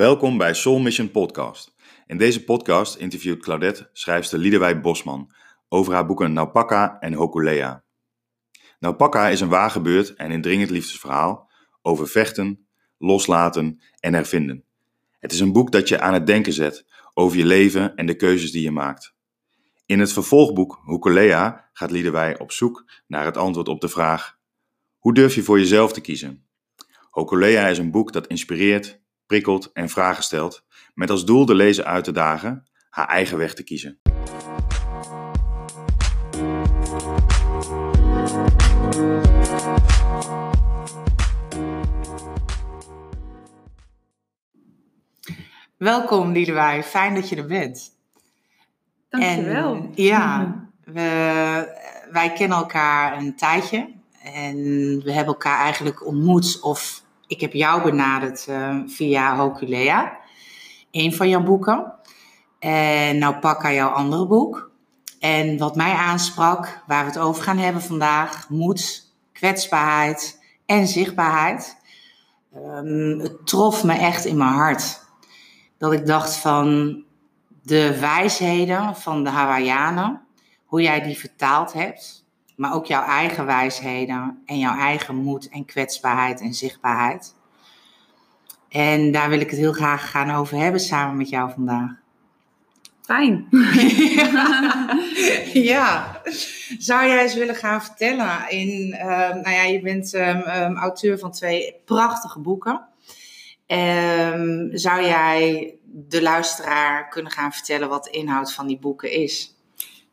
Welkom 0.00 0.38
bij 0.38 0.54
Soul 0.54 0.78
Mission 0.78 1.10
Podcast. 1.10 1.74
In 2.06 2.18
deze 2.18 2.44
podcast 2.44 2.96
interviewt 2.96 3.42
Claudette 3.42 3.90
schrijfster 3.92 4.38
Liedewij 4.38 4.80
Bosman 4.80 5.32
over 5.68 5.92
haar 5.92 6.06
boeken 6.06 6.32
Naupaka 6.32 7.00
en 7.00 7.12
Hokulea. 7.12 7.84
Naupaka 8.78 9.28
is 9.28 9.40
een 9.40 9.48
waargebeurd 9.48 10.14
en 10.14 10.30
indringend 10.30 10.70
liefdesverhaal 10.70 11.50
over 11.82 12.08
vechten, 12.08 12.66
loslaten 12.98 13.80
en 13.98 14.14
hervinden. 14.14 14.64
Het 15.18 15.32
is 15.32 15.40
een 15.40 15.52
boek 15.52 15.72
dat 15.72 15.88
je 15.88 16.00
aan 16.00 16.14
het 16.14 16.26
denken 16.26 16.52
zet 16.52 16.86
over 17.14 17.38
je 17.38 17.46
leven 17.46 17.96
en 17.96 18.06
de 18.06 18.16
keuzes 18.16 18.52
die 18.52 18.62
je 18.62 18.70
maakt. 18.70 19.14
In 19.86 20.00
het 20.00 20.12
vervolgboek 20.12 20.80
Hokulea 20.84 21.68
gaat 21.72 21.90
Liedewij 21.90 22.38
op 22.38 22.52
zoek 22.52 22.90
naar 23.06 23.24
het 23.24 23.36
antwoord 23.36 23.68
op 23.68 23.80
de 23.80 23.88
vraag: 23.88 24.38
hoe 24.98 25.14
durf 25.14 25.34
je 25.34 25.42
voor 25.42 25.58
jezelf 25.58 25.92
te 25.92 26.00
kiezen? 26.00 26.46
Hokulea 27.10 27.66
is 27.66 27.78
een 27.78 27.90
boek 27.90 28.12
dat 28.12 28.26
inspireert, 28.26 28.99
prikkelt 29.30 29.72
en 29.72 29.88
vragen 29.88 30.22
stelt, 30.22 30.64
met 30.94 31.10
als 31.10 31.24
doel 31.24 31.46
de 31.46 31.54
lezer 31.54 31.84
uit 31.84 32.04
te 32.04 32.12
dagen 32.12 32.66
haar 32.88 33.08
eigen 33.08 33.38
weg 33.38 33.54
te 33.54 33.62
kiezen. 33.62 33.98
Welkom 45.76 46.32
Liedewij, 46.32 46.82
fijn 46.82 47.14
dat 47.14 47.28
je 47.28 47.36
er 47.36 47.46
bent. 47.46 47.90
Dankjewel. 49.08 49.74
En, 49.74 49.92
ja, 49.94 50.54
we, 50.84 51.00
wij 52.10 52.32
kennen 52.32 52.58
elkaar 52.58 53.18
een 53.18 53.36
tijdje 53.36 53.94
en 54.22 54.56
we 55.02 55.12
hebben 55.12 55.34
elkaar 55.34 55.58
eigenlijk 55.58 56.06
ontmoet 56.06 56.60
of 56.60 57.02
ik 57.30 57.40
heb 57.40 57.52
jou 57.52 57.82
benaderd 57.82 58.46
uh, 58.48 58.76
via 58.86 59.36
Hokulea, 59.36 60.18
een 60.90 61.14
van 61.14 61.28
jouw 61.28 61.42
boeken. 61.42 61.92
En 62.58 63.18
nou 63.18 63.36
Pakka 63.36 63.72
jouw 63.72 63.88
andere 63.88 64.26
boek. 64.26 64.70
En 65.20 65.58
wat 65.58 65.76
mij 65.76 65.92
aansprak, 65.92 66.82
waar 66.86 67.04
we 67.04 67.10
het 67.10 67.18
over 67.18 67.42
gaan 67.42 67.58
hebben 67.58 67.82
vandaag, 67.82 68.48
moed, 68.48 69.12
kwetsbaarheid 69.32 70.40
en 70.66 70.86
zichtbaarheid. 70.86 71.76
Um, 72.56 73.18
het 73.18 73.46
trof 73.46 73.84
me 73.84 73.92
echt 73.92 74.24
in 74.24 74.36
mijn 74.36 74.50
hart. 74.50 75.00
Dat 75.78 75.92
ik 75.92 76.06
dacht 76.06 76.36
van 76.36 76.98
de 77.62 78.00
wijsheden 78.00 78.96
van 78.96 79.24
de 79.24 79.30
Hawaiianen, 79.30 80.22
hoe 80.64 80.82
jij 80.82 81.00
die 81.02 81.18
vertaald 81.18 81.72
hebt, 81.72 82.19
maar 82.60 82.74
ook 82.74 82.86
jouw 82.86 83.04
eigen 83.04 83.46
wijsheden 83.46 84.42
en 84.46 84.58
jouw 84.58 84.78
eigen 84.78 85.14
moed 85.14 85.48
en 85.48 85.64
kwetsbaarheid 85.64 86.40
en 86.40 86.54
zichtbaarheid. 86.54 87.34
En 88.68 89.12
daar 89.12 89.28
wil 89.28 89.40
ik 89.40 89.50
het 89.50 89.58
heel 89.58 89.72
graag 89.72 90.10
gaan 90.10 90.30
over 90.30 90.58
hebben 90.58 90.80
samen 90.80 91.16
met 91.16 91.28
jou 91.28 91.50
vandaag. 91.54 91.90
Fijn. 93.02 93.48
ja. 95.72 96.20
Zou 96.78 97.06
jij 97.06 97.22
eens 97.22 97.34
willen 97.34 97.54
gaan 97.54 97.82
vertellen? 97.82 98.50
In, 98.50 98.94
uh, 98.98 99.28
nou 99.28 99.50
ja, 99.50 99.62
je 99.62 99.80
bent 99.80 100.14
um, 100.14 100.36
um, 100.36 100.76
auteur 100.76 101.18
van 101.18 101.32
twee 101.32 101.76
prachtige 101.84 102.38
boeken. 102.38 102.86
Um, 103.66 104.70
zou 104.72 105.02
jij 105.02 105.74
de 105.84 106.22
luisteraar 106.22 107.08
kunnen 107.08 107.32
gaan 107.32 107.52
vertellen 107.52 107.88
wat 107.88 108.04
de 108.04 108.10
inhoud 108.10 108.52
van 108.52 108.66
die 108.66 108.78
boeken 108.78 109.12
is? 109.12 109.54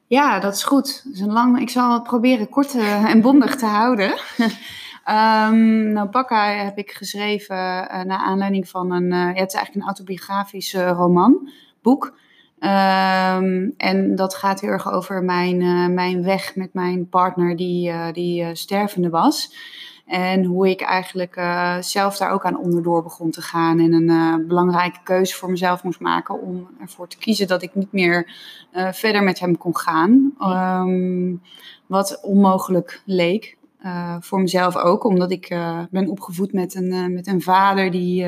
Ja, 0.08 0.40
dat 0.40 0.54
is 0.54 0.64
goed. 0.64 1.02
Dat 1.04 1.14
is 1.14 1.20
een 1.20 1.32
lang, 1.32 1.60
ik 1.60 1.70
zal 1.70 1.94
het 1.94 2.04
proberen 2.04 2.50
kort 2.50 2.76
en 3.06 3.22
bondig 3.22 3.56
te 3.56 3.66
houden. 3.66 4.12
um, 5.10 5.92
nou, 5.96 6.10
Bakka 6.10 6.50
heb 6.50 6.78
ik 6.78 6.92
geschreven 6.92 7.56
uh, 7.56 8.02
naar 8.02 8.18
aanleiding 8.18 8.70
van 8.70 8.92
een... 8.92 9.10
Ja, 9.10 9.28
het 9.28 9.48
is 9.48 9.54
eigenlijk 9.54 9.76
een 9.76 9.82
autobiografisch 9.82 10.74
roman, 10.74 11.50
boek. 11.82 12.06
Um, 12.60 13.74
en 13.78 14.16
dat 14.16 14.36
gaat 14.36 14.60
heel 14.62 14.70
erg 14.70 14.92
over 14.92 15.24
mijn, 15.24 15.94
mijn 15.94 16.24
weg 16.24 16.56
met 16.56 16.74
mijn 16.74 17.10
partner 17.10 17.56
die, 17.56 18.12
die 18.12 18.56
stervende 18.56 19.10
was. 19.10 19.56
En 20.08 20.44
hoe 20.44 20.70
ik 20.70 20.82
eigenlijk 20.82 21.34
zelf 21.80 22.18
daar 22.18 22.32
ook 22.32 22.46
aan 22.46 22.60
onderdoor 22.60 23.04
begon 23.04 23.32
te 23.32 23.42
gaan. 23.42 23.80
En 23.80 23.94
een 23.94 24.48
belangrijke 24.48 25.00
keuze 25.04 25.36
voor 25.36 25.50
mezelf 25.50 25.84
moest 25.84 26.00
maken 26.00 26.42
om 26.42 26.68
ervoor 26.82 27.08
te 27.08 27.18
kiezen 27.18 27.48
dat 27.48 27.62
ik 27.62 27.76
niet 27.76 27.92
meer 27.92 28.32
verder 28.92 29.24
met 29.24 29.40
hem 29.40 29.58
kon 29.58 29.78
gaan. 29.78 30.34
Um, 30.40 31.42
wat 31.86 32.20
onmogelijk 32.22 33.02
leek. 33.06 33.57
Uh, 33.88 34.16
voor 34.20 34.42
mezelf 34.42 34.76
ook, 34.76 35.04
omdat 35.04 35.32
ik 35.32 35.50
uh, 35.50 35.80
ben 35.90 36.08
opgevoed 36.08 36.54
met 36.54 36.76
een, 36.76 36.94
uh, 36.94 37.06
met 37.06 37.28
een 37.28 37.42
vader 37.42 37.92
die, 37.92 38.26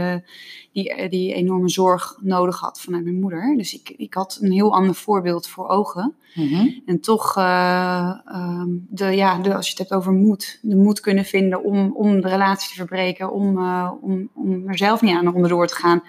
die, 0.71 1.09
die 1.09 1.33
enorme 1.33 1.69
zorg 1.69 2.17
nodig 2.21 2.59
had 2.59 2.81
vanuit 2.81 3.03
mijn 3.03 3.19
moeder. 3.19 3.53
Dus 3.57 3.73
ik, 3.73 3.93
ik 3.97 4.13
had 4.13 4.37
een 4.41 4.51
heel 4.51 4.73
ander 4.73 4.95
voorbeeld 4.95 5.47
voor 5.47 5.67
ogen. 5.67 6.15
Mm-hmm. 6.33 6.81
En 6.85 6.99
toch, 6.99 7.35
um, 7.37 8.87
de, 8.89 9.05
ja, 9.05 9.37
de, 9.37 9.55
als 9.55 9.65
je 9.65 9.71
het 9.71 9.79
hebt 9.79 9.93
over 9.93 10.11
moed, 10.11 10.59
de 10.61 10.75
moed 10.75 10.99
kunnen 10.99 11.25
vinden 11.25 11.63
om, 11.63 11.91
om 11.95 12.21
de 12.21 12.27
relatie 12.27 12.69
te 12.69 12.75
verbreken, 12.75 13.31
om, 13.31 13.57
om, 14.01 14.29
om 14.33 14.67
er 14.67 14.77
zelf 14.77 15.01
niet 15.01 15.15
aan 15.15 15.33
onderdoor 15.33 15.67
te 15.67 15.75
gaan. 15.75 16.03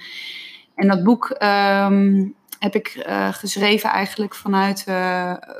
En 0.74 0.88
dat 0.88 1.02
boek 1.02 1.36
um, 1.42 2.34
heb 2.58 2.74
ik 2.74 3.06
geschreven 3.30 3.90
eigenlijk 3.90 4.34
vanuit, 4.34 4.84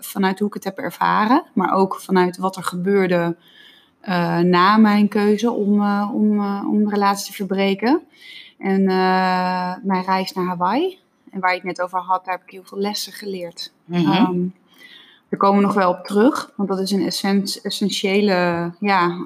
vanuit 0.00 0.38
hoe 0.38 0.48
ik 0.48 0.54
het 0.54 0.64
heb 0.64 0.78
ervaren, 0.78 1.44
maar 1.54 1.72
ook 1.72 2.00
vanuit 2.00 2.36
wat 2.36 2.56
er 2.56 2.64
gebeurde. 2.64 3.36
Uh, 4.08 4.38
na 4.38 4.76
mijn 4.76 5.08
keuze 5.08 5.50
om, 5.50 5.80
uh, 5.80 6.10
om, 6.14 6.40
uh, 6.40 6.64
om 6.70 6.84
de 6.84 6.90
relatie 6.90 7.26
te 7.26 7.32
verbreken. 7.32 8.00
En 8.58 8.84
mijn 9.82 10.04
reis 10.06 10.32
naar 10.32 10.44
Hawaii, 10.44 10.98
en 11.30 11.40
waar 11.40 11.50
ik 11.50 11.56
het 11.56 11.66
net 11.66 11.82
over 11.82 11.98
had, 11.98 12.24
daar 12.24 12.34
heb 12.34 12.42
ik 12.42 12.50
heel 12.50 12.64
veel 12.64 12.78
lessen 12.78 13.12
geleerd. 13.12 13.72
Um, 13.92 14.54
daar 15.28 15.38
komen 15.38 15.60
we 15.60 15.66
nog 15.66 15.74
wel 15.74 15.90
op 15.90 16.04
terug, 16.04 16.52
want 16.56 16.68
dat 16.68 16.80
is 16.80 16.90
een 16.90 17.06
essent, 17.06 17.60
essentiële, 17.62 18.72
ja, 18.80 19.24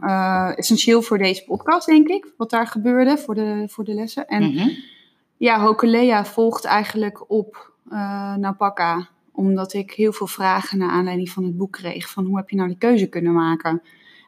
essentieel 0.57 1.03
voor 1.03 1.19
deze 1.19 1.45
podcast, 1.45 1.87
denk 1.87 2.09
ik, 2.09 2.27
wat 2.37 2.51
daar 2.51 2.67
gebeurde 2.67 3.19
voor 3.19 3.35
de, 3.35 3.65
voor 3.69 3.85
de 3.85 3.95
lessen. 3.95 4.27
En 4.27 4.43
mm-hmm. 4.43 4.77
ja, 5.37 5.61
Hokulea 5.61 6.25
volgt 6.25 6.65
eigenlijk 6.65 7.31
op 7.31 7.73
Napaka, 8.37 9.09
omdat 9.33 9.73
ik 9.73 9.93
heel 9.93 10.13
veel 10.13 10.27
vragen 10.27 10.79
naar 10.79 10.91
aanleiding 10.91 11.31
van 11.31 11.45
het 11.45 11.57
boek 11.57 11.73
kreeg, 11.73 12.11
van 12.11 12.25
hoe 12.25 12.37
heb 12.37 12.51
je 12.51 12.57
nou 12.57 12.69
die 12.69 12.79
keuze 12.79 13.07
kunnen 13.07 13.33
maken? 13.33 13.83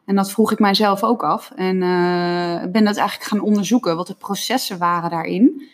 En 0.06 0.16
dat 0.16 0.30
vroeg 0.30 0.52
ik 0.52 0.58
mijzelf 0.58 1.02
ook 1.02 1.22
af. 1.22 1.52
En 1.56 1.76
uh, 1.76 2.62
ben 2.72 2.84
dat 2.84 2.96
eigenlijk 2.96 3.28
gaan 3.28 3.40
onderzoeken, 3.40 3.96
wat 3.96 4.06
de 4.06 4.14
processen 4.14 4.78
waren 4.78 5.10
daarin. 5.10 5.68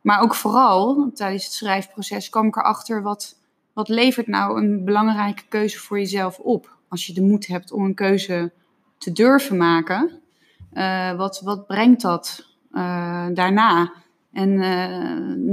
Maar 0.00 0.20
ook 0.20 0.34
vooral 0.34 1.10
tijdens 1.14 1.44
het 1.44 1.52
schrijfproces 1.52 2.28
kwam 2.28 2.46
ik 2.46 2.56
erachter 2.56 3.02
wat, 3.02 3.36
wat 3.72 3.88
levert 3.88 4.26
nou 4.26 4.62
een 4.62 4.84
belangrijke 4.84 5.42
keuze 5.48 5.78
voor 5.78 5.98
jezelf 5.98 6.38
op. 6.38 6.76
Als 6.88 7.06
je 7.06 7.12
de 7.12 7.22
moed 7.22 7.46
hebt 7.46 7.72
om 7.72 7.84
een 7.84 7.94
keuze 7.94 8.52
te 8.98 9.12
durven 9.12 9.56
maken, 9.56 10.10
uh, 10.74 11.16
wat, 11.16 11.40
wat 11.40 11.66
brengt 11.66 12.00
dat 12.00 12.46
uh, 12.72 13.26
daarna? 13.32 13.92
En 14.32 14.54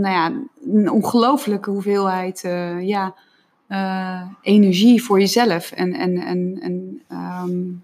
nou 0.01 0.13
ja, 0.13 0.31
een 0.65 0.89
ongelofelijke 0.91 1.69
hoeveelheid 1.69 2.41
ja, 2.79 3.13
energie 4.41 5.03
voor 5.03 5.19
jezelf. 5.19 5.71
En, 5.71 5.93
en, 5.93 6.17
en, 6.17 6.59
en 6.61 7.01
um, 7.11 7.83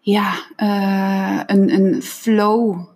ja, 0.00 0.32
uh, 0.56 1.40
een, 1.46 1.72
een 1.74 2.02
flow, 2.02 2.86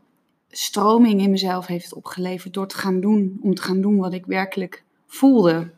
stroming 0.50 1.20
in 1.20 1.30
mezelf 1.30 1.66
heeft 1.66 1.94
opgeleverd 1.94 2.54
door 2.54 2.66
te 2.66 2.78
gaan 2.78 3.00
doen, 3.00 3.38
om 3.42 3.54
te 3.54 3.62
gaan 3.62 3.80
doen 3.80 3.96
wat 3.96 4.12
ik 4.12 4.26
werkelijk 4.26 4.84
voelde. 5.06 5.70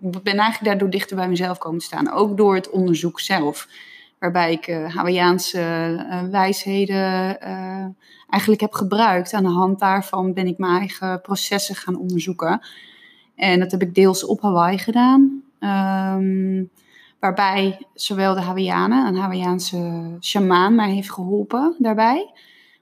Ik 0.00 0.22
ben 0.22 0.36
eigenlijk 0.36 0.64
daardoor 0.64 0.90
dichter 0.90 1.16
bij 1.16 1.28
mezelf 1.28 1.58
komen 1.58 1.78
te 1.78 1.84
staan, 1.84 2.12
ook 2.12 2.36
door 2.36 2.54
het 2.54 2.70
onderzoek 2.70 3.20
zelf. 3.20 3.68
Waarbij 4.18 4.52
ik 4.52 4.66
uh, 4.66 4.94
Hawaiiaanse 4.94 5.58
uh, 5.58 6.22
wijsheden 6.22 7.40
eigenlijk 8.28 8.60
heb 8.60 8.72
gebruikt. 8.72 9.32
Aan 9.32 9.42
de 9.42 9.48
hand 9.48 9.78
daarvan 9.78 10.32
ben 10.32 10.46
ik 10.46 10.58
mijn 10.58 10.78
eigen 10.78 11.20
processen 11.20 11.74
gaan 11.74 11.96
onderzoeken. 11.96 12.60
En 13.34 13.58
dat 13.58 13.70
heb 13.70 13.82
ik 13.82 13.94
deels 13.94 14.24
op 14.24 14.40
Hawaii 14.40 14.78
gedaan. 14.78 15.42
Um, 15.60 16.70
Waarbij 17.20 17.86
zowel 17.94 18.34
de 18.34 18.40
Hawaiianen, 18.40 19.06
een 19.06 19.16
Hawaiiaanse 19.16 20.16
shamaan, 20.20 20.74
mij 20.74 20.90
heeft 20.90 21.12
geholpen 21.12 21.74
daarbij. 21.78 22.30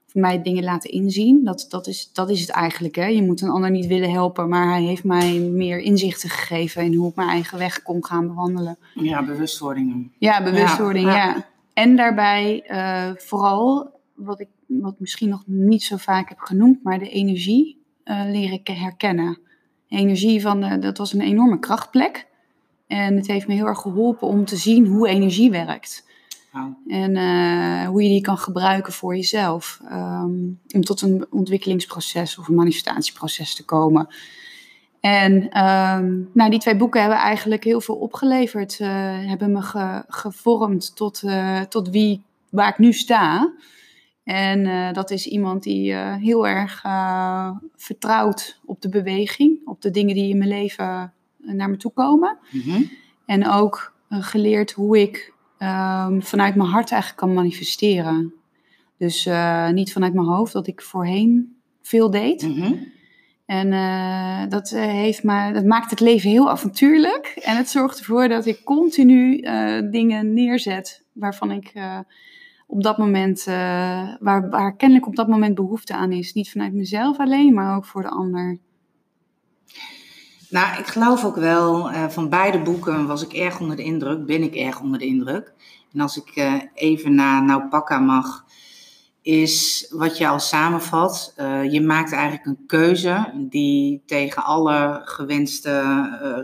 Of 0.07 0.13
mij 0.13 0.41
dingen 0.41 0.63
laten 0.63 0.91
inzien. 0.91 1.43
Dat, 1.43 1.65
dat, 1.69 1.87
is, 1.87 2.09
dat 2.13 2.29
is 2.29 2.41
het 2.41 2.49
eigenlijk. 2.49 2.95
Hè. 2.95 3.05
Je 3.05 3.23
moet 3.23 3.41
een 3.41 3.49
ander 3.49 3.71
niet 3.71 3.87
willen 3.87 4.11
helpen, 4.11 4.49
maar 4.49 4.69
hij 4.69 4.83
heeft 4.83 5.03
mij 5.03 5.39
meer 5.39 5.79
inzichten 5.79 6.29
gegeven 6.29 6.83
in 6.83 6.93
hoe 6.93 7.09
ik 7.09 7.15
mijn 7.15 7.29
eigen 7.29 7.57
weg 7.57 7.81
kon 7.81 8.05
gaan 8.05 8.27
bewandelen. 8.27 8.77
Ja, 8.93 9.23
bewustwording. 9.23 10.11
Ja, 10.17 10.43
bewustwording, 10.43 11.07
ja. 11.07 11.15
ja. 11.15 11.45
En 11.73 11.95
daarbij 11.95 12.63
uh, 12.71 13.15
vooral, 13.15 13.89
wat 14.13 14.39
ik 14.39 14.47
wat 14.67 14.99
misschien 14.99 15.29
nog 15.29 15.43
niet 15.45 15.83
zo 15.83 15.97
vaak 15.97 16.29
heb 16.29 16.39
genoemd, 16.39 16.83
maar 16.83 16.99
de 16.99 17.09
energie 17.09 17.83
uh, 18.05 18.21
leren 18.25 18.59
herkennen. 18.63 19.39
De 19.87 19.95
energie 19.95 20.41
van, 20.41 20.61
de, 20.61 20.79
dat 20.79 20.97
was 20.97 21.13
een 21.13 21.21
enorme 21.21 21.59
krachtplek. 21.59 22.27
En 22.87 23.15
het 23.15 23.27
heeft 23.27 23.47
me 23.47 23.53
heel 23.53 23.65
erg 23.65 23.79
geholpen 23.81 24.27
om 24.27 24.45
te 24.45 24.55
zien 24.55 24.87
hoe 24.87 25.07
energie 25.07 25.51
werkt. 25.51 26.03
En 26.87 27.15
eh, 27.15 27.87
hoe 27.87 28.03
je 28.03 28.09
die 28.09 28.21
kan 28.21 28.37
gebruiken 28.37 28.93
voor 28.93 29.15
jezelf. 29.15 29.79
ehm, 29.89 30.33
om 30.73 30.81
tot 30.83 31.01
een 31.01 31.25
ontwikkelingsproces 31.29 32.37
of 32.37 32.47
een 32.47 32.55
manifestatieproces 32.55 33.55
te 33.55 33.65
komen. 33.65 34.07
En 34.99 35.49
ehm, 35.49 36.19
nou, 36.33 36.49
die 36.49 36.59
twee 36.59 36.75
boeken 36.75 37.01
hebben 37.01 37.19
eigenlijk 37.19 37.63
heel 37.63 37.81
veel 37.81 37.95
opgeleverd. 37.95 38.79
eh, 38.79 38.89
hebben 39.27 39.51
me 39.51 39.61
ge- 39.61 40.03
gevormd 40.07 40.95
tot, 40.95 41.23
eh, 41.23 41.61
tot 41.61 41.89
wie, 41.89 42.23
waar 42.49 42.69
ik 42.69 42.77
nu 42.77 42.93
sta. 42.93 43.53
En 44.23 44.93
dat 44.93 45.11
is 45.11 45.27
iemand 45.27 45.63
die 45.63 45.93
heel 45.95 46.47
erg 46.47 46.81
vertrouwt 47.75 48.59
op 48.65 48.81
de 48.81 48.89
beweging. 48.89 49.59
Op 49.65 49.81
de 49.81 49.91
dingen 49.91 50.15
die 50.15 50.29
in 50.29 50.37
mijn 50.37 50.49
leven 50.49 51.13
naar 51.45 51.69
me 51.69 51.77
toe 51.77 51.91
komen. 51.91 52.37
Mhm. 52.51 52.81
En 53.25 53.47
ook 53.49 53.93
eh, 54.09 54.23
geleerd 54.23 54.71
hoe 54.71 55.01
ik 55.01 55.33
ehm, 55.57 56.19
vanuit 56.21 56.55
mijn 56.55 56.69
hart 56.69 56.91
eigenlijk 56.91 57.21
kan 57.21 57.33
manifesteren. 57.33 58.33
Dus 58.97 59.25
eh, 59.25 59.69
niet 59.69 59.93
vanuit 59.93 60.13
mijn 60.13 60.27
hoofd, 60.27 60.53
dat 60.53 60.67
ik 60.67 60.81
voorheen 60.81 61.55
veel 61.81 62.11
deed. 62.11 62.41
Mhm. 62.41 62.73
En 63.45 63.73
eh, 63.73 64.49
dat, 64.49 64.69
heeft 64.69 65.23
me, 65.23 65.51
dat 65.53 65.65
maakt 65.65 65.89
het 65.89 65.99
leven 65.99 66.29
heel 66.29 66.49
avontuurlijk. 66.49 67.25
En 67.41 67.57
het 67.57 67.69
zorgt 67.69 67.99
ervoor 67.99 68.27
dat 68.27 68.45
ik 68.45 68.63
continu 68.63 69.41
dingen 69.91 70.33
neerzet 70.33 71.03
waarvan 71.11 71.51
ik 71.51 71.73
op 72.67 72.83
dat 72.83 72.97
moment, 72.97 73.43
waar, 74.19 74.49
waar 74.49 74.75
kennelijk 74.75 75.07
op 75.07 75.15
dat 75.15 75.27
moment 75.27 75.55
behoefte 75.55 75.93
aan 75.93 76.11
is. 76.11 76.33
Niet 76.33 76.51
vanuit 76.51 76.73
mezelf 76.73 77.19
alleen, 77.19 77.53
maar 77.53 77.75
ook 77.75 77.85
voor 77.85 78.01
de 78.01 78.09
ander. 78.09 78.59
Nou, 80.55 80.79
ik 80.79 80.87
geloof 80.87 81.25
ook 81.25 81.35
wel, 81.35 81.91
eh, 81.91 82.07
van 82.09 82.29
beide 82.29 82.59
boeken 82.59 83.07
was 83.07 83.23
ik 83.23 83.33
erg 83.33 83.59
onder 83.59 83.75
de 83.75 83.83
indruk, 83.83 84.25
ben 84.25 84.43
ik 84.43 84.55
erg 84.55 84.79
onder 84.81 84.99
de 84.99 85.05
indruk. 85.05 85.53
En 85.93 85.99
als 85.99 86.17
ik 86.17 86.29
eh, 86.35 86.53
even 86.73 87.15
naar 87.15 87.43
Naupaka 87.43 87.99
mag, 87.99 88.45
is 89.21 89.87
wat 89.89 90.17
je 90.17 90.27
al 90.27 90.39
samenvat, 90.39 91.33
eh, 91.35 91.71
je 91.71 91.81
maakt 91.81 92.11
eigenlijk 92.11 92.45
een 92.45 92.65
keuze 92.67 93.33
die 93.49 94.03
tegen 94.05 94.43
alle 94.43 95.01
gewenste 95.05 95.81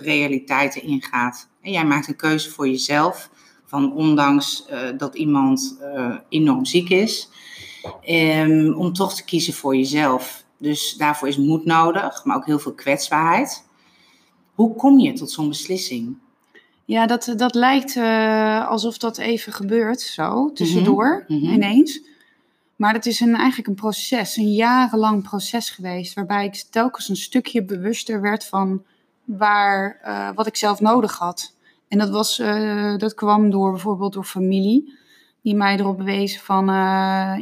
realiteiten 0.01 0.83
ingaat. 0.83 1.49
En 1.61 1.71
jij 1.71 1.85
maakt 1.85 2.07
een 2.07 2.15
keuze 2.15 2.49
voor 2.49 2.67
jezelf, 2.67 3.29
van 3.65 3.93
ondanks 3.93 4.67
dat 4.97 5.15
iemand 5.15 5.77
enorm 6.29 6.65
ziek 6.65 6.89
is, 6.89 7.29
ehm, 8.01 8.73
om 8.73 8.93
toch 8.93 9.13
te 9.13 9.23
kiezen 9.23 9.53
voor 9.53 9.75
jezelf. 9.75 10.43
Dus 10.57 10.93
daarvoor 10.97 11.27
is 11.27 11.37
moed 11.37 11.65
nodig, 11.65 12.25
maar 12.25 12.35
ook 12.35 12.45
heel 12.45 12.59
veel 12.59 12.73
kwetsbaarheid. 12.73 13.69
Hoe 14.61 14.75
kom 14.75 14.99
je 14.99 15.13
tot 15.13 15.31
zo'n 15.31 15.47
beslissing? 15.47 16.17
Ja, 16.85 17.05
dat, 17.05 17.33
dat 17.37 17.55
lijkt 17.55 17.95
eh, 17.95 18.67
alsof 18.67 18.97
dat 18.97 19.17
even 19.17 19.53
gebeurt, 19.53 20.01
zo, 20.01 20.51
tussendoor, 20.53 21.25
Mhm, 21.27 21.39
mhm. 21.39 21.53
ineens. 21.53 22.01
Maar 22.75 22.93
het 22.93 23.05
is 23.05 23.19
een, 23.19 23.35
eigenlijk 23.35 23.67
een 23.67 23.75
proces, 23.75 24.37
een 24.37 24.53
jarenlang 24.53 25.23
proces 25.23 25.69
geweest, 25.69 26.13
waarbij 26.13 26.45
ik 26.45 26.63
telkens 26.69 27.09
een 27.09 27.15
stukje 27.15 27.63
bewuster 27.63 28.21
werd 28.21 28.45
van 28.45 28.83
waar, 29.23 29.99
eh, 30.01 30.29
wat 30.35 30.47
ik 30.47 30.55
zelf 30.55 30.79
nodig 30.79 31.17
had. 31.17 31.55
En 31.87 31.97
dat, 31.97 32.09
was, 32.09 32.39
eh, 32.39 32.97
dat 32.97 33.13
kwam 33.13 33.49
door 33.49 33.71
bijvoorbeeld 33.71 34.13
door 34.13 34.25
familie, 34.25 34.93
die 35.41 35.55
mij 35.55 35.77
erop 35.79 36.01
wezen 36.01 36.41
van, 36.41 36.65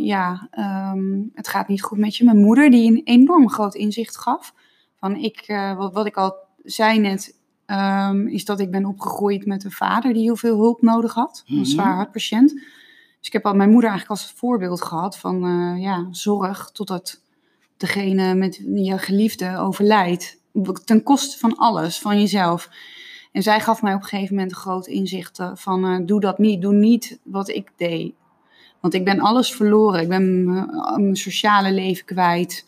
ja, 0.01 0.47
ehm, 0.51 1.21
het 1.33 1.47
gaat 1.47 1.67
niet 1.67 1.83
goed 1.83 1.97
met 1.97 2.15
je. 2.15 2.23
Mijn 2.23 2.41
moeder, 2.41 2.71
die 2.71 2.91
een 2.91 3.01
enorm 3.03 3.49
groot 3.49 3.75
inzicht 3.75 4.17
gaf. 4.17 4.53
Van 4.99 5.15
ik, 5.15 5.45
wat, 5.77 5.93
wat 5.93 6.05
ik 6.05 6.17
al 6.17 6.47
zei 6.71 6.99
net, 6.99 7.35
ehm, 7.65 8.27
is 8.27 8.45
dat 8.45 8.59
ik 8.59 8.71
ben 8.71 8.85
opgegroeid 8.85 9.45
met 9.45 9.63
een 9.63 9.71
vader 9.71 10.13
die 10.13 10.21
heel 10.23 10.35
veel 10.35 10.57
hulp 10.57 10.81
nodig 10.81 11.13
had. 11.13 11.43
Een 11.47 11.55
Mhm. 11.55 11.63
zwaar 11.65 11.95
hartpatiënt. 11.95 12.49
Dus 13.19 13.27
ik 13.27 13.33
heb 13.33 13.45
al 13.45 13.53
mijn 13.55 13.69
moeder 13.71 13.89
eigenlijk 13.89 14.21
als 14.21 14.31
voorbeeld 14.35 14.81
gehad 14.81 15.17
van 15.17 15.43
eh, 15.45 15.81
ja, 15.83 16.07
zorg 16.11 16.69
totdat 16.73 17.21
degene 17.77 18.35
met 18.35 18.61
je 18.73 18.97
geliefde 18.97 19.57
overlijdt. 19.57 20.37
Ten 20.85 21.03
koste 21.03 21.37
van 21.39 21.57
alles, 21.57 21.99
van 21.99 22.19
jezelf. 22.19 22.69
En 23.31 23.43
zij 23.43 23.59
gaf 23.59 23.81
mij 23.81 23.93
op 23.93 24.01
een 24.01 24.07
gegeven 24.07 24.35
moment 24.35 24.51
een 24.51 24.57
groot 24.57 24.87
inzicht 24.87 25.39
eh, 25.39 25.51
van 25.55 25.85
eh, 25.85 26.05
doe 26.05 26.19
dat 26.19 26.37
niet, 26.37 26.61
doe 26.61 26.73
niet 26.73 27.19
wat 27.23 27.49
ik 27.49 27.71
deed. 27.77 28.13
Want 28.79 28.93
ik 28.93 29.05
ben 29.05 29.19
alles 29.19 29.51
verloren. 29.55 30.01
Ik 30.01 30.07
ben 30.07 30.43
mijn, 30.53 30.69
mijn 30.95 31.15
sociale 31.15 31.71
leven 31.71 32.05
kwijt. 32.05 32.65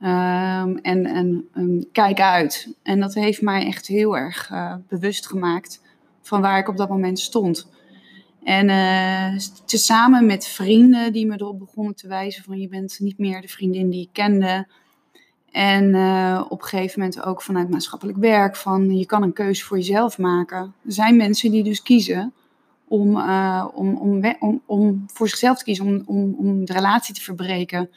Ehm, 0.00 0.76
en 0.76 1.06
en 1.06 1.48
ehm, 1.54 1.82
kijk 1.92 2.20
uit. 2.20 2.74
En 2.82 3.00
dat 3.00 3.14
heeft 3.14 3.42
mij 3.42 3.66
echt 3.66 3.86
heel 3.86 4.16
erg 4.16 4.50
eh, 4.50 4.74
bewust 4.88 5.26
gemaakt 5.26 5.82
van 6.22 6.40
waar 6.40 6.58
ik 6.58 6.68
op 6.68 6.76
dat 6.76 6.88
moment 6.88 7.18
stond. 7.18 7.68
En 8.44 8.68
eh, 8.68 9.38
tezamen 9.64 10.26
met 10.26 10.46
vrienden 10.46 11.12
die 11.12 11.26
me 11.26 11.34
erop 11.34 11.58
begonnen 11.58 11.94
te 11.94 12.08
wijzen 12.08 12.44
van 12.44 12.58
je 12.58 12.68
bent 12.68 12.98
niet 13.00 13.18
meer 13.18 13.40
de 13.40 13.48
vriendin 13.48 13.90
die 13.90 14.02
ik 14.02 14.08
kende. 14.12 14.66
En 15.50 15.94
eh, 15.94 16.44
op 16.48 16.62
een 16.62 16.68
gegeven 16.68 17.00
moment 17.00 17.22
ook 17.22 17.42
vanuit 17.42 17.70
maatschappelijk 17.70 18.18
werk 18.18 18.56
van 18.56 18.96
je 18.96 19.06
kan 19.06 19.22
een 19.22 19.32
keuze 19.32 19.64
voor 19.64 19.76
jezelf 19.76 20.18
maken. 20.18 20.74
Er 20.84 20.92
zijn 20.92 21.16
mensen 21.16 21.50
die 21.50 21.64
dus 21.64 21.82
kiezen 21.82 22.32
om, 22.88 23.20
om, 23.74 24.22
om, 24.40 24.62
om 24.66 25.04
voor 25.06 25.28
zichzelf 25.28 25.58
te 25.58 25.64
kiezen, 25.64 25.86
om, 25.86 26.02
om, 26.06 26.34
om 26.38 26.64
de 26.64 26.72
relatie 26.72 27.14
te 27.14 27.22
verbreken. 27.22 27.90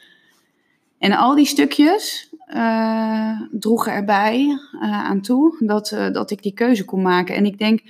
En 1.04 1.12
al 1.12 1.34
die 1.34 1.46
stukjes 1.46 2.30
eh, 2.46 3.40
droegen 3.50 3.92
erbij 3.92 4.58
eh, 4.80 5.04
aan 5.04 5.20
toe 5.20 5.56
dat, 5.58 5.92
eh, 5.92 6.10
dat 6.10 6.30
ik 6.30 6.42
die 6.42 6.52
keuze 6.52 6.84
kon 6.84 7.02
maken. 7.02 7.34
En 7.34 7.46
ik 7.46 7.58
denk, 7.58 7.82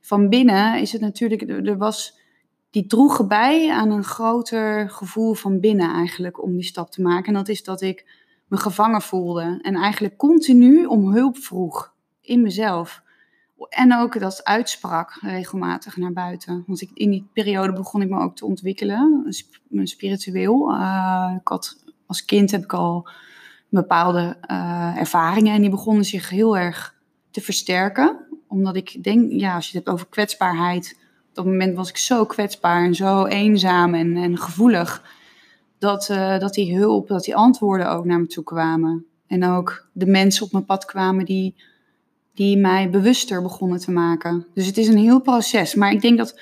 van 0.00 0.28
binnen 0.28 0.80
is 0.80 0.92
het 0.92 1.00
natuurlijk, 1.00 1.42
er, 1.42 1.76
was, 1.76 2.18
die 2.70 2.86
droegen 2.86 3.28
bij 3.28 3.70
aan 3.70 3.90
een 3.90 4.04
groter 4.04 4.90
gevoel 4.90 5.34
van 5.34 5.60
binnen 5.60 5.94
eigenlijk 5.94 6.42
om 6.42 6.52
die 6.52 6.64
stap 6.64 6.90
te 6.90 7.02
maken. 7.02 7.26
En 7.26 7.34
dat 7.34 7.48
is 7.48 7.64
dat 7.64 7.80
ik 7.80 8.04
me 8.48 8.56
gevangen 8.56 9.02
voelde 9.02 9.58
en 9.62 9.74
eigenlijk 9.74 10.16
continu 10.16 10.84
om 10.84 11.12
hulp 11.12 11.38
vroeg 11.38 11.94
in 12.20 12.42
mezelf. 12.42 13.02
En 13.68 13.96
ook 13.96 14.20
dat 14.20 14.44
uitsprak 14.44 15.18
regelmatig 15.20 15.96
naar 15.96 16.12
buiten. 16.12 16.64
Want 16.66 16.80
ik, 16.80 16.90
in 16.94 17.10
die 17.10 17.28
periode 17.32 17.72
begon 17.72 18.02
ik 18.02 18.08
me 18.08 18.20
ook 18.20 18.36
te 18.36 18.46
ontwikkelen, 18.46 19.24
sp- 19.28 19.60
spiritueel. 19.84 20.70
Ik 21.36 21.48
had, 21.48 21.88
als 22.10 22.24
kind 22.24 22.50
heb 22.50 22.62
ik 22.62 22.72
al 22.72 23.08
bepaalde 23.68 24.36
eh, 24.40 24.96
ervaringen 24.96 25.54
en 25.54 25.60
die 25.60 25.70
begonnen 25.70 26.04
zich 26.04 26.28
heel 26.28 26.56
erg 26.56 26.94
te 27.30 27.40
versterken. 27.40 28.26
Omdat 28.48 28.76
ik 28.76 29.02
denk, 29.02 29.32
ja, 29.32 29.54
als 29.54 29.70
je 29.70 29.76
het 29.76 29.86
hebt 29.86 29.96
over 29.96 30.08
kwetsbaarheid, 30.08 30.98
op 31.28 31.34
dat 31.34 31.44
moment 31.44 31.76
was 31.76 31.88
ik 31.88 31.96
zo 31.96 32.24
kwetsbaar 32.24 32.84
en 32.84 32.94
zo 32.94 33.24
eenzaam 33.24 33.94
en, 33.94 34.16
en 34.16 34.38
gevoelig. 34.38 35.18
Dat, 35.78 36.08
eh, 36.08 36.38
dat 36.38 36.54
die 36.54 36.76
hulp, 36.76 37.08
dat 37.08 37.24
die 37.24 37.36
antwoorden 37.36 37.90
ook 37.90 38.04
naar 38.04 38.20
me 38.20 38.26
toe 38.26 38.44
kwamen. 38.44 39.06
En 39.26 39.44
ook 39.44 39.88
de 39.92 40.06
mensen 40.06 40.44
op 40.44 40.52
mijn 40.52 40.64
pad 40.64 40.84
kwamen 40.84 41.24
die, 41.24 41.54
die 42.34 42.56
mij 42.56 42.90
bewuster 42.90 43.42
begonnen 43.42 43.78
te 43.78 43.90
maken. 43.90 44.46
Dus 44.54 44.66
het 44.66 44.76
is 44.76 44.88
een 44.88 44.98
heel 44.98 45.20
proces. 45.20 45.74
Maar 45.74 45.92
ik 45.92 46.00
denk 46.00 46.18
dat 46.18 46.40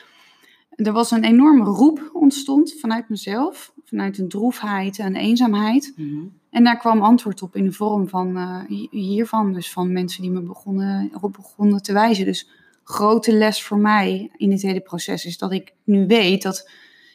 er 0.71 0.93
was 0.93 1.11
een 1.11 1.25
enorme 1.25 1.65
roep 1.65 2.11
ontstond 2.13 2.75
vanuit 2.81 3.09
mezelf. 3.09 3.73
Vanuit 3.89 4.19
een 4.19 4.29
droefheid 4.29 4.99
en 4.99 5.17
eenzaamheid. 5.17 5.93
Mhm. 5.97 6.25
En 6.51 6.65
daar 6.65 6.79
kwam 6.79 7.03
antwoord 7.03 7.43
op 7.43 7.57
in 7.57 7.65
de 7.65 7.73
vorm 7.73 8.09
van 8.09 8.37
eh, 8.37 8.61
hi- 8.69 8.89
hiervan. 8.91 9.53
Dus 9.53 9.73
van 9.73 9.93
mensen 9.93 10.23
die 10.23 10.31
me 10.31 10.41
begonnen, 10.41 11.11
erop 11.15 11.33
begonnen 11.33 11.83
te 11.83 11.93
wijzen. 11.93 12.25
Dus 12.25 12.49
grote 12.85 13.33
les 13.33 13.63
voor 13.63 13.79
mij 13.79 14.31
in 14.37 14.51
dit 14.51 14.63
hele 14.63 14.81
proces 14.81 15.25
is 15.25 15.39
dat 15.39 15.53
ik 15.53 15.73
nu 15.85 16.07
weet 16.07 16.43
dat, 16.43 16.71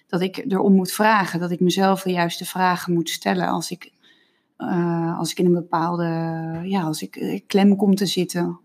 dat 0.07 0.21
ik 0.21 0.37
erom 0.47 0.73
moet 0.73 0.91
vragen. 0.91 1.39
Dat 1.39 1.51
ik 1.51 1.59
mezelf 1.59 2.01
de 2.01 2.11
juiste 2.11 2.45
vragen 2.45 2.93
moet 2.93 3.09
stellen 3.09 3.47
als 3.47 3.71
ik, 3.71 3.91
eh, 4.57 5.19
als 5.19 5.31
ik 5.31 5.39
in 5.39 5.45
een 5.45 5.53
bepaalde, 5.53 6.03
ja, 6.63 6.81
als 6.81 7.01
ik 7.01 7.15
eh, 7.15 7.39
klem 7.47 7.75
kom 7.75 7.95
te 7.95 8.05
zitten. 8.05 8.59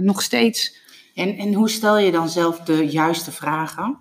Nog 0.00 0.22
steeds. 0.22 0.82
En, 1.14 1.36
en 1.36 1.54
hoe 1.54 1.68
stel 1.68 1.98
je 1.98 2.10
dan 2.12 2.28
zelf 2.28 2.58
de 2.60 2.86
juiste 2.86 3.32
vragen? 3.32 3.98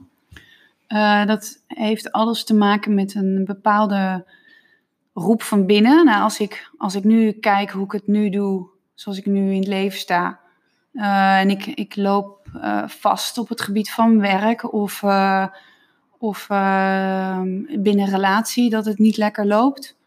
Eh, 0.94 1.26
dat 1.26 1.64
heeft 1.68 2.12
alles 2.12 2.44
te 2.44 2.54
maken 2.54 2.94
met 2.94 3.16
een 3.16 3.46
bepaalde 3.46 4.26
roep 5.14 5.42
van 5.42 5.66
binnen. 5.66 6.06
Nou, 6.06 6.24
als 6.24 6.40
ik, 6.40 6.72
als 6.78 6.96
ik 6.96 7.04
nu 7.04 7.32
kijk 7.32 7.70
hoe 7.70 7.84
ik 7.84 7.92
het 7.92 8.08
nu 8.08 8.30
doe, 8.30 8.68
zoals 8.94 9.18
ik 9.18 9.26
nu 9.26 9.52
in 9.52 9.60
het 9.60 9.68
leven 9.68 10.00
sta. 10.00 10.40
eh, 10.94 11.40
en 11.40 11.50
ik, 11.50 11.66
ik 11.66 11.96
loop 11.96 12.48
eh, 12.62 12.88
vast 12.88 13.38
op 13.38 13.50
het 13.50 13.62
gebied 13.62 13.92
van 13.92 14.20
werk 14.20 14.74
of, 14.74 15.04
of 16.18 16.48
binnen 17.80 18.10
relatie 18.10 18.70
dat 18.70 18.86
het 18.86 18.98
niet 18.98 19.18
lekker 19.18 19.46
loopt. 19.46 19.98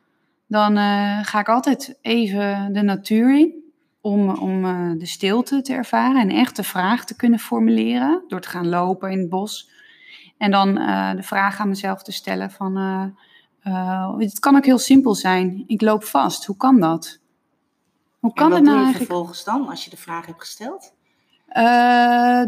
Dan 0.47 0.77
ga 1.25 1.41
ik 1.41 1.49
altijd 1.49 1.99
even 2.01 2.73
de 2.73 2.83
natuur 2.83 3.39
in 3.39 3.53
om, 4.01 4.31
om 4.31 4.63
de 4.99 5.07
stilte 5.07 5.63
te 5.63 5.73
ervaren 5.73 6.21
en 6.21 6.31
echt 6.31 6.57
de 6.57 6.65
vraag 6.65 7.05
te 7.05 7.17
kunnen 7.17 7.39
formuleren 7.39 8.25
door 8.29 8.41
te 8.41 8.49
gaan 8.49 8.69
lopen 8.69 9.11
in 9.11 9.19
het 9.19 9.29
bos. 9.29 9.75
En 10.39 10.51
dan 10.51 10.79
eh, 10.79 11.15
de 11.15 11.23
vraag 11.23 11.61
aan 11.61 11.69
mezelf 11.69 12.03
te 12.03 12.13
stellen 12.13 12.51
van, 12.51 12.77
eh, 12.77 13.73
eh, 13.73 14.19
het 14.19 14.39
kan 14.39 14.57
ook 14.57 14.65
heel 14.65 14.79
simpel 14.79 15.15
zijn. 15.15 15.65
Ik 15.67 15.81
loop 15.81 16.05
vast, 16.05 16.45
hoe 16.45 16.57
kan 16.57 16.81
dat? 16.81 17.19
Hoe 18.21 18.33
kan 18.33 18.45
en 18.45 18.51
wat 18.51 18.59
het 18.59 18.67
nou 18.69 18.77
doe 18.79 18.87
je 18.87 18.93
eigenlijk? 18.93 19.13
vervolgens 19.13 19.45
dan 19.45 19.69
als 19.69 19.85
je 19.85 19.91
de 19.91 19.97
vraag 19.97 20.27
hebt 20.27 20.41
gesteld? 20.41 20.93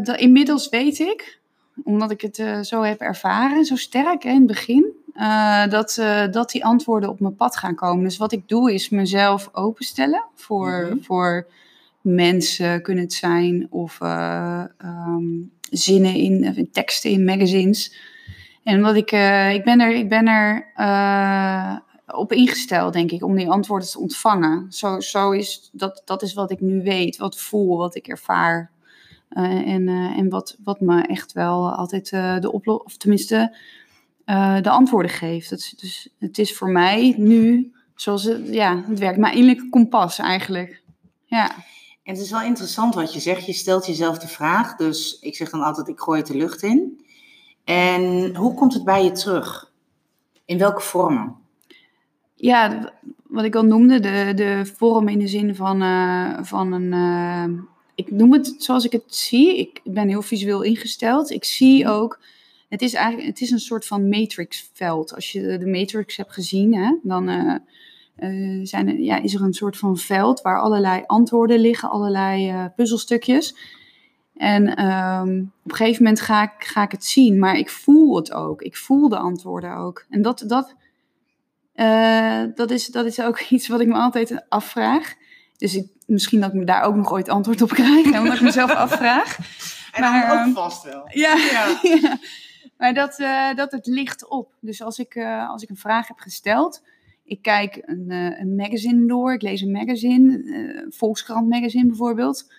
De- 0.05 0.15
inmiddels 0.17 0.69
weet 0.69 0.99
ik 0.99 1.37
omdat 1.83 2.11
ik 2.11 2.21
het 2.21 2.67
zo 2.67 2.81
heb 2.81 2.99
ervaren, 2.99 3.65
zo 3.65 3.75
sterk 3.75 4.23
hè, 4.23 4.29
in 4.29 4.35
het 4.37 4.47
begin, 4.47 4.85
dat, 5.69 5.95
dat 6.31 6.49
die 6.51 6.65
antwoorden 6.65 7.09
op 7.09 7.19
mijn 7.19 7.35
pad 7.35 7.57
gaan 7.57 7.75
komen. 7.75 8.03
Dus 8.03 8.17
wat 8.17 8.31
ik 8.31 8.47
doe 8.47 8.73
is 8.73 8.89
mezelf 8.89 9.49
openstellen 9.53 10.23
voor, 10.35 10.87
Mhm. 10.89 11.01
voor 11.01 11.47
mensen, 12.01 12.81
kunnen 12.81 13.03
het 13.03 13.13
zijn, 13.13 13.67
of 13.69 14.01
eh, 14.01 14.63
ehm, 14.77 15.25
zinnen 15.69 16.13
in, 16.13 16.55
in 16.55 16.71
teksten 16.71 17.09
in 17.09 17.23
magazines. 17.23 17.97
En 18.63 18.81
wat 18.81 18.95
ik, 18.95 19.11
eh, 19.11 19.53
ik 19.53 19.63
ben 19.63 19.79
er, 19.79 19.95
ik 19.95 20.09
ben 20.09 20.27
er 20.27 20.71
eh, 20.75 21.77
op 22.07 22.33
ingesteld, 22.33 22.93
denk 22.93 23.11
ik, 23.11 23.23
om 23.23 23.35
die 23.35 23.49
antwoorden 23.49 23.89
te 23.89 23.99
ontvangen. 23.99 24.71
Zo, 24.71 24.99
zo 24.99 25.31
is, 25.31 25.69
dat, 25.71 26.01
dat 26.05 26.21
is 26.21 26.33
wat 26.33 26.51
ik 26.51 26.61
nu 26.61 26.83
weet, 26.83 27.17
wat 27.17 27.39
voel, 27.39 27.77
wat 27.77 27.95
ik 27.95 28.07
ervaar. 28.07 28.71
En 29.29 29.87
en 30.17 30.29
wat, 30.29 30.57
wat 30.63 30.79
me 30.79 31.01
echt 31.01 31.31
wel 31.31 31.71
altijd 31.71 32.09
de 32.09 32.51
oplossing, 32.51 32.87
of 32.87 32.97
tenminste 32.97 33.57
de 34.61 34.69
antwoorden 34.69 35.11
geeft. 35.11 35.49
Dat 35.49 35.73
dus 35.77 36.09
het 36.19 36.37
is 36.37 36.53
voor 36.55 36.69
mij 36.69 37.13
nu, 37.17 37.71
zoals 37.95 38.23
het, 38.23 38.47
ja, 38.47 38.83
het 38.87 38.99
werkt, 38.99 39.19
mijn 39.19 39.33
innerlijke 39.33 39.69
kompas 39.69 40.19
eigenlijk. 40.19 40.81
Ja, 41.25 41.51
En 42.09 42.15
het 42.15 42.23
is 42.23 42.31
wel 42.31 42.41
interessant 42.41 42.95
wat 42.95 43.13
je 43.13 43.19
zegt. 43.19 43.45
Je 43.45 43.53
stelt 43.53 43.85
jezelf 43.85 44.17
de 44.17 44.27
vraag. 44.27 44.75
Dus 44.75 45.19
ik 45.19 45.35
zeg 45.35 45.49
dan 45.49 45.61
altijd, 45.61 45.87
ik 45.87 45.99
gooi 45.99 46.19
het 46.19 46.27
de 46.27 46.35
lucht 46.37 46.63
in. 46.63 47.05
En 47.63 48.35
hoe 48.35 48.53
komt 48.53 48.73
het 48.73 48.83
bij 48.83 49.03
je 49.03 49.11
terug? 49.11 49.71
In 50.45 50.57
welke 50.57 50.81
vormen? 50.81 51.35
ja 52.35 52.93
wat 53.27 53.43
ik 53.43 53.55
al 53.55 53.63
noemde, 53.63 53.99
de, 53.99 54.31
de 54.35 54.71
vorm 54.75 55.07
in 55.07 55.19
de 55.19 55.27
zin 55.27 55.55
van, 55.55 55.81
eh, 55.81 56.37
van 56.41 56.71
een. 56.73 56.93
eh, 56.93 57.63
ik 57.95 58.11
noem 58.11 58.33
het 58.33 58.55
zoals 58.57 58.85
ik 58.85 58.91
het 58.91 59.15
zie. 59.15 59.57
Ik 59.57 59.81
ben 59.83 60.07
heel 60.07 60.21
visueel 60.21 60.61
ingesteld. 60.61 61.29
Ik 61.29 61.43
zie 61.43 61.87
ook. 61.87 62.19
Het 62.69 62.81
is 62.81 62.93
eigenlijk 62.93 63.27
het 63.27 63.41
is 63.41 63.51
een 63.51 63.59
soort 63.59 63.85
van 63.85 64.09
matrixveld. 64.09 65.15
Als 65.15 65.31
je 65.31 65.57
de 65.57 65.67
matrix 65.67 66.17
hebt 66.17 66.33
gezien, 66.33 66.75
hè, 66.75 66.95
dan 67.03 67.29
eh, 67.29 67.55
eh, 68.19 68.59
zijn 68.65 69.03
ja, 69.03 69.21
is 69.21 69.33
er 69.33 69.41
een 69.41 69.53
soort 69.53 69.77
van 69.77 69.97
veld 69.97 70.41
waar 70.41 70.61
allerlei 70.61 71.03
antwoorden 71.05 71.59
liggen, 71.59 71.89
allerlei 71.89 72.49
eh, 72.49 72.65
puzzelstukjes. 72.75 73.55
En 74.35 74.75
ehm, 74.75 75.39
op 75.63 75.71
een 75.71 75.77
gegeven 75.77 76.03
moment 76.03 76.21
ga 76.21 76.43
ik, 76.43 76.51
ga 76.57 76.83
ik 76.83 76.91
het 76.91 77.05
zien, 77.05 77.39
maar 77.39 77.55
ik 77.55 77.69
voel 77.69 78.15
het 78.15 78.33
ook. 78.33 78.61
Ik 78.61 78.77
voel 78.77 79.09
de 79.09 79.17
antwoorden 79.17 79.75
ook. 79.75 80.05
En 80.09 80.21
dat, 80.21 80.43
dat, 80.47 80.75
eh, 81.73 82.43
dat, 82.55 82.71
is, 82.71 82.87
dat 82.87 83.05
is 83.05 83.21
ook 83.21 83.39
iets 83.49 83.67
wat 83.67 83.79
ik 83.79 83.87
me 83.87 83.93
altijd 83.93 84.45
afvraag. 84.49 85.15
Dus 85.57 85.75
ik, 85.75 85.87
misschien 86.05 86.39
dat 86.39 86.49
ik 86.49 86.55
me 86.59 86.65
daar 86.65 86.83
ook 86.83 86.95
nog 86.95 87.11
ooit 87.11 87.29
antwoord 87.29 87.61
op 87.61 87.69
krijg, 87.69 88.05
omdat 88.19 88.35
ik 88.35 88.41
mezelf 88.41 88.71
afvraag. 88.71 89.37
En 89.91 90.01
Maar, 90.01 90.27
dan 90.27 90.37
ehm, 90.37 90.49
ook 90.49 90.55
vast 90.55 90.83
wel. 90.83 91.09
Ja, 91.11 91.35
Ja. 91.35 91.79
ja. 92.01 92.17
maar 92.77 92.93
dat, 92.93 93.17
dat 93.55 93.71
het 93.71 93.85
licht 93.87 94.27
op. 94.27 94.53
Dus 94.59 94.81
als 94.81 94.99
ik, 94.99 95.17
als 95.47 95.63
ik 95.63 95.69
een 95.69 95.77
vraag 95.77 96.07
heb 96.07 96.19
gesteld, 96.19 96.81
ik 97.29 97.41
kijk 97.41 97.81
een, 97.85 98.05
eh, 98.07 98.39
een 98.39 98.55
magazine 98.55 99.07
door, 99.07 99.33
ik 99.33 99.41
lees 99.41 99.61
een 99.61 99.71
magazine, 99.71 100.43
eh, 100.43 100.85
Volkskrant 100.89 101.49
magazine 101.49 101.85
bijvoorbeeld. 101.87 102.51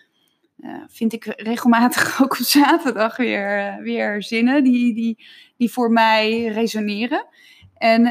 eh, 0.60 0.74
vind 0.88 1.12
ik 1.12 1.24
regelmatig 1.24 2.04
ook 2.22 2.38
op 2.38 2.44
zaterdag 2.44 3.16
weer, 3.16 3.78
weer 3.82 4.22
zinnen 4.22 4.64
die, 4.64 4.94
die, 4.94 5.24
die 5.56 5.70
voor 5.70 5.90
mij 5.90 6.46
resoneren. 6.46 7.26
En 7.74 8.06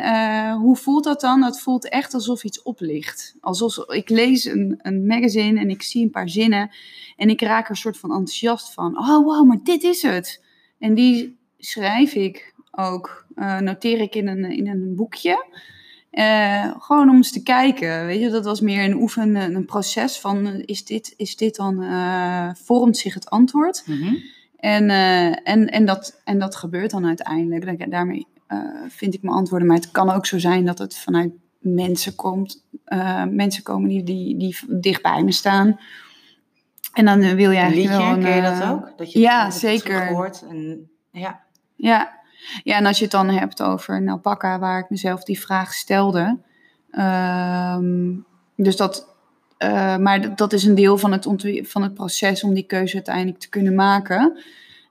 hoe 0.54 0.76
voelt 0.76 1.04
dat 1.04 1.22
dan? 1.22 1.42
Dat 1.42 1.62
voelt 1.62 1.90
echt 1.90 2.14
alsof 2.14 2.44
iets 2.44 2.62
oplicht. 2.62 3.36
Alsof 3.40 3.78
ik 3.78 4.10
lees 4.10 4.46
een, 4.46 4.80
een 4.82 5.06
magazine 5.06 5.60
en 5.60 5.70
ik 5.70 5.82
zie 5.82 6.04
een 6.04 6.12
paar 6.12 6.30
zinnen. 6.30 6.70
En 7.16 7.30
ik 7.30 7.42
raak 7.42 7.64
er 7.64 7.70
een 7.70 7.76
soort 7.76 7.98
van 7.98 8.10
enthousiast 8.10 8.74
van. 8.74 8.98
Oh, 8.98 9.24
wow, 9.26 9.48
maar 9.48 9.60
dit 9.64 9.84
is 9.84 10.02
het. 10.02 10.44
En 10.80 10.94
die 10.94 11.38
schrijf 11.58 12.14
ik 12.14 12.54
ook, 12.72 13.26
noteer 13.60 14.00
ik 14.00 14.16
in 14.16 14.28
een, 14.28 14.44
in 14.44 14.68
een 14.68 14.96
boekje. 14.96 15.46
Eh, 16.20 16.72
gewoon 16.80 17.10
om 17.10 17.16
eens 17.16 17.32
te 17.32 17.44
kijken. 17.44 18.06
Weet 18.06 18.22
je, 18.22 18.30
dat 18.30 18.46
was 18.46 18.62
meer 18.62 18.84
een 18.84 19.02
oefen, 19.02 19.36
een, 19.36 19.66
proces 19.66 20.20
van: 20.20 20.48
is 20.66 20.86
dit, 20.86 21.14
is 21.18 21.36
dit 21.36 21.56
dan, 21.56 21.84
eh, 21.84 22.50
vormt 22.54 22.98
zich 22.98 23.14
het 23.14 23.30
antwoord? 23.30 23.84
Mhm. 23.86 24.16
En, 24.58 24.90
eh, 24.90 25.26
en, 25.28 25.68
en, 25.68 25.86
dat, 25.86 26.22
en 26.24 26.40
dat 26.40 26.56
gebeurt 26.56 26.92
dan 26.92 27.06
uiteindelijk. 27.06 27.80
Da- 27.80 27.86
Daarmee 27.86 28.28
vind 28.88 29.14
ik 29.14 29.22
mijn 29.22 29.36
antwoorden. 29.36 29.68
Maar 29.68 29.78
het 29.78 29.92
kan 29.92 30.10
ook 30.10 30.26
zo 30.26 30.40
zijn 30.40 30.66
dat 30.66 30.78
het 30.78 30.98
vanuit 30.98 31.32
mensen 31.60 32.16
komt. 32.16 32.64
mensen 33.30 33.64
komen 33.64 33.90
die, 33.90 34.04
die, 34.04 34.38
die 34.38 34.58
dicht 34.68 35.02
bij 35.02 35.24
me 35.24 35.32
staan. 35.32 35.80
En 36.94 37.06
dan 37.06 37.20
wil 37.20 37.52
je 37.52 37.58
eigenlijk 37.58 37.76
liedje, 37.76 37.98
wel 37.98 38.16
een, 38.16 38.24
ken 38.24 38.36
je 38.36 38.42
dat 38.42 38.64
ook? 38.70 38.98
Dat 38.98 39.12
je 39.12 39.20
ja, 39.20 39.52
zeker. 39.52 39.96
terug 39.96 40.10
hoort 40.10 40.46
En, 40.50 40.90
ja. 41.12 41.44
Ja. 41.76 42.19
Ja, 42.64 42.76
en 42.78 42.86
als 42.86 42.98
je 42.98 43.04
het 43.04 43.12
dan 43.12 43.30
hebt 43.30 43.62
over 43.62 44.08
alpaca, 44.10 44.60
waar 44.60 44.80
ik 44.80 44.90
mezelf 44.90 45.24
die 45.24 45.40
vraag 45.40 45.74
stelde. 45.74 46.38
ehm, 46.92 48.16
dus 48.56 48.76
dat, 48.76 49.16
eh, 49.58 49.98
maar 49.98 50.22
dat- 50.22 50.38
dat 50.38 50.54
is 50.54 50.64
een 50.64 50.76
deel 50.76 50.98
van 50.98 51.12
het, 51.12 51.28
van 51.62 51.84
het 51.84 51.94
proces 51.94 52.44
om 52.44 52.54
die 52.54 52.64
keuze 52.66 52.96
uiteindelijk 52.96 53.40
te 53.40 53.50
kunnen 53.50 53.76
maken. 53.76 54.38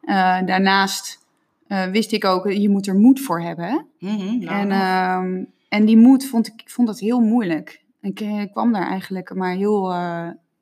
Eh, 0.02 0.38
daarnaast 0.44 1.26
eh, 1.66 1.84
wist 1.84 2.12
ik 2.12 2.24
ook, 2.24 2.50
je 2.52 2.68
moet 2.68 2.86
er 2.86 2.94
moed 2.94 3.20
voor 3.20 3.40
hebben. 3.40 3.64
Hè? 3.66 3.78
Mhm, 3.98 4.38
nou, 4.38 4.60
En, 4.60 4.68
nou. 4.68 5.26
ehm, 5.26 5.44
en 5.68 5.84
die 5.84 5.96
moed 5.96 6.26
vond 6.26 6.46
ik, 6.46 6.60
ik 6.62 6.70
vond 6.70 6.86
dat 6.88 6.98
heel 6.98 7.20
moeilijk. 7.20 7.82
Ik, 8.00 8.48
kwam 8.52 8.72
daar 8.72 8.86
eigenlijk 8.88 9.34
maar 9.34 9.52
heel. 9.54 9.94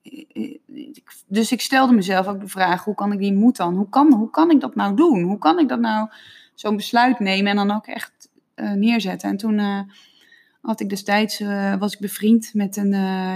ik- 0.02 1.12
dus 1.26 1.52
ik 1.52 1.60
stelde 1.60 1.92
mezelf 1.94 2.26
ook 2.26 2.40
de 2.40 2.48
vraag: 2.48 2.84
hoe 2.84 2.94
kan 2.94 3.12
ik 3.12 3.18
die 3.18 3.32
moed 3.32 3.56
dan? 3.56 3.74
Hoe 3.74 3.88
kan, 3.88 4.12
hoe 4.12 4.30
kan 4.30 4.50
ik 4.50 4.60
dat 4.60 4.74
nou 4.74 4.96
doen? 4.96 5.22
Hoe 5.22 5.38
kan 5.38 5.58
ik 5.58 5.68
dat 5.68 5.80
nou 5.80 6.08
zo'n 6.56 6.76
besluit 6.76 7.18
nemen 7.18 7.50
en 7.50 7.56
dan 7.56 7.76
ook 7.76 7.86
echt 7.86 8.28
eh, 8.54 8.72
neerzetten? 8.72 9.28
En 9.28 9.36
toen 9.36 9.58
eh, 9.58 9.80
had 10.60 10.80
ik 10.80 10.88
destijds 10.88 11.40
eh, 11.40 11.74
was 11.74 11.92
ik 11.92 12.00
bevriend 12.00 12.54
met 12.54 12.76
een, 12.76 12.90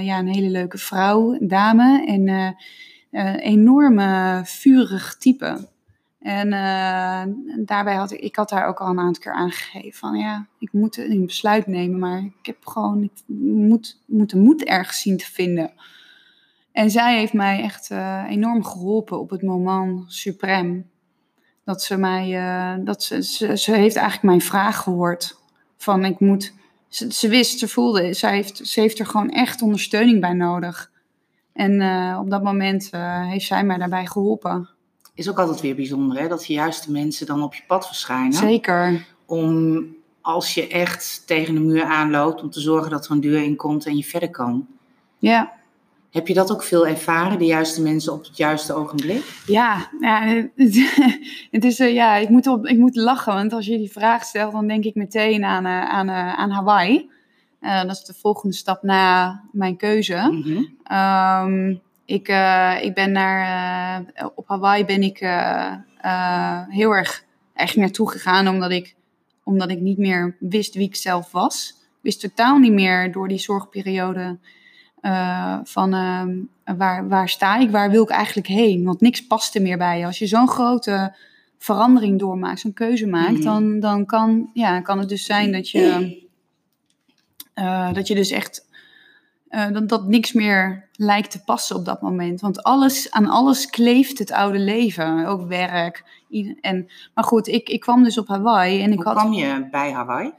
ja, 0.04 0.18
een 0.18 0.34
hele 0.34 0.50
leuke 0.50 0.78
vrouw, 0.78 1.32
een 1.32 1.48
dame, 1.48 2.06
en 2.06 2.56
eh, 3.10 3.36
enorme 3.36 4.40
vurig 4.44 5.16
type. 5.18 5.68
En 6.20 6.50
daarbij 7.64 7.94
had 7.94 8.12
ik, 8.12 8.20
ik 8.20 8.36
had 8.36 8.48
daar 8.48 8.66
ook 8.66 8.80
al 8.80 8.88
een 8.88 8.98
aantal 8.98 9.22
keer 9.22 9.32
aangegeven 9.32 9.98
van 9.98 10.18
ja, 10.18 10.46
ik 10.58 10.72
moet 10.72 10.96
een 10.96 11.26
besluit 11.26 11.66
nemen, 11.66 11.98
maar 11.98 12.18
ik 12.18 12.46
heb 12.46 12.66
gewoon, 12.66 13.02
ik 13.02 13.22
moet, 13.46 14.00
moet 14.06 14.30
de 14.30 14.38
moed 14.38 14.64
ergens 14.64 15.00
zien 15.00 15.16
te 15.16 15.32
vinden. 15.32 15.72
En 16.72 16.90
zij 16.90 17.18
heeft 17.18 17.32
mij 17.32 17.62
echt 17.62 17.90
enorm 18.28 18.64
geholpen 18.64 19.20
op 19.20 19.30
het 19.30 19.42
moment 19.42 20.12
suprem. 20.12 20.90
Dat 21.70 21.82
ze 21.82 21.96
mij, 21.96 22.36
eh, 22.36 22.84
dat 22.84 23.02
ze, 23.02 23.22
ze, 23.22 23.56
ze 23.56 23.72
heeft 23.74 23.96
eigenlijk 23.96 24.22
mijn 24.26 24.40
vraag 24.40 24.82
gehoord. 24.82 25.38
Van 25.76 26.04
ik 26.04 26.20
moet, 26.20 26.52
ze, 26.88 27.12
ze 27.12 27.28
wist, 27.28 27.58
ze 27.58 27.68
voelde, 27.68 28.12
ze 28.12 28.26
heeft, 28.26 28.60
ze 28.68 28.80
heeft 28.80 28.98
er 28.98 29.06
gewoon 29.06 29.30
echt 29.30 29.62
ondersteuning 29.62 30.20
bij 30.20 30.32
nodig. 30.32 30.90
En 31.52 31.80
eh, 31.80 32.18
op 32.20 32.30
dat 32.30 32.42
moment 32.42 32.88
eh, 32.90 33.28
heeft 33.28 33.46
zij 33.46 33.64
mij 33.64 33.76
daarbij 33.76 34.06
geholpen. 34.06 34.68
Is 35.14 35.28
ook 35.28 35.38
altijd 35.38 35.60
weer 35.60 35.74
bijzonder, 35.74 36.20
hè? 36.20 36.28
Dat 36.28 36.44
de 36.44 36.52
juiste 36.52 36.90
mensen 36.90 37.26
dan 37.26 37.42
op 37.42 37.54
je 37.54 37.62
pad 37.66 37.86
verschijnen. 37.86 38.32
Zeker. 38.32 39.06
Om, 39.26 39.86
als 40.20 40.54
je 40.54 40.68
echt 40.68 41.22
tegen 41.26 41.54
de 41.54 41.60
muur 41.60 41.84
aanloopt, 41.84 42.42
om 42.42 42.50
te 42.50 42.60
zorgen 42.60 42.90
dat 42.90 43.04
er 43.04 43.10
een 43.10 43.20
deur 43.20 43.42
in 43.42 43.56
komt 43.56 43.86
en 43.86 43.96
je 43.96 44.04
verder 44.04 44.30
kan. 44.30 44.66
Ja. 45.18 45.52
Heb 46.10 46.28
je 46.28 46.34
dat 46.34 46.52
ook 46.52 46.62
veel 46.62 46.86
ervaren, 46.86 47.38
de 47.38 47.44
juiste 47.44 47.82
mensen 47.82 48.12
op 48.12 48.24
het 48.24 48.36
juiste 48.36 48.74
ogenblik? 48.74 49.24
Ja, 49.46 49.90
ja 50.00 50.22
het, 51.50 51.64
is, 51.64 51.80
eh, 51.80 51.94
ja 51.94 52.16
ik, 52.16 52.28
moet 52.28 52.46
op, 52.46 52.66
ik 52.66 52.78
moet 52.78 52.96
lachen, 52.96 53.34
want 53.34 53.52
als 53.52 53.66
je 53.66 53.78
die 53.78 53.90
vraag 53.90 54.24
stelt, 54.24 54.52
dan 54.52 54.66
denk 54.66 54.84
ik 54.84 54.94
meteen 54.94 55.44
aan, 55.44 55.66
eh, 55.66 55.88
aan, 55.88 56.08
eh, 56.08 56.34
aan 56.34 56.50
Hawaii. 56.50 57.10
Dat 57.60 57.90
is 57.90 58.04
de 58.04 58.14
volgende 58.14 58.54
stap 58.54 58.82
na 58.82 59.40
mijn 59.52 59.76
keuze. 59.76 60.16
Mhm. 60.16 60.64
Ehm, 60.84 61.74
ik, 62.04 62.28
ik 62.82 62.94
ben 62.94 63.12
naar, 63.12 64.04
op 64.34 64.48
Hawaii 64.48 64.84
ben 64.84 65.02
ik 65.02 65.18
heel 66.68 66.90
erg 66.90 67.24
eigenlijk 67.54 67.88
naartoe 67.88 68.10
gegaan, 68.10 68.48
omdat 68.48 68.70
ik, 68.70 68.94
omdat 69.44 69.70
ik 69.70 69.80
niet 69.80 69.98
meer 69.98 70.36
wist 70.38 70.74
wie 70.74 70.86
ik 70.86 70.96
zelf 70.96 71.32
was. 71.32 71.68
Ik 71.78 71.98
wist 72.00 72.20
totaal 72.20 72.58
niet 72.58 72.72
meer 72.72 73.12
door 73.12 73.28
die 73.28 73.38
zorgperiode 73.38 74.38
eh, 75.00 75.58
van 75.64 75.94
ehm, 75.94 76.36
waar, 76.76 77.08
waar 77.08 77.28
sta 77.28 77.56
ik, 77.58 77.70
waar 77.70 77.90
wil 77.90 78.02
ik 78.02 78.08
eigenlijk 78.10 78.46
heen? 78.48 78.84
Want 78.84 79.00
niks 79.00 79.26
paste 79.26 79.60
meer 79.60 79.78
bij 79.78 79.98
je. 79.98 80.06
Als 80.06 80.18
je 80.18 80.26
zo'n 80.26 80.48
grote 80.48 81.14
verandering 81.58 82.18
doormaakt, 82.18 82.60
zo'n 82.60 82.72
keuze 82.72 83.06
maakt, 83.06 83.32
Mhm. 83.32 83.42
dan, 83.42 83.80
dan 83.80 84.06
kan, 84.06 84.50
ja, 84.54 84.80
kan 84.80 84.98
het 84.98 85.08
dus 85.08 85.24
zijn 85.24 85.52
dat 85.52 85.70
je, 85.70 86.18
eh, 87.54 87.92
dat 87.92 88.06
je 88.06 88.14
dus 88.14 88.30
echt 88.30 88.68
eh, 89.48 89.70
dat, 89.72 89.88
dat 89.88 90.06
niks 90.08 90.32
meer 90.32 90.88
lijkt 90.92 91.30
te 91.30 91.42
passen 91.44 91.76
op 91.76 91.84
dat 91.84 92.00
moment. 92.02 92.40
Want 92.40 92.62
alles, 92.62 93.10
aan 93.10 93.26
alles 93.26 93.66
kleeft 93.66 94.18
het 94.18 94.32
oude 94.32 94.58
leven, 94.58 95.26
ook 95.26 95.48
werk. 95.48 96.04
En, 96.60 96.88
maar 97.14 97.24
goed, 97.24 97.46
ik, 97.48 97.68
ik 97.68 97.80
kwam 97.80 98.02
dus 98.04 98.18
op 98.18 98.28
Hawaii 98.28 98.82
en 98.82 98.90
ik 98.90 98.96
Hoe 98.96 99.04
had. 99.04 99.16
kwam 99.16 99.32
je 99.32 99.68
bij 99.70 99.92
Hawaii? 99.92 100.32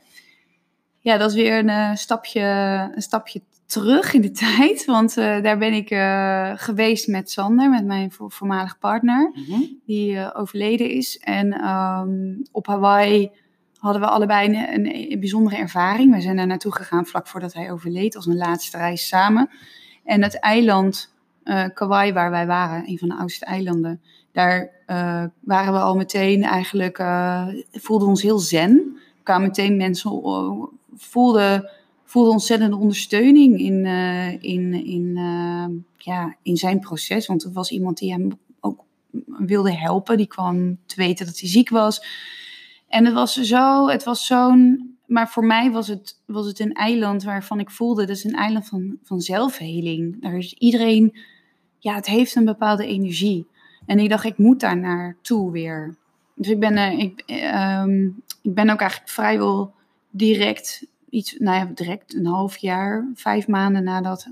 Ja, 1.00 1.18
dat 1.18 1.30
is 1.30 1.36
weer 1.36 1.68
een 1.70 1.98
stapje, 1.98 2.41
een 2.96 3.01
stapje 3.01 3.41
terug 3.72 4.13
in 4.13 4.22
de 4.22 4.32
tijd, 4.58 4.86
want 4.86 5.18
eh, 5.18 5.42
daar 5.42 5.58
ben 5.58 5.74
ik 5.74 5.90
eh, 5.90 6.51
geweest 6.56 7.08
met 7.08 7.32
Sander, 7.32 7.70
met 7.70 7.86
mijn 7.86 8.12
vo- 8.12 8.30
voormalig 8.30 8.78
partner, 8.80 9.32
Mhm. 9.34 9.62
die 9.86 10.18
eh, 10.18 10.30
overleden 10.40 10.90
is. 10.90 11.20
En 11.20 11.51
ehm, 11.54 12.10
op 12.51 12.68
Hawaii 12.68 13.32
hadden 13.78 14.01
we 14.01 14.08
allebei 14.08 14.48
een, 14.50 14.74
een, 14.74 15.12
een 15.12 15.20
bijzondere 15.20 15.56
ervaring. 15.56 16.13
We 16.16 16.22
zijn 16.22 16.36
daar 16.38 16.48
naartoe 16.48 16.75
gegaan 16.75 17.06
vlak 17.06 17.28
voordat 17.28 17.54
hij 17.54 17.72
overleed, 17.72 18.16
als 18.16 18.25
een 18.25 18.38
laatste 18.38 18.78
reis 18.78 19.08
samen. 19.08 19.50
En 20.04 20.24
het 20.24 20.40
eiland 20.40 21.10
Kauai, 21.74 22.13
waar 22.13 22.32
wij 22.32 22.46
waren, 22.48 22.88
een 22.90 22.98
van 22.98 23.08
de 23.10 23.16
oudste 23.16 23.46
eilanden, 23.46 24.01
daar 24.32 24.72
waren 25.40 25.74
we 25.74 25.80
al 25.80 25.96
meteen 25.96 26.44
eigenlijk, 26.44 27.04
voelden 27.72 28.08
ons 28.08 28.22
heel 28.22 28.40
zen. 28.40 28.72
Er 29.18 29.24
kwamen 29.24 29.48
meteen 29.48 29.78
mensen, 29.78 30.12
voelden, 30.96 31.70
voelden 32.12 32.32
ontzettende 32.32 32.75
ondersteuning 32.75 33.60
in, 33.60 33.86
eh, 33.86 34.44
in, 34.44 34.86
in, 34.86 35.18
eh, 35.18 35.65
ja, 35.98 36.36
in 36.41 36.58
zijn 36.58 36.80
proces. 36.80 37.27
Want 37.27 37.44
er 37.44 37.51
was 37.51 37.72
iemand 37.72 37.98
die 37.98 38.12
hem 38.12 38.32
ook 38.60 38.84
wilde 39.25 39.75
helpen, 39.75 40.18
die 40.18 40.27
kwam 40.27 40.77
te 40.86 40.96
weten 40.96 41.25
dat 41.25 41.39
hij 41.39 41.50
ziek 41.50 41.70
was. 41.70 42.06
En 42.88 43.06
het 43.06 43.13
was 43.13 43.34
zo, 43.34 43.88
het 43.88 44.03
was 44.03 44.25
zo'n. 44.25 44.96
Maar 45.06 45.30
voor 45.30 45.46
mij 45.46 45.72
was 45.72 45.88
het, 45.88 46.22
was 46.25 46.46
het 46.46 46.60
een 46.60 46.74
eiland 46.74 47.24
waarvan 47.24 47.60
ik 47.60 47.70
voelde, 47.70 48.06
dat 48.06 48.15
is 48.15 48.24
een 48.24 48.36
eiland 48.36 48.68
van, 48.68 48.98
van 49.03 49.22
zelfheling. 49.22 50.22
Daar 50.22 50.38
is 50.38 50.53
iedereen, 50.53 51.18
ja, 51.80 51.96
het 51.96 52.06
heeft 52.06 52.36
een 52.36 52.46
bepaalde 52.46 52.86
energie. 52.86 53.48
En 53.86 54.00
ik 54.00 54.10
dacht, 54.10 54.25
ik 54.25 54.38
moet 54.38 54.60
daar 54.60 54.77
naartoe 54.77 55.51
weer. 55.51 55.96
Dus 56.36 56.50
ik 56.50 56.60
ben, 56.60 56.77
eh, 56.77 57.00
ik, 57.00 57.24
ehm, 57.25 58.06
ik 58.41 58.53
ben 58.53 58.70
ook 58.70 58.80
eigenlijk 58.80 59.12
vrijwel 59.12 59.74
direct, 60.10 60.86
iets, 61.12 61.36
nou 61.39 61.58
ja, 61.58 61.72
direct 61.75 62.13
een 62.13 62.25
half 62.25 62.58
jaar, 62.58 63.08
vijf 63.15 63.48
maanden 63.48 63.84
nadat 63.84 64.27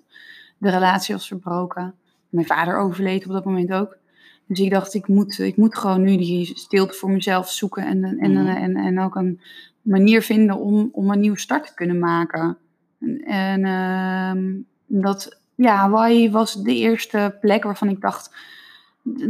de 0.57 0.69
relatie 0.69 1.15
was 1.15 1.27
verbroken. 1.27 1.93
Mijn 2.29 2.45
vader 2.45 2.77
overleed 2.77 3.25
op 3.25 3.31
dat 3.31 3.45
moment 3.45 3.73
ook. 3.73 3.97
Dus 4.45 4.59
ik 4.59 4.71
dacht, 4.71 4.93
ik 4.93 5.07
moet, 5.07 5.39
ik 5.39 5.57
moet 5.57 5.77
gewoon 5.77 6.01
nu 6.01 6.17
die 6.17 6.45
stilte 6.57 6.93
voor 6.93 7.11
mezelf 7.11 7.49
zoeken 7.51 7.85
en, 7.85 8.03
en, 8.03 8.19
en, 8.19 8.31
Mhm. 8.31 8.47
en, 8.47 8.75
en 8.75 8.99
ook 8.99 9.15
een 9.15 9.41
manier 9.81 10.21
vinden 10.21 10.57
om, 10.57 10.89
om 10.91 11.11
een 11.11 11.19
nieuwe 11.19 11.39
start 11.39 11.67
te 11.67 11.73
kunnen 11.73 11.99
maken. 11.99 12.57
En, 12.99 13.23
en 13.23 13.65
ehm, 13.65 14.53
dat, 15.01 15.39
ja, 15.55 15.75
Hawaii 15.75 16.31
was 16.31 16.63
de 16.63 16.75
eerste 16.75 17.37
plek 17.41 17.63
waarvan 17.63 17.89
ik 17.89 18.01
dacht, 18.01 18.35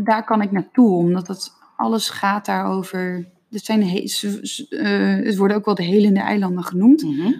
daar 0.03 0.23
kan 0.23 0.41
ik 0.41 0.51
naartoe, 0.51 0.95
omdat 0.97 1.27
het 1.27 1.51
alles 1.75 2.09
gaat 2.09 2.45
daarover. 2.45 3.25
Het, 3.51 3.65
zijn 3.65 3.83
he- 3.87 4.07
ze- 4.07 4.39
ze- 4.41 4.67
eh, 4.67 5.25
het 5.25 5.37
worden 5.37 5.57
ook 5.57 5.65
wel 5.65 5.75
de 5.75 5.83
helende 5.83 6.19
eilanden 6.19 6.63
genoemd. 6.63 7.03
Mhm. 7.03 7.31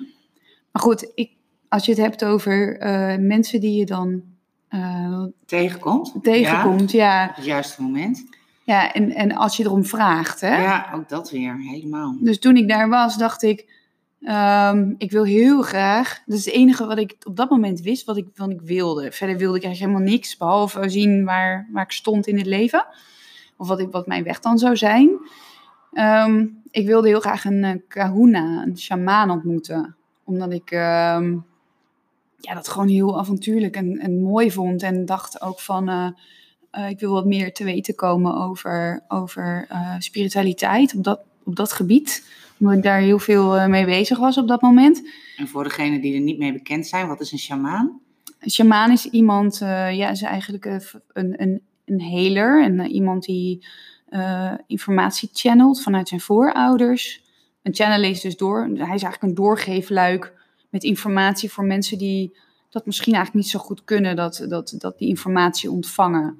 Maar 0.71 0.81
goed, 0.81 1.11
ik, 1.15 1.31
als 1.69 1.85
je 1.85 1.91
het 1.91 2.01
hebt 2.01 2.25
over 2.25 2.77
eh, 2.79 3.17
mensen 3.17 3.59
die 3.61 3.77
je 3.79 3.85
dan 3.85 4.21
eh, 4.67 5.23
Tegenkomt. 5.45 6.13
tegenkomt, 6.21 6.91
ja. 6.91 7.21
Ja, 7.23 7.29
op 7.29 7.35
het 7.35 7.45
juiste 7.45 7.81
moment. 7.81 8.23
ja 8.63 8.93
en, 8.93 9.11
en 9.15 9.31
als 9.35 9.57
je 9.57 9.63
erom 9.63 9.85
vraagt. 9.85 10.41
Hè? 10.41 10.61
Ja, 10.61 10.89
ook 10.95 11.09
dat 11.09 11.31
weer. 11.31 11.57
Helemaal. 11.59 12.15
Dus 12.19 12.39
toen 12.39 12.55
ik 12.57 12.67
daar 12.67 12.89
was, 12.89 13.17
dacht 13.17 13.43
ik, 13.43 13.77
ehm, 14.21 14.93
ik 14.97 15.11
wil 15.11 15.23
heel 15.23 15.61
graag. 15.61 16.21
Dat 16.25 16.37
is 16.37 16.45
het 16.45 16.53
enige 16.53 16.85
wat 16.85 16.97
ik 16.97 17.15
op 17.23 17.35
dat 17.35 17.49
moment 17.49 17.81
wist, 17.81 18.05
wat 18.05 18.17
ik, 18.17 18.25
wat 18.35 18.49
ik 18.49 18.61
wilde. 18.61 19.11
Verder 19.11 19.37
wilde 19.37 19.57
ik 19.57 19.63
eigenlijk 19.63 19.93
helemaal 19.93 20.13
niks, 20.15 20.37
behalve 20.37 20.89
zien 20.89 21.25
waar, 21.25 21.67
waar 21.71 21.83
ik 21.83 21.91
stond 21.91 22.27
in 22.27 22.37
het 22.37 22.45
leven. 22.45 22.85
Of 23.57 23.67
wat, 23.67 23.79
ik, 23.79 23.91
wat 23.91 24.07
mijn 24.07 24.23
weg 24.23 24.39
dan 24.39 24.57
zou 24.57 24.77
zijn. 24.77 25.09
Ehm, 25.99 26.45
ik 26.71 26.85
wilde 26.85 27.07
heel 27.07 27.19
graag 27.19 27.45
een 27.45 27.63
eh, 27.63 27.75
kahuna, 27.87 28.63
een 28.63 28.77
shamaan 28.77 29.31
ontmoeten. 29.31 29.95
Omdat 30.23 30.51
ik 30.51 30.71
ehm, 30.71 31.37
ja, 32.37 32.53
dat 32.53 32.67
gewoon 32.67 32.87
heel 32.87 33.19
avontuurlijk 33.19 33.75
en, 33.75 33.97
en 33.97 34.21
mooi 34.21 34.51
vond. 34.51 34.83
En 34.83 35.05
dacht 35.05 35.41
ook 35.41 35.59
van, 35.59 35.89
eh, 35.89 36.07
eh, 36.71 36.89
ik 36.89 36.99
wil 36.99 37.11
wat 37.11 37.25
meer 37.25 37.53
te 37.53 37.63
weten 37.63 37.95
komen 37.95 38.35
over, 38.35 39.03
over 39.07 39.67
spiritualiteit 39.97 40.95
op 40.95 41.03
dat, 41.03 41.19
op 41.43 41.55
dat 41.55 41.73
gebied. 41.73 42.27
Omdat 42.59 42.75
ik 42.77 42.83
daar 42.83 42.99
heel 42.99 43.19
veel 43.19 43.67
mee 43.67 43.85
bezig 43.85 44.17
was 44.17 44.37
op 44.37 44.47
dat 44.47 44.61
moment. 44.61 45.09
En 45.37 45.47
voor 45.47 45.63
degenen 45.63 46.01
die 46.01 46.15
er 46.15 46.21
niet 46.21 46.37
mee 46.37 46.53
bekend 46.53 46.87
zijn, 46.87 47.07
wat 47.07 47.21
is 47.21 47.31
een 47.31 47.37
shamaan? 47.37 47.99
Een 48.39 48.51
shamaan 48.51 48.91
is 48.91 49.05
iemand, 49.05 49.57
ja, 49.57 50.09
is 50.09 50.21
eigenlijk 50.21 50.65
een, 50.65 50.81
een, 51.41 51.61
een, 51.85 52.01
healer. 52.01 52.63
En 52.63 52.79
iemand 52.91 53.23
die 53.23 53.65
eh, 54.09 54.53
informatie 54.67 55.29
channelt 55.33 55.81
vanuit 55.81 56.07
zijn 56.07 56.21
voorouders. 56.21 57.23
Een 57.63 57.75
channel 57.75 58.03
is 58.03 58.21
dus 58.21 58.37
door, 58.37 58.63
hij 58.63 58.73
is 58.73 58.87
eigenlijk 58.87 59.21
een 59.21 59.33
doorgeefluik 59.33 60.33
met 60.69 60.83
informatie 60.83 61.51
voor 61.51 61.63
mensen 61.63 61.97
die 61.97 62.37
dat 62.69 62.85
misschien 62.85 63.13
eigenlijk 63.13 63.45
niet 63.45 63.53
zo 63.53 63.59
goed 63.59 63.83
kunnen, 63.83 64.15
dat, 64.15 64.45
dat, 64.49 64.75
dat 64.77 64.97
die 64.97 65.07
informatie 65.07 65.71
ontvangen. 65.71 66.37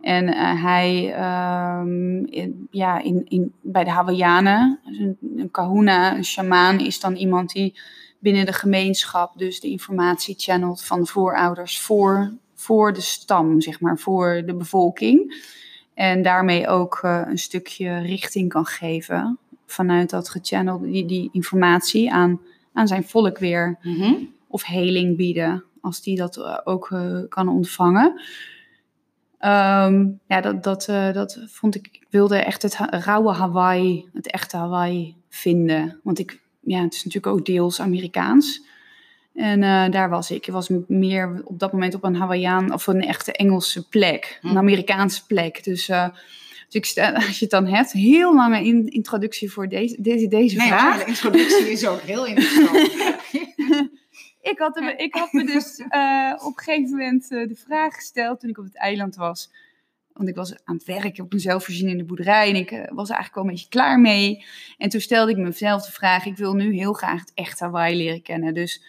En 0.00 0.26
eh, 0.26 0.62
hij, 0.62 1.14
ehm, 1.14 2.24
ja, 2.70 3.02
in, 3.02 3.24
in, 3.28 3.52
bij 3.62 3.84
de 3.84 3.90
Hawaiianen, 3.90 4.78
dus 4.84 4.98
een, 4.98 5.50
kahuna, 5.50 6.16
een 6.16 6.24
shamaan, 6.24 6.80
is 6.80 7.00
dan 7.00 7.14
iemand 7.14 7.52
die 7.52 7.80
binnen 8.18 8.46
de 8.46 8.52
gemeenschap 8.52 9.38
dus 9.38 9.60
de 9.60 9.68
informatie 9.68 10.34
channelt 10.38 10.84
van 10.84 11.00
de 11.00 11.06
voorouders 11.06 11.80
voor, 11.80 12.32
voor 12.54 12.92
de 12.92 13.00
stam, 13.00 13.60
zeg 13.60 13.80
maar, 13.80 13.98
voor 13.98 14.42
de 14.46 14.54
bevolking. 14.54 15.46
En 15.98 16.22
daarmee 16.22 16.68
ook 16.68 16.98
eh, 17.02 17.22
een 17.26 17.38
stukje 17.38 17.98
richting 17.98 18.48
kan 18.48 18.66
geven 18.66 19.38
vanuit 19.66 20.10
dat 20.10 20.28
gechannelde, 20.28 20.90
die, 20.90 21.06
die 21.06 21.28
informatie 21.32 22.12
aan, 22.12 22.40
aan 22.72 22.88
zijn 22.88 23.04
volk 23.04 23.38
weer 23.38 23.78
Mhm. 23.82 24.12
of 24.48 24.64
heling 24.64 25.16
bieden, 25.16 25.64
als 25.80 26.02
die 26.02 26.16
dat 26.16 26.36
eh, 26.36 26.58
ook 26.64 26.90
eh, 26.90 27.18
kan 27.28 27.48
ontvangen. 27.48 28.20
Ehm, 29.38 30.06
ja, 30.26 30.40
dat, 30.40 30.62
dat, 30.64 30.84
dat 31.14 31.38
vond 31.46 31.74
ik. 31.74 31.86
Ik 31.92 32.06
wilde 32.10 32.36
echt 32.36 32.62
het 32.62 32.76
ha- 32.76 32.90
rauwe 32.98 33.32
Hawaii, 33.32 34.08
het 34.12 34.30
echte 34.30 34.56
Hawaii 34.56 35.16
vinden. 35.28 36.00
Want 36.02 36.18
ik, 36.18 36.40
ja, 36.60 36.82
het 36.82 36.94
is 36.94 37.04
natuurlijk 37.04 37.36
ook 37.36 37.46
deels 37.46 37.80
Amerikaans. 37.80 38.62
En 39.38 39.62
eh, 39.62 39.90
daar 39.90 40.08
was 40.08 40.30
ik. 40.30 40.46
Ik 40.46 40.52
was 40.52 40.68
meer 40.86 41.40
op 41.44 41.58
dat 41.58 41.72
moment 41.72 41.94
op 41.94 42.04
een 42.04 42.14
Hawaiiaan 42.16 42.72
of 42.72 42.86
een 42.86 43.00
echte 43.02 43.32
Engelse 43.32 43.88
plek, 43.88 44.38
een 44.42 44.50
Hm. 44.50 44.56
Amerikaanse 44.56 45.26
plek. 45.26 45.64
Dus, 45.64 45.88
eh, 45.88 46.08
dus 46.64 46.74
ik, 46.74 46.84
stel- 46.84 47.12
als 47.26 47.38
je 47.38 47.44
het 47.44 47.50
dan 47.50 47.66
hebt, 47.66 47.92
heel 47.92 48.34
lange 48.34 48.64
in, 48.64 48.86
introductie 48.88 49.52
voor 49.52 49.68
deze, 49.68 49.96
deze, 50.00 50.28
deze 50.28 50.56
Nee, 50.56 50.66
vraag. 50.66 50.98
de 50.98 51.04
introductie 51.10 51.70
is 51.70 51.86
ook 51.86 52.00
heel 52.00 52.26
interessant. 52.26 52.90
Ik 54.42 54.58
had, 54.58 54.80
me, 54.80 54.94
ik 54.96 55.14
had 55.14 55.32
me 55.32 55.44
dus 55.46 55.78
eh, 55.88 56.32
op 56.44 56.58
een 56.58 56.64
gegeven 56.64 56.90
moment 56.90 57.28
de 57.28 57.56
vraag 57.66 57.94
gesteld 57.94 58.40
toen 58.40 58.50
ik 58.50 58.58
op 58.58 58.64
het 58.64 58.76
eiland 58.76 59.16
was. 59.16 59.50
Want 60.12 60.28
ik 60.28 60.34
was 60.34 60.54
aan 60.64 60.74
het 60.74 60.84
werken 60.84 61.24
op 61.24 61.32
een 61.32 61.40
zelfvoorzienende 61.40 62.04
boerderij 62.04 62.48
en 62.48 62.56
ik 62.56 62.70
was 62.70 63.08
eigenlijk 63.08 63.34
wel 63.34 63.44
een 63.44 63.50
beetje 63.50 63.68
klaar 63.68 64.00
mee. 64.00 64.44
En 64.78 64.88
toen 64.88 65.00
stelde 65.00 65.30
ik 65.30 65.36
mezelf 65.36 65.86
de 65.86 65.92
vraag, 65.92 66.26
ik 66.26 66.36
wil 66.36 66.54
nu 66.54 66.74
heel 66.74 66.92
graag 66.92 67.20
het 67.20 67.32
echte 67.34 67.64
Hawaii 67.64 67.96
leren 67.96 68.22
kennen. 68.22 68.54
Dus 68.54 68.82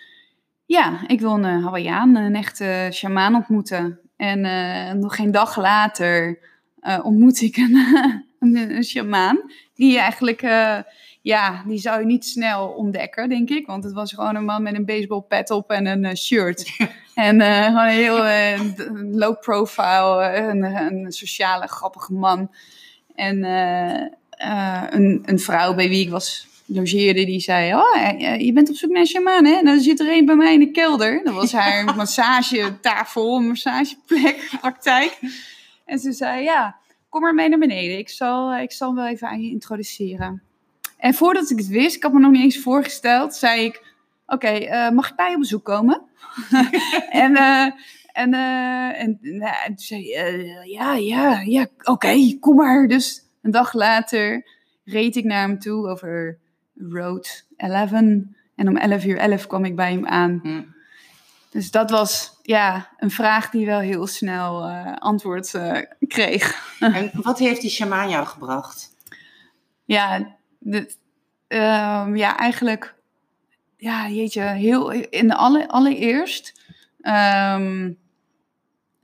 ja, 0.69 1.07
ik 1.07 1.19
wil 1.19 1.33
een 1.33 1.45
eh, 1.45 1.63
Hawaiiaan, 1.63 2.15
een 2.15 2.35
echte 2.35 2.89
shamaan 2.91 3.35
ontmoeten. 3.35 3.99
En 4.17 4.45
eh, 4.45 4.93
nog 4.93 5.15
geen 5.15 5.31
dag 5.31 5.57
later 5.57 6.39
eh 6.79 6.99
ontmoet 7.03 7.41
ik 7.41 7.57
een, 7.57 7.75
een, 8.39 8.75
een 8.75 8.83
shamaan 8.83 9.51
die 9.73 9.99
eigenlijk... 9.99 10.41
eh, 10.41 10.79
ja, 11.21 11.63
die 11.65 11.77
zou 11.77 11.99
je 11.99 12.05
niet 12.05 12.25
snel 12.25 12.67
ontdekken, 12.67 13.29
denk 13.29 13.49
ik. 13.49 13.67
Want 13.67 13.83
het 13.83 13.93
was 13.93 14.13
gewoon 14.13 14.35
een 14.35 14.45
man 14.45 14.63
met 14.63 14.75
een 14.75 14.85
baseballpet 14.85 15.51
op 15.51 15.71
en 15.71 15.85
een 15.85 16.05
eh, 16.05 16.15
shirt. 16.15 16.77
En 17.15 17.41
eh, 17.41 17.65
gewoon 17.65 17.83
een 17.83 17.89
heel 17.89 18.25
eh, 18.25 18.59
low 19.11 19.39
profile, 19.39 20.21
eh, 20.23 20.47
een, 20.47 20.63
een 20.63 21.11
sociale, 21.11 21.67
grappige 21.67 22.13
man. 22.13 22.51
En 23.15 23.43
eh, 23.43 24.01
eh, 24.29 24.83
een, 24.89 25.23
een 25.25 25.39
vrouw 25.39 25.75
bij 25.75 25.89
wie 25.89 26.01
ik 26.05 26.09
was 26.09 26.47
logeerde, 26.69 27.25
die 27.25 27.39
zei... 27.39 27.73
Oh, 27.75 27.97
eh, 27.97 28.39
je 28.39 28.53
bent 28.53 28.69
op 28.69 28.75
zoek 28.75 28.89
naar 28.91 29.01
een 29.01 29.07
shamaan, 29.07 29.45
hè? 29.45 29.61
Nou, 29.61 29.77
er 29.77 29.83
zit 29.83 29.99
er 29.99 30.17
een 30.17 30.25
bij 30.25 30.35
mij 30.35 30.53
in 30.53 30.59
de 30.59 30.71
kelder. 30.71 31.21
Dat 31.23 31.33
was 31.33 31.51
haar 31.61 31.95
massagetafel, 31.95 33.37
een 33.37 33.47
massageplek, 33.47 34.49
praktijk. 34.61 35.19
En 35.85 35.99
ze 35.99 36.11
zei, 36.11 36.43
ja, 36.43 36.75
kom 37.09 37.21
maar 37.21 37.33
mee 37.35 37.49
naar 37.49 37.59
beneden. 37.59 37.97
Ik 37.97 38.09
zal, 38.09 38.55
ik 38.57 38.71
zal 38.71 38.87
hem 38.87 38.97
wel 38.97 39.07
even 39.07 39.27
aan 39.27 39.41
je 39.41 39.49
introduceren. 39.49 40.41
En 40.97 41.13
voordat 41.13 41.49
ik 41.49 41.57
het 41.57 41.67
wist, 41.67 41.95
ik 41.95 42.03
had 42.03 42.13
me 42.13 42.19
nog 42.19 42.31
niet 42.31 42.41
eens 42.41 42.59
voorgesteld, 42.59 43.35
zei 43.35 43.63
ik: 43.63 43.83
Oké, 44.27 44.47
eh, 44.47 44.89
mag 44.89 45.09
ik 45.09 45.15
bij 45.15 45.27
je 45.27 45.33
op 45.33 45.39
bezoek 45.41 45.65
komen? 45.65 46.01
en, 47.09 47.35
eh, 47.35 47.65
en, 48.11 48.33
eh, 48.33 49.01
en, 49.01 49.19
nou, 49.21 49.53
en 49.65 49.75
toen 49.75 49.77
zei 49.77 50.13
"Eh, 50.13 50.65
Ja, 50.65 50.95
ja, 50.95 51.41
ja, 51.41 51.67
oké, 51.83 52.37
kom 52.39 52.55
maar. 52.55 52.87
Dus 52.87 53.23
een 53.41 53.51
dag 53.51 53.73
later 53.73 54.45
reed 54.85 55.15
ik 55.15 55.23
naar 55.23 55.41
hem 55.41 55.59
toe 55.59 55.87
over 55.87 56.37
Road 56.89 57.45
11. 57.57 57.91
En 57.91 58.67
om 58.67 58.77
11 58.77 59.05
uur 59.05 59.17
11 59.17 59.47
kwam 59.47 59.65
ik 59.65 59.75
bij 59.75 59.91
hem 59.91 60.07
aan. 60.07 60.39
Hm. 60.43 60.61
Dus 61.49 61.71
dat 61.71 61.89
was 61.89 62.39
ja, 62.41 62.89
een 62.97 63.11
vraag 63.11 63.49
die 63.49 63.65
wel 63.65 63.79
heel 63.79 64.07
snel 64.07 64.63
eh, 64.63 64.93
antwoord 64.93 65.53
eh, 65.53 65.81
kreeg. 66.07 66.67
En 66.79 67.11
wat 67.13 67.39
heeft 67.39 67.61
die 67.61 67.69
shamaan 67.69 68.09
jou 68.09 68.25
gebracht? 68.25 68.95
Ja, 69.85 70.35
de, 70.57 70.95
ehm, 71.47 72.15
ja 72.15 72.37
eigenlijk, 72.37 72.95
ja, 73.77 74.09
jeetje, 74.09 74.41
heel 74.41 74.91
in 74.91 75.27
de 75.27 75.35
alle, 75.35 75.67
allereerst 75.67 76.61
ehm, 77.01 77.91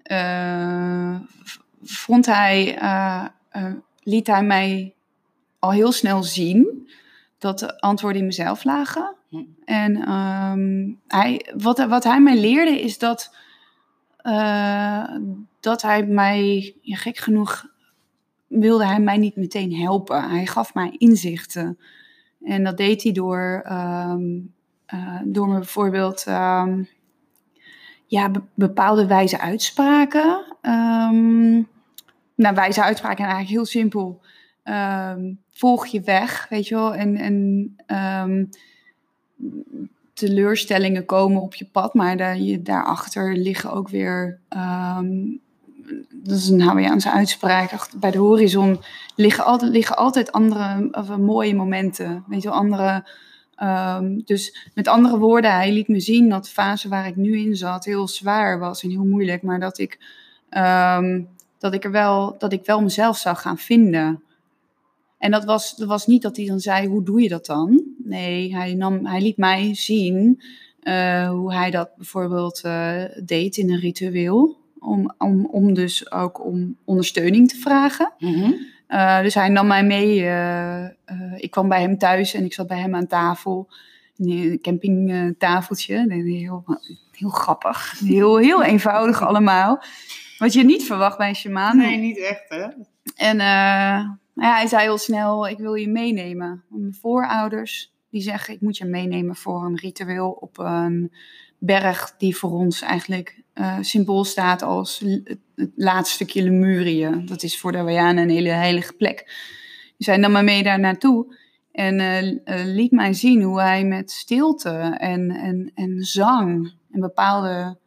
eh, 0.01 1.15
vond 1.83 2.25
hij, 2.25 2.79
liet 4.03 4.27
hij 4.27 4.43
mij 4.43 4.93
al 5.59 5.71
heel 5.71 5.91
snel 5.91 6.23
zien 6.23 6.89
dat 7.37 7.59
de 7.59 7.79
antwoorden 7.79 8.19
in 8.19 8.27
mezelf 8.27 8.63
lagen. 8.63 9.15
Hm. 9.29 9.43
En 9.65 9.95
ehm, 9.95 10.91
hij, 11.07 11.53
wat, 11.57 11.85
wat 11.85 12.03
hij 12.03 12.21
mij 12.21 12.39
leerde 12.39 12.81
is 12.81 12.97
dat, 12.97 13.35
eh, 14.17 15.09
dat 15.59 15.81
hij 15.81 16.05
mij, 16.05 16.75
ja, 16.81 16.95
gek 16.95 17.17
genoeg, 17.17 17.65
wilde 18.47 18.85
hij 18.85 18.99
mij 18.99 19.17
niet 19.17 19.35
meteen 19.35 19.75
helpen. 19.75 20.29
Hij 20.29 20.45
gaf 20.45 20.73
mij 20.73 20.95
inzichten. 20.97 21.79
En 22.43 22.63
dat 22.63 22.77
deed 22.77 23.03
hij 23.03 23.11
door, 23.11 23.61
ehm, 23.65 24.23
eh, 24.85 25.19
door 25.23 25.47
me 25.47 25.53
bijvoorbeeld 25.53 26.23
ehm, 26.27 26.83
ja, 28.05 28.29
be- 28.29 28.43
bepaalde 28.53 29.07
wijze 29.07 29.39
uitspraken. 29.39 30.43
Nou, 32.35 32.55
wijze 32.55 32.83
uitspraken 32.83 33.17
zijn 33.17 33.29
eigenlijk 33.29 33.49
heel 33.49 33.65
simpel. 33.65 34.21
Ehm, 34.65 35.33
volg 35.51 35.85
je 35.85 36.01
weg, 36.01 36.47
weet 36.49 36.67
je 36.67 36.75
wel. 36.75 36.95
En, 36.95 37.15
en 37.17 37.75
ehm, 37.85 38.45
teleurstellingen 40.13 41.05
komen 41.05 41.41
op 41.41 41.55
je 41.55 41.65
pad, 41.65 41.93
maar 41.93 42.17
daar, 42.17 42.37
je, 42.37 42.61
daarachter 42.61 43.35
liggen 43.37 43.71
ook 43.71 43.89
weer... 43.89 44.39
ehm, 44.49 45.07
dat 46.11 46.37
is 46.37 46.49
een 46.49 46.61
Hawaiiaanse 46.61 47.11
uitspraak. 47.11 47.89
Bij 47.99 48.11
de 48.11 48.17
horizon 48.17 48.79
liggen 49.15 49.45
altijd, 49.45 49.71
liggen 49.71 49.97
altijd 49.97 50.31
andere 50.31 50.87
of, 50.91 51.09
eh, 51.09 51.17
mooie 51.17 51.55
momenten. 51.55 52.23
Weet 52.27 52.41
je 52.41 52.49
wel, 52.49 52.57
andere... 52.57 53.03
dus 54.25 54.69
met 54.73 54.87
andere 54.87 55.17
woorden, 55.17 55.51
hij 55.51 55.71
liet 55.71 55.87
me 55.87 55.99
zien 55.99 56.29
dat 56.29 56.43
de 56.43 56.51
fase 56.51 56.89
waar 56.89 57.07
ik 57.07 57.15
nu 57.15 57.39
in 57.39 57.55
zat 57.55 57.85
heel 57.85 58.07
zwaar 58.07 58.59
was 58.59 58.83
en 58.83 58.89
heel 58.89 59.05
moeilijk, 59.05 59.41
maar 59.41 59.59
dat 59.59 59.77
ik, 59.77 59.99
dat 61.57 61.73
ik 61.73 61.83
er 61.83 61.91
wel, 61.91 62.35
dat 62.37 62.53
ik 62.53 62.65
wel 62.65 62.81
mezelf 62.81 63.17
zou 63.17 63.35
gaan 63.35 63.57
vinden. 63.57 64.23
En 65.25 65.31
dat 65.31 65.45
was, 65.45 65.75
dat 65.75 65.87
was 65.87 66.07
niet 66.07 66.21
dat 66.21 66.37
hij 66.37 66.45
dan 66.45 66.59
zei, 66.59 66.87
hoe 66.87 67.03
doe 67.03 67.21
je 67.21 67.29
dat 67.29 67.45
dan? 67.45 67.83
Nee, 67.97 68.55
hij, 68.55 68.73
nam, 68.73 69.05
hij 69.05 69.21
liet 69.21 69.37
mij 69.37 69.75
zien 69.75 70.41
eh, 70.79 71.29
hoe 71.29 71.53
hij 71.53 71.71
dat 71.71 71.95
bijvoorbeeld 71.95 72.61
eh, 72.63 73.03
deed 73.23 73.57
in 73.57 73.71
een 73.71 73.79
ritueel. 73.79 74.57
Om, 74.79 75.13
om, 75.17 75.45
om 75.45 75.73
dus 75.73 76.11
ook 76.11 76.45
om 76.45 76.77
ondersteuning 76.83 77.49
te 77.49 77.57
vragen. 77.57 78.13
Mhm. 78.19 78.51
Uh, 78.89 79.21
dus 79.21 79.33
hij 79.33 79.49
nam 79.49 79.67
mij 79.67 79.83
mee. 79.83 80.15
Ik 81.37 81.51
kwam 81.51 81.69
bij 81.69 81.81
hem 81.81 81.97
thuis 81.97 82.33
en 82.33 82.45
ik 82.45 82.53
zat 82.53 82.67
bij 82.67 82.79
hem 82.79 82.95
aan 82.95 83.07
tafel. 83.07 83.67
Een 84.17 84.59
campingtafeltje. 84.61 86.05
Heel, 86.07 86.63
heel 87.11 87.29
grappig. 87.29 87.99
Heel, 87.99 88.37
heel 88.37 88.63
eenvoudig 88.63 89.21
allemaal. 89.21 89.83
Wat 90.37 90.53
je 90.53 90.63
niet 90.63 90.83
verwacht 90.83 91.17
bij 91.17 91.29
een 91.29 91.35
shaman. 91.35 91.77
Nee, 91.77 91.97
niet 91.97 92.19
echt 92.19 92.49
hè. 92.49 92.67
En 93.15 93.39
nou 94.35 94.49
ja, 94.49 94.55
hij 94.55 94.67
zei 94.67 94.81
heel 94.81 94.97
snel, 94.97 95.47
ik 95.47 95.57
wil 95.57 95.73
je 95.73 95.89
meenemen. 95.89 96.63
Mijn 96.69 96.93
voorouders 96.93 97.93
die 98.09 98.21
zeggen, 98.21 98.53
ik 98.53 98.61
moet 98.61 98.77
je 98.77 98.85
meenemen 98.85 99.35
voor 99.35 99.65
een 99.65 99.75
ritueel 99.75 100.31
op 100.31 100.57
een 100.57 101.11
berg 101.57 102.15
die 102.17 102.37
voor 102.37 102.51
ons 102.51 102.81
eigenlijk 102.81 103.41
uh, 103.55 103.77
symbool 103.81 104.23
staat 104.23 104.61
als 104.61 104.99
het, 105.23 105.39
laatste 105.75 106.13
stukje 106.13 106.43
Lemurië. 106.43 107.23
Dat 107.25 107.43
is 107.43 107.59
voor 107.59 107.71
de 107.71 107.77
Hawaiianen 107.77 108.23
een 108.23 108.29
hele 108.29 108.49
heilige 108.49 108.93
plek. 108.93 109.23
Dus 109.97 110.05
hij 110.05 110.17
nam 110.17 110.31
me 110.31 110.43
mee 110.43 110.63
daar 110.63 110.79
naartoe 110.79 111.35
en 111.71 111.99
uh, 111.99 112.65
liet 112.65 112.91
mij 112.91 113.13
zien 113.13 113.41
hoe 113.41 113.61
hij 113.61 113.85
met 113.85 114.11
stilte 114.11 114.69
en, 114.97 115.31
en, 115.31 115.71
en 115.75 116.01
zang 116.01 116.73
een 116.91 116.99
bepaalde 116.99 117.77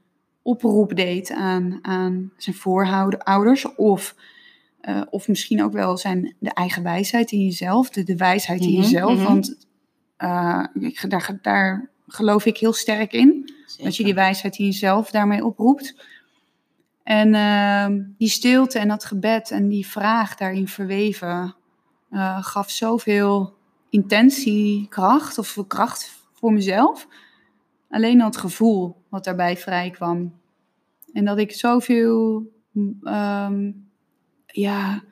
oproep 0.42 0.96
deed 0.96 1.30
aan, 1.30 1.78
aan 1.82 2.32
zijn 2.36 2.56
voorouders 2.56 3.74
of... 3.74 4.14
Uh, 4.82 5.02
of 5.10 5.28
misschien 5.28 5.62
ook 5.62 5.72
wel 5.72 5.96
zijn 5.96 6.34
de 6.38 6.50
eigen 6.54 6.82
wijsheid 6.82 7.32
in 7.32 7.44
jezelf, 7.44 7.90
de, 7.90 8.02
de 8.02 8.16
wijsheid 8.16 8.60
in 8.60 8.68
Mhm, 8.72 8.80
jezelf. 8.80 9.14
mhm. 9.14 9.24
Want 9.24 9.66
uh, 10.18 10.64
ik, 10.74 11.10
daar, 11.10 11.38
daar 11.42 11.90
geloof 12.06 12.44
ik 12.46 12.56
heel 12.58 12.72
sterk 12.72 13.12
in. 13.12 13.52
Dat 13.82 13.96
je 13.96 14.04
die 14.04 14.14
wijsheid 14.14 14.58
in 14.58 14.64
jezelf 14.64 15.10
daarmee 15.10 15.44
oproept. 15.44 16.06
En 17.02 17.34
uh, 17.34 18.02
die 18.18 18.28
stilte 18.28 18.78
en 18.78 18.88
dat 18.88 19.04
gebed 19.04 19.50
en 19.50 19.68
die 19.68 19.86
vraag 19.86 20.36
daarin 20.36 20.68
verweven 20.68 21.54
uh, 22.10 22.42
gaf 22.42 22.70
zoveel 22.70 23.54
intentie, 23.90 24.86
kracht 24.88 25.38
of 25.38 25.58
kracht 25.66 26.26
voor 26.32 26.52
mezelf. 26.52 27.06
Alleen 27.90 28.20
al 28.20 28.26
het 28.26 28.36
gevoel 28.36 28.96
wat 29.08 29.24
daarbij 29.24 29.56
vrij 29.56 29.90
kwam. 29.90 30.32
En 31.12 31.24
dat 31.24 31.38
ik 31.38 31.52
zoveel, 31.52 32.42
um, 33.02 33.87
ja, 34.58 35.02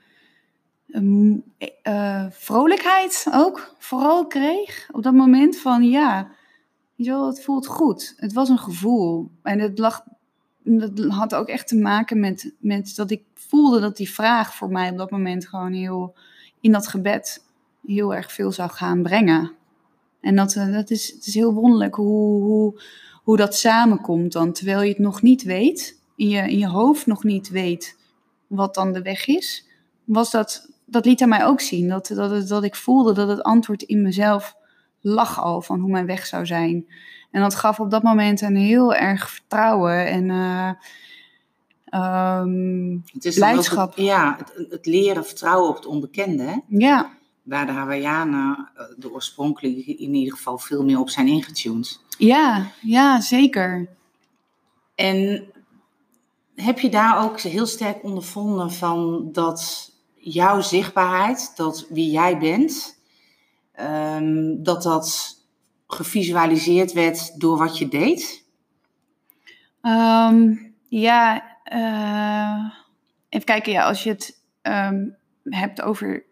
um, 0.88 1.42
uh, 1.88 2.26
vrolijkheid 2.30 3.26
ook 3.32 3.74
vooral 3.78 4.26
kreeg 4.26 4.88
op 4.92 5.02
dat 5.02 5.14
moment 5.14 5.56
van 5.58 5.82
ja, 5.82 6.30
het 6.96 7.44
voelt 7.44 7.66
goed. 7.66 8.14
Het 8.16 8.32
was 8.32 8.48
een 8.48 8.58
gevoel. 8.58 9.30
En 9.42 9.58
het 9.58 9.78
lag, 9.78 10.04
dat 10.62 10.98
had 10.98 11.34
ook 11.34 11.48
echt 11.48 11.68
te 11.68 11.76
maken 11.76 12.20
met, 12.20 12.52
met 12.58 12.92
dat 12.96 13.10
ik 13.10 13.22
voelde 13.34 13.80
dat 13.80 13.96
die 13.96 14.10
vraag 14.10 14.54
voor 14.54 14.70
mij 14.70 14.90
op 14.90 14.96
dat 14.96 15.10
moment 15.10 15.48
gewoon 15.48 15.72
heel, 15.72 16.14
in 16.60 16.72
dat 16.72 16.86
gebed, 16.86 17.44
heel 17.86 18.14
erg 18.14 18.32
veel 18.32 18.52
zou 18.52 18.70
gaan 18.70 19.02
brengen. 19.02 19.52
En 20.20 20.36
dat, 20.36 20.54
uh, 20.54 20.72
dat 20.72 20.90
is, 20.90 21.12
het 21.12 21.26
is 21.26 21.34
heel 21.34 21.52
wonderlijk 21.52 21.94
hoe, 21.94 22.42
hoe, 22.42 22.82
hoe 23.22 23.36
dat 23.36 23.56
samenkomt 23.56 24.32
dan, 24.32 24.52
terwijl 24.52 24.82
je 24.82 24.88
het 24.88 24.98
nog 24.98 25.22
niet 25.22 25.42
weet, 25.42 26.00
in 26.16 26.28
je, 26.28 26.50
in 26.50 26.58
je 26.58 26.68
hoofd 26.68 27.06
nog 27.06 27.24
niet 27.24 27.48
weet 27.48 27.96
wat 28.46 28.74
dan 28.74 28.92
de 28.92 29.02
weg 29.02 29.26
is, 29.26 29.66
was 30.04 30.30
dat, 30.30 30.68
dat 30.84 31.04
liet 31.04 31.18
hij 31.18 31.28
mij 31.28 31.44
ook 31.44 31.60
zien. 31.60 31.88
Dat, 31.88 32.06
dat, 32.14 32.48
dat 32.48 32.64
ik 32.64 32.74
voelde 32.74 33.12
dat 33.12 33.28
het 33.28 33.42
antwoord 33.42 33.82
in 33.82 34.02
mezelf 34.02 34.54
lag 35.00 35.40
al 35.40 35.62
van 35.62 35.80
hoe 35.80 35.90
mijn 35.90 36.06
weg 36.06 36.26
zou 36.26 36.46
zijn. 36.46 36.86
En 37.30 37.42
dat 37.42 37.54
gaf 37.54 37.80
op 37.80 37.90
dat 37.90 38.02
moment 38.02 38.40
een 38.40 38.56
heel 38.56 38.94
erg 38.94 39.30
vertrouwen 39.30 40.06
en 40.06 40.28
uh, 40.28 40.70
um, 42.40 43.04
het 43.12 43.24
is 43.24 43.34
blijdschap. 43.34 43.96
Het, 43.96 44.04
ja, 44.04 44.36
het, 44.38 44.70
het, 44.70 44.86
leren 44.86 45.24
vertrouwen 45.24 45.68
op 45.68 45.76
het 45.76 45.86
onbekende. 45.86 46.42
Hè? 46.42 46.56
Ja. 46.68 47.10
Waar 47.42 47.66
de 47.66 47.72
Hawaiianen, 47.72 48.68
eh, 48.74 48.84
de 48.96 49.12
oorspronkelijke 49.12 49.96
in 49.96 50.14
ieder 50.14 50.34
geval, 50.34 50.58
veel 50.58 50.84
meer 50.84 50.98
op 50.98 51.10
zijn 51.10 51.26
ingetuned. 51.26 52.00
Ja, 52.18 52.70
ja, 52.80 53.20
zeker. 53.20 53.88
En 54.94 55.46
heb 56.56 56.78
je 56.78 56.88
daar 56.88 57.24
ook 57.24 57.40
heel 57.40 57.66
sterk 57.66 58.02
ondervonden 58.04 58.72
van 58.72 59.28
dat 59.32 59.90
jouw 60.14 60.60
zichtbaarheid, 60.60 61.52
dat 61.56 61.86
wie 61.88 62.10
jij 62.10 62.38
bent, 62.38 62.98
um, 63.80 64.62
dat 64.62 64.82
dat 64.82 65.34
gevisualiseerd 65.86 66.92
werd 66.92 67.40
door 67.40 67.58
wat 67.58 67.78
je 67.78 67.88
deed? 67.88 68.44
Um, 69.82 70.74
ja, 70.88 71.42
uh, 71.72 72.72
even 73.28 73.46
kijken. 73.46 73.72
Ja, 73.72 73.86
als 73.86 74.02
je 74.02 74.10
het 74.10 74.42
um, 74.62 75.16
hebt 75.44 75.82
over 75.82 76.24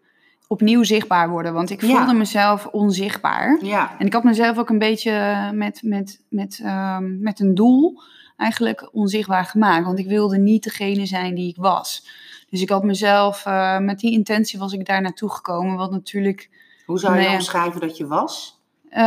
opnieuw 0.47 0.83
zichtbaar 0.83 1.29
worden. 1.29 1.53
Want 1.53 1.69
ik 1.69 1.79
voelde 1.79 1.95
Ja. 1.95 2.13
mezelf 2.13 2.65
onzichtbaar. 2.67 3.59
Ja, 3.61 3.95
En 3.99 4.05
ik 4.05 4.13
had 4.13 4.23
mezelf 4.23 4.57
ook 4.57 4.69
een 4.69 4.79
beetje 4.79 5.49
met, 5.53 5.79
met, 5.83 6.21
met, 6.29 6.61
um, 6.65 7.19
met 7.21 7.39
een 7.39 7.55
doel 7.55 8.01
eigenlijk 8.37 8.89
onzichtbaar 8.91 9.45
gemaakt. 9.45 9.85
Want 9.85 9.99
ik 9.99 10.07
wilde 10.07 10.37
niet 10.37 10.63
degene 10.63 11.05
zijn 11.05 11.35
die 11.35 11.49
ik 11.49 11.55
was. 11.57 12.07
Dus 12.49 12.61
ik 12.61 12.69
had 12.69 12.83
mezelf, 12.83 13.45
uh, 13.45 13.79
met 13.79 13.99
die 13.99 14.11
intentie 14.11 14.59
was 14.59 14.73
ik 14.73 14.85
daar 14.85 15.01
naartoe 15.01 15.29
gekomen. 15.29 15.75
Wat 15.75 15.91
natuurlijk 15.91 16.49
hoe 16.85 16.99
zou 16.99 17.19
je 17.19 17.27
omschrijven 17.29 17.81
dat 17.81 17.97
je 17.97 18.07
was? 18.07 18.59
Uh, 18.91 18.97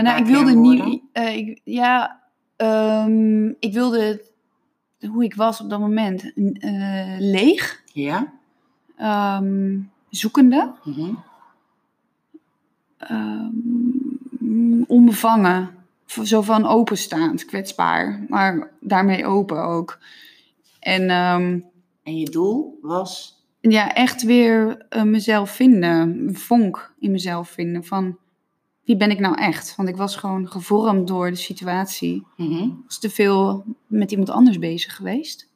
nou, 0.00 0.18
ik 0.18 0.26
wilde 0.26 0.54
niet. 0.54 1.02
uh, 1.12 1.36
ik, 1.36 1.60
ja, 1.64 2.20
um, 2.56 3.56
ik 3.58 3.72
wilde 3.72 4.24
hoe 5.10 5.24
ik 5.24 5.34
was 5.34 5.60
op 5.60 5.70
dat 5.70 5.80
moment 5.80 6.32
leeg, 7.18 7.82
Ja. 7.92 8.32
um, 9.38 9.90
zoekende, 10.10 10.72
um, 13.10 14.84
onbevangen, 14.86 15.70
zo 16.22 16.42
van 16.42 16.66
openstaand, 16.66 17.44
kwetsbaar, 17.44 18.24
maar 18.28 18.70
daarmee 18.80 19.26
open 19.26 19.62
ook. 19.62 19.98
En 20.80 21.02
um, 21.02 21.64
En 22.02 22.18
je 22.18 22.30
doel 22.30 22.78
was? 22.82 23.40
ja, 23.60 23.94
echt 23.94 24.22
weer 24.22 24.86
uh, 24.90 25.02
mezelf 25.02 25.50
vinden, 25.50 26.18
een 26.28 26.36
vonk 26.36 26.94
in 26.98 27.10
mezelf 27.10 27.48
vinden 27.48 27.84
van 27.84 28.16
wie 28.84 28.96
ben 28.96 29.10
ik 29.10 29.18
nou 29.18 29.38
echt? 29.38 29.76
Want 29.76 29.88
ik 29.88 29.96
was 29.96 30.16
gewoon 30.16 30.48
gevormd 30.48 31.08
door 31.08 31.30
de 31.30 31.36
situatie. 31.36 32.26
Mhm. 32.36 32.62
Ik 32.62 32.72
was 32.84 32.98
te 32.98 33.10
veel 33.10 33.64
met 33.86 34.10
iemand 34.10 34.30
anders 34.30 34.58
bezig 34.58 34.96
geweest. 34.96 35.50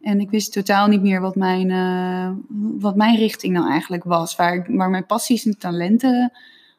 En 0.00 0.20
ik 0.20 0.30
wist 0.30 0.52
totaal 0.52 0.86
niet 0.86 1.02
meer 1.02 1.20
wat 1.20 1.36
mijn, 1.36 1.68
uh, 1.68 2.30
wat 2.80 2.96
mijn 2.96 3.16
richting 3.16 3.52
nou 3.52 3.70
eigenlijk 3.70 4.04
was. 4.04 4.36
Waar, 4.36 4.66
waar 4.68 4.90
mijn 4.90 5.06
passies 5.06 5.46
en 5.46 5.58
talenten 5.58 6.32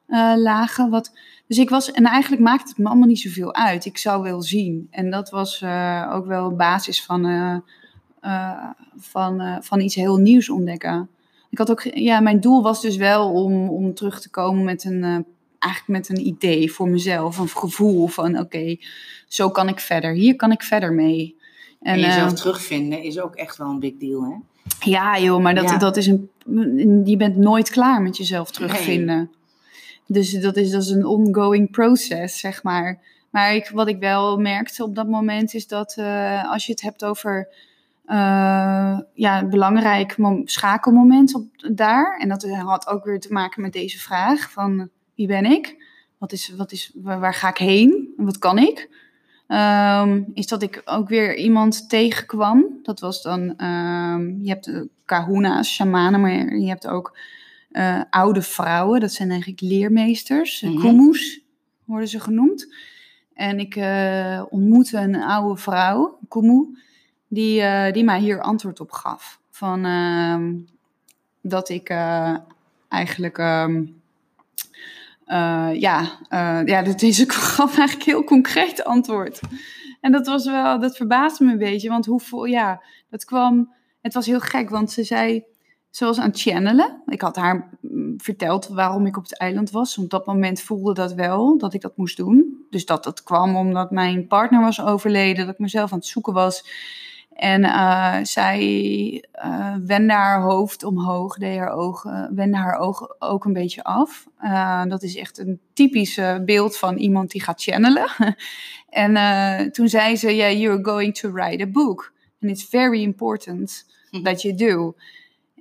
eh, 0.05 0.33
lagen. 0.35 0.89
Wat, 0.89 1.11
dus 1.49 1.57
ik 1.57 1.69
was, 1.69 1.91
en 1.91 2.03
eigenlijk 2.05 2.41
maakte 2.41 2.69
het 2.69 2.77
me 2.77 2.87
allemaal 2.87 3.07
niet 3.07 3.19
zoveel 3.19 3.55
uit. 3.55 3.85
Ik 3.85 3.97
zou 3.97 4.23
wel 4.23 4.41
zien. 4.41 4.87
En 4.91 5.09
dat 5.09 5.29
was 5.29 5.61
eh, 5.61 6.11
ook 6.13 6.25
wel 6.25 6.55
basis 6.55 7.03
van, 7.03 7.25
eh, 7.25 7.57
eh, 8.21 8.69
van, 8.97 9.57
van 9.61 9.79
iets 9.79 9.95
heel 9.95 10.17
nieuws 10.17 10.49
ontdekken. 10.49 11.09
Ik 11.49 11.57
had 11.57 11.71
ook, 11.71 11.81
ja, 11.81 12.19
mijn 12.19 12.39
doel 12.39 12.61
was 12.61 12.81
dus 12.81 12.95
wel 12.95 13.31
om, 13.31 13.69
om 13.69 13.93
terug 13.93 14.21
te 14.21 14.29
komen 14.29 14.63
met 14.63 14.83
een, 14.83 15.25
eigenlijk 15.59 16.07
met 16.07 16.09
een 16.09 16.27
idee 16.27 16.71
voor 16.71 16.89
mezelf, 16.89 17.37
een 17.37 17.49
gevoel 17.49 18.07
van, 18.07 18.39
oké, 18.39 18.77
zo 19.27 19.49
kan 19.49 19.67
ik 19.67 19.79
verder. 19.79 20.13
Hier 20.13 20.35
kan 20.35 20.51
ik 20.51 20.61
verder 20.61 20.93
mee. 20.93 21.35
En, 21.81 21.93
En, 21.93 21.99
jezelf 21.99 22.33
terugvinden 22.33 23.03
is 23.03 23.19
ook 23.19 23.35
echt 23.35 23.57
wel 23.57 23.69
een 23.69 23.79
big 23.79 23.97
deal, 23.97 24.23
hè? 24.23 24.35
ja, 24.89 25.19
joh, 25.19 25.41
maar 25.41 25.55
dat, 25.55 25.69
Ja. 25.69 25.77
dat 25.77 25.97
is 25.97 26.07
een. 26.07 26.29
Je 27.05 27.17
bent 27.17 27.37
nooit 27.37 27.69
klaar 27.69 28.01
met 28.01 28.17
jezelf 28.17 28.51
terugvinden. 28.51 29.31
Dus 30.11 30.31
dat 30.31 30.55
is, 30.57 30.71
dat 30.71 30.81
is 30.81 30.89
een 30.89 31.05
ongoing 31.05 31.71
process, 31.71 32.39
zeg 32.39 32.63
maar. 32.63 32.99
Maar 33.29 33.55
ik, 33.55 33.69
wat 33.73 33.87
ik 33.87 33.99
wel 33.99 34.37
merkte 34.37 34.83
op 34.83 34.95
dat 34.95 35.07
moment 35.07 35.53
is 35.53 35.67
dat 35.67 35.95
eh, 35.97 36.51
als 36.51 36.65
je 36.65 36.71
het 36.71 36.81
hebt 36.81 37.05
over. 37.05 37.47
eh, 38.05 38.99
ja, 39.13 39.41
een 39.41 39.49
belangrijk 39.49 40.17
mom- 40.17 40.47
schakelmoment 40.47 41.35
op, 41.35 41.45
daar. 41.75 42.17
En 42.19 42.29
dat 42.29 42.49
had 42.49 42.87
ook 42.87 43.03
weer 43.05 43.19
te 43.19 43.33
maken 43.33 43.61
met 43.61 43.73
deze 43.73 43.99
vraag: 43.99 44.51
van 44.51 44.89
wie 45.15 45.27
ben 45.27 45.45
ik? 45.45 45.75
Wat 46.17 46.31
is, 46.31 46.53
wat 46.57 46.71
is, 46.71 46.91
waar, 46.95 47.33
ga 47.33 47.49
ik 47.49 47.57
heen? 47.57 48.13
En 48.17 48.25
wat 48.25 48.37
kan 48.37 48.57
ik? 48.57 48.89
Ehm, 49.47 50.21
is 50.33 50.47
dat 50.47 50.61
ik 50.61 50.81
ook 50.85 51.09
weer 51.09 51.35
iemand 51.35 51.89
tegenkwam. 51.89 52.65
Dat 52.83 52.99
was 52.99 53.21
dan, 53.21 53.57
ehm, 53.57 54.41
je 54.41 54.49
hebt 54.49 54.71
kahuna's, 55.05 55.73
shamanen, 55.73 56.21
maar 56.21 56.55
je 56.55 56.67
hebt 56.67 56.87
ook 56.87 57.17
eh, 57.71 58.01
oude 58.09 58.41
vrouwen. 58.41 58.99
Dat 58.99 59.11
zijn 59.11 59.29
eigenlijk 59.29 59.61
leermeesters, 59.61 60.61
mm 60.61 61.11
worden 61.85 62.07
ze 62.07 62.19
genoemd. 62.19 62.73
En 63.33 63.59
ik 63.59 63.75
eh, 63.75 64.43
ontmoette 64.49 64.97
een 64.97 65.15
oude 65.15 65.61
vrouw, 65.61 66.19
kumu, 66.27 66.77
die, 67.27 67.63
die 67.91 68.03
mij 68.03 68.19
hier 68.19 68.41
antwoord 68.41 68.79
op 68.79 68.91
gaf. 68.91 69.39
Van 69.49 69.85
ehm, 69.85 70.53
dat 71.41 71.69
ik 71.69 71.89
eigenlijk... 72.87 73.37
eh, 75.29 75.79
ja, 75.79 76.19
ja, 76.65 76.81
dat 76.81 77.01
is 77.01 77.21
ook 77.23 77.33
gaf 77.33 77.77
eigenlijk 77.77 78.09
heel 78.09 78.23
concreet 78.23 78.83
antwoord. 78.83 79.39
En 80.01 80.11
dat 80.11 80.27
was 80.27 80.45
wel, 80.45 80.79
dat 80.79 80.97
verbaasde 80.97 81.45
me 81.45 81.51
een 81.51 81.57
beetje, 81.57 81.89
want 81.89 82.05
hoeveel, 82.05 82.45
ja, 82.45 82.83
dat 83.09 83.25
kwam, 83.25 83.73
het 84.01 84.13
was 84.13 84.25
heel 84.25 84.39
gek, 84.39 84.69
want 84.69 84.91
ze 84.91 85.03
zei, 85.03 85.43
ze 85.89 86.05
was 86.05 86.19
aan 86.19 86.29
het 86.29 86.41
channelen. 86.41 87.01
Ik 87.05 87.21
had 87.21 87.35
haar 87.35 87.69
mm, 87.81 88.13
verteld 88.21 88.67
waarom 88.67 89.05
ik 89.05 89.17
op 89.17 89.23
het 89.23 89.37
eiland 89.37 89.71
was. 89.71 89.97
Op 89.97 90.09
dat 90.09 90.25
moment 90.25 90.61
voelde 90.61 90.93
dat 90.93 91.13
wel, 91.13 91.57
dat 91.57 91.73
ik 91.73 91.81
dat 91.81 91.97
moest 91.97 92.17
doen. 92.17 92.65
Dus 92.69 92.85
dat 92.85 93.03
dat 93.03 93.23
kwam 93.23 93.55
omdat 93.55 93.91
mijn 93.91 94.27
partner 94.27 94.61
was 94.61 94.81
overleden, 94.81 95.45
dat 95.45 95.53
ik 95.53 95.59
mezelf 95.59 95.91
aan 95.91 95.97
het 95.97 96.07
zoeken 96.07 96.33
was. 96.33 96.63
En 97.33 97.63
eh, 97.63 98.17
zij 98.23 99.23
eh, 99.31 99.75
wendde 99.85 100.13
haar 100.13 100.41
hoofd 100.41 100.83
omhoog, 100.83 101.37
deed 101.37 101.57
haar 101.57 101.71
ogen, 101.71 102.35
wendde 102.35 102.57
haar 102.57 102.77
ogen 102.77 103.15
ook 103.19 103.45
een 103.45 103.53
beetje 103.53 103.83
af. 103.83 104.27
Eh, 104.37 104.83
dat 104.85 105.03
is 105.03 105.15
echt 105.15 105.37
een 105.37 105.59
typisch 105.73 106.19
beeld 106.45 106.77
van 106.77 106.97
iemand 106.97 107.31
die 107.31 107.41
gaat 107.41 107.61
channelen. 107.61 108.09
en 108.89 109.71
toen 109.71 109.89
zei 109.89 110.15
ze, 110.15 110.35
yeah, 110.35 110.59
you're 110.59 110.83
going 110.83 111.15
to 111.15 111.31
write 111.31 111.63
a 111.63 111.67
book. 111.67 112.13
And 112.41 112.51
it's 112.51 112.69
very 112.69 113.01
important 113.01 113.85
Hm. 114.11 114.23
that 114.23 114.41
you 114.41 114.55
do. 114.55 114.95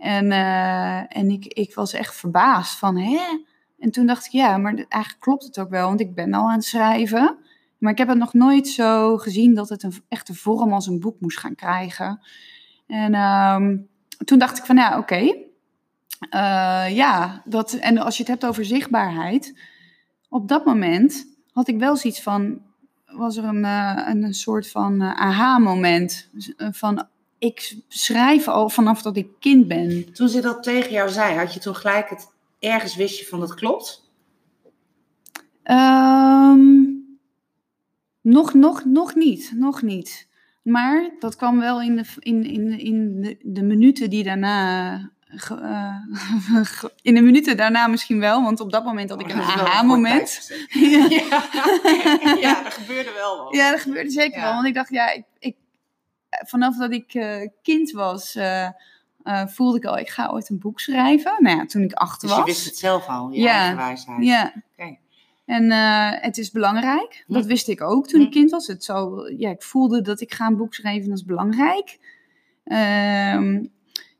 En, 0.00 0.32
eh, 0.32 1.16
en 1.16 1.30
ik, 1.30 1.44
ik 1.44 1.74
was 1.74 1.92
echt 1.92 2.16
verbaasd 2.16 2.78
van, 2.78 2.98
hè? 2.98 3.20
En 3.78 3.90
toen 3.90 4.06
dacht 4.06 4.26
ik, 4.26 4.32
ja, 4.32 4.56
maar 4.56 4.74
eigenlijk 4.74 5.22
klopt 5.22 5.44
het 5.44 5.58
ook 5.58 5.70
wel, 5.70 5.88
want 5.88 6.00
ik 6.00 6.14
ben 6.14 6.34
al 6.34 6.48
aan 6.48 6.54
het 6.54 6.64
schrijven. 6.64 7.38
Maar 7.78 7.92
ik 7.92 7.98
heb 7.98 8.08
het 8.08 8.18
nog 8.18 8.32
nooit 8.32 8.68
zo 8.68 9.16
gezien 9.16 9.54
dat 9.54 9.68
het 9.68 9.82
een 9.82 9.92
echte 10.08 10.34
vorm 10.34 10.72
als 10.72 10.86
een 10.86 11.00
boek 11.00 11.20
moest 11.20 11.38
gaan 11.38 11.54
krijgen. 11.54 12.20
En 12.86 13.14
ehm, 13.14 13.76
toen 14.24 14.38
dacht 14.38 14.58
ik 14.58 14.64
van, 14.64 14.76
ja, 14.76 14.98
oké. 14.98 15.46
Eh, 16.30 16.86
ja, 16.90 17.42
dat, 17.44 17.72
en 17.72 17.98
als 17.98 18.16
je 18.16 18.22
het 18.22 18.32
hebt 18.32 18.46
over 18.46 18.64
zichtbaarheid. 18.64 19.60
Op 20.28 20.48
dat 20.48 20.64
moment 20.64 21.26
had 21.52 21.68
ik 21.68 21.78
wel 21.78 21.96
zoiets 21.96 22.22
van, 22.22 22.60
was 23.06 23.36
er 23.36 23.44
een, 23.44 23.64
eh, 23.64 24.04
een, 24.06 24.22
een 24.22 24.34
soort 24.34 24.70
van 24.70 25.02
aha-moment. 25.02 26.30
Van, 26.56 27.08
ik 27.38 27.76
schrijf 27.88 28.48
al 28.48 28.68
vanaf 28.68 29.02
dat 29.02 29.16
ik 29.16 29.28
kind 29.40 29.68
ben. 29.68 30.12
Toen 30.12 30.28
ze 30.28 30.40
dat 30.40 30.62
tegen 30.62 30.90
jou 30.92 31.08
zei, 31.10 31.34
had 31.38 31.54
je 31.54 31.60
toen 31.60 31.74
gelijk 31.76 32.08
het 32.10 32.28
ergens 32.58 32.96
wist 32.96 33.18
je 33.18 33.26
van 33.26 33.40
dat 33.40 33.54
klopt? 33.54 34.10
Ehm, 35.62 36.82
nog, 38.20 38.54
nog, 38.54 38.84
nog 38.84 39.14
niet, 39.14 39.52
nog 39.54 39.82
niet. 39.82 40.26
Maar 40.62 41.10
dat 41.18 41.36
kwam 41.36 41.58
wel 41.58 41.82
in 41.82 41.96
de, 41.96 42.04
in, 42.18 42.44
in, 42.44 42.78
in 42.80 43.20
de, 43.22 43.36
de 43.42 43.62
minuten 43.62 44.10
die 44.10 44.24
daarna. 44.24 45.10
ge- 45.26 45.54
eh, 45.54 45.96
ge- 46.78 46.92
in 47.02 47.14
de 47.14 47.20
minuten 47.20 47.56
daarna 47.56 47.86
misschien 47.86 48.20
wel, 48.20 48.42
want 48.42 48.60
op 48.60 48.70
dat 48.72 48.84
moment 48.84 49.10
had 49.10 49.20
ik 49.20 49.26
Oh, 49.26 49.32
een 49.32 49.38
dat 49.38 49.54
wel 49.54 49.64
aha-moment. 49.66 50.50
Ja. 50.68 51.08
ja, 52.40 52.64
er 52.64 52.70
gebeurde 52.72 53.12
wel. 53.12 53.54
Ja, 53.54 53.70
dat 53.70 53.80
gebeurde 53.80 54.10
zeker 54.10 54.38
Ja. 54.38 54.44
wel. 54.44 54.54
Want 54.54 54.66
ik 54.66 54.74
dacht, 54.74 54.90
ja, 54.90 55.12
ik, 55.12 55.24
ik, 55.38 55.56
vanaf 56.30 56.76
dat 56.76 56.92
ik 56.92 57.14
eh, 57.14 57.48
kind 57.62 57.90
was, 57.90 58.34
eh, 58.34 58.64
eh, 59.22 59.46
voelde 59.46 59.78
ik 59.78 59.84
al, 59.84 59.98
ik 59.98 60.08
ga 60.08 60.28
ooit 60.28 60.48
een 60.50 60.58
boek 60.58 60.80
schrijven. 60.80 61.32
Nou 61.38 61.56
ja, 61.56 61.64
toen 61.66 61.82
ik 61.82 61.92
acht 61.92 62.20
Dus 62.20 62.30
was. 62.30 62.38
je 62.38 62.44
wist 62.44 62.64
het 62.64 62.76
zelf 62.76 63.06
al, 63.06 63.30
je 63.30 63.40
Ja. 63.40 63.58
eigen 63.58 63.76
wijsheid. 63.76 64.24
Ja. 64.24 64.52
En 65.44 65.70
eh, 65.70 66.10
het 66.22 66.38
is 66.38 66.50
belangrijk. 66.50 67.24
Dat 67.26 67.46
wist 67.46 67.68
ik 67.68 67.82
ook 67.82 68.06
toen 68.08 68.20
ik 68.20 68.26
Hm. 68.26 68.32
kind 68.32 68.50
was. 68.50 68.66
Het 68.66 68.84
zou, 68.84 69.34
ja, 69.38 69.50
ik 69.50 69.62
voelde 69.62 70.00
dat 70.02 70.20
ik 70.20 70.34
ga 70.34 70.46
een 70.46 70.56
boek 70.56 70.74
schrijven, 70.74 71.08
dat 71.08 71.18
is 71.18 71.24
belangrijk. 71.24 71.98
Ehm, 72.64 73.64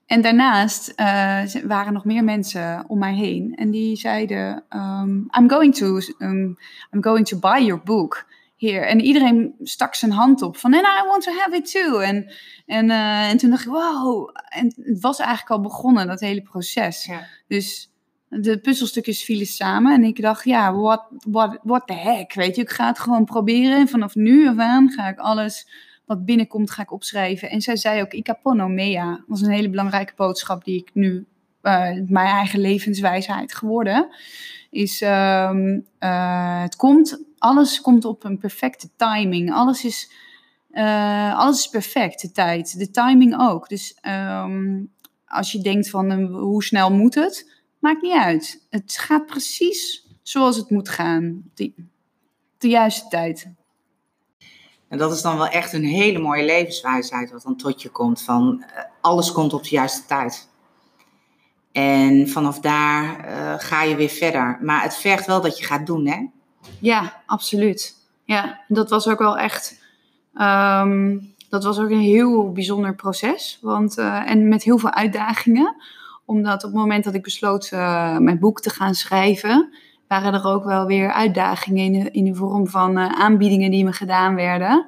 en 0.06 0.20
daarnaast 0.22 0.88
eh, 0.88 1.44
waren 1.64 1.92
nog 1.92 2.04
meer 2.04 2.24
mensen 2.24 2.84
om 2.86 2.98
mij 2.98 3.14
heen. 3.14 3.56
En 3.56 3.70
die 3.70 3.96
zeiden, 3.96 4.64
ehm, 4.68 5.10
I'm, 5.16 5.48
going 5.50 5.74
to, 5.74 5.98
um, 6.18 6.56
I'm 6.94 7.02
going 7.02 7.26
to 7.26 7.38
buy 7.38 7.58
your 7.64 7.82
book 7.82 8.26
here. 8.58 8.84
En 8.84 9.00
iedereen 9.00 9.54
stak 9.62 9.94
zijn 9.94 10.10
hand 10.10 10.42
op 10.42 10.56
van, 10.56 10.74
and 10.74 10.82
I 10.82 11.06
want 11.06 11.22
to 11.22 11.32
have 11.32 11.56
it 11.56 11.70
too. 11.72 11.98
En, 11.98 12.32
en, 12.66 12.90
eh, 12.90 13.30
en 13.30 13.36
toen 13.36 13.50
dacht 13.50 13.64
ik, 13.64 13.70
wow. 13.70 14.30
En 14.48 14.74
het 14.82 15.00
was 15.00 15.18
eigenlijk 15.18 15.50
al 15.50 15.60
begonnen, 15.60 16.06
dat 16.06 16.20
hele 16.20 16.42
proces. 16.42 17.04
Ja. 17.04 17.26
Dus 17.48 17.90
de 18.28 18.58
puzzelstukjes 18.58 19.24
vielen 19.24 19.46
samen. 19.46 19.94
En 19.94 20.04
ik 20.04 20.22
dacht, 20.22 20.44
ja, 20.44 20.74
what, 20.74 21.02
what, 21.30 21.58
what 21.62 21.86
the 21.86 21.92
heck, 21.92 22.34
weet 22.34 22.56
je. 22.56 22.62
Ik 22.62 22.70
ga 22.70 22.86
het 22.86 22.98
gewoon 22.98 23.24
proberen. 23.24 23.78
En 23.78 23.88
vanaf 23.88 24.14
nu 24.14 24.48
af 24.48 24.58
aan 24.58 24.90
ga 24.90 25.08
ik 25.08 25.18
alles 25.18 25.68
wat 26.06 26.24
binnenkomt, 26.24 26.70
ga 26.70 26.82
ik 26.82 26.92
opschrijven. 26.92 27.50
En 27.50 27.60
zij 27.60 27.76
zei 27.76 28.00
ook, 28.00 28.12
ikapono 28.12 28.68
mea. 28.68 29.24
was 29.26 29.40
een 29.40 29.50
hele 29.50 29.70
belangrijke 29.70 30.12
boodschap 30.16 30.64
die 30.64 30.80
ik 30.80 30.90
nu, 30.92 31.26
eh, 31.60 31.82
mijn 32.06 32.26
eigen 32.26 32.60
levenswijsheid 32.60 33.54
geworden. 33.54 34.08
Is, 34.70 35.02
ehm, 35.02 35.80
eh, 35.98 36.62
het 36.62 36.76
komt, 36.76 37.24
alles 37.38 37.80
komt 37.80 38.04
op 38.04 38.24
een 38.24 38.38
perfecte 38.38 38.88
timing. 38.96 39.52
Alles 39.52 39.84
is, 39.84 40.10
eh, 40.70 41.38
alles 41.38 41.58
is 41.58 41.68
perfect, 41.68 42.20
de 42.20 42.32
tijd. 42.32 42.78
De 42.78 42.90
timing 42.90 43.40
ook. 43.40 43.68
Dus 43.68 43.98
ehm, 44.00 44.84
als 45.26 45.52
je 45.52 45.60
denkt 45.60 45.90
van, 45.90 46.10
eh, 46.10 46.30
hoe 46.30 46.64
snel 46.64 46.92
moet 46.92 47.14
het? 47.14 47.60
Maakt 47.78 48.02
niet 48.02 48.16
uit. 48.16 48.66
Het 48.70 48.98
gaat 48.98 49.26
precies 49.26 50.06
zoals 50.22 50.56
het 50.56 50.70
moet 50.70 50.88
gaan. 50.88 51.42
op 51.44 51.50
De, 51.54 51.72
juiste 52.58 53.08
tijd. 53.08 53.50
En 54.88 54.98
dat 54.98 55.12
is 55.12 55.22
dan 55.22 55.36
wel 55.36 55.48
echt 55.48 55.72
een 55.72 55.84
hele 55.84 56.18
mooie 56.18 56.44
levenswijsheid 56.44 57.30
wat 57.30 57.42
dan 57.42 57.56
tot 57.56 57.82
je 57.82 57.88
komt. 57.88 58.22
Van 58.22 58.62
eh, 58.62 58.82
alles 59.00 59.32
komt 59.32 59.52
op 59.52 59.62
de 59.62 59.70
juiste 59.70 60.06
tijd. 60.06 60.48
En 61.72 62.28
vanaf 62.28 62.60
daar 62.60 63.24
ga 63.60 63.82
je 63.82 63.96
weer 63.96 64.08
verder. 64.08 64.58
Maar 64.62 64.82
het 64.82 64.96
vergt 64.96 65.26
wel 65.26 65.40
dat 65.40 65.58
je 65.58 65.64
gaat 65.64 65.86
doen, 65.86 66.06
hè? 66.06 66.26
Ja, 66.80 67.22
absoluut. 67.26 67.94
Ja, 68.24 68.60
dat 68.68 68.90
was 68.90 69.08
ook 69.08 69.18
wel 69.18 69.38
echt. 69.38 69.80
ehm, 70.34 71.18
dat 71.48 71.64
was 71.64 71.78
ook 71.78 71.90
een 71.90 72.00
heel 72.00 72.52
bijzonder 72.52 72.94
proces. 72.94 73.58
Want, 73.62 73.98
eh, 73.98 74.30
en 74.30 74.48
met 74.48 74.62
heel 74.62 74.78
veel 74.78 74.90
uitdagingen. 74.92 75.74
Omdat 76.24 76.64
op 76.64 76.70
het 76.70 76.78
moment 76.80 77.04
dat 77.04 77.14
ik 77.14 77.22
besloot 77.22 77.68
eh, 77.72 78.16
mijn 78.18 78.38
boek 78.38 78.60
te 78.60 78.70
gaan 78.70 78.94
schrijven. 78.94 79.72
waren 80.08 80.34
er 80.34 80.44
ook 80.44 80.64
wel 80.64 80.86
weer 80.86 81.12
uitdagingen 81.12 81.84
in 81.84 81.92
de, 81.92 82.10
in 82.10 82.24
de 82.24 82.34
vorm 82.34 82.66
van 82.68 82.98
eh, 82.98 83.20
aanbiedingen 83.20 83.70
die 83.70 83.84
me 83.84 83.92
gedaan 83.92 84.34
werden. 84.34 84.86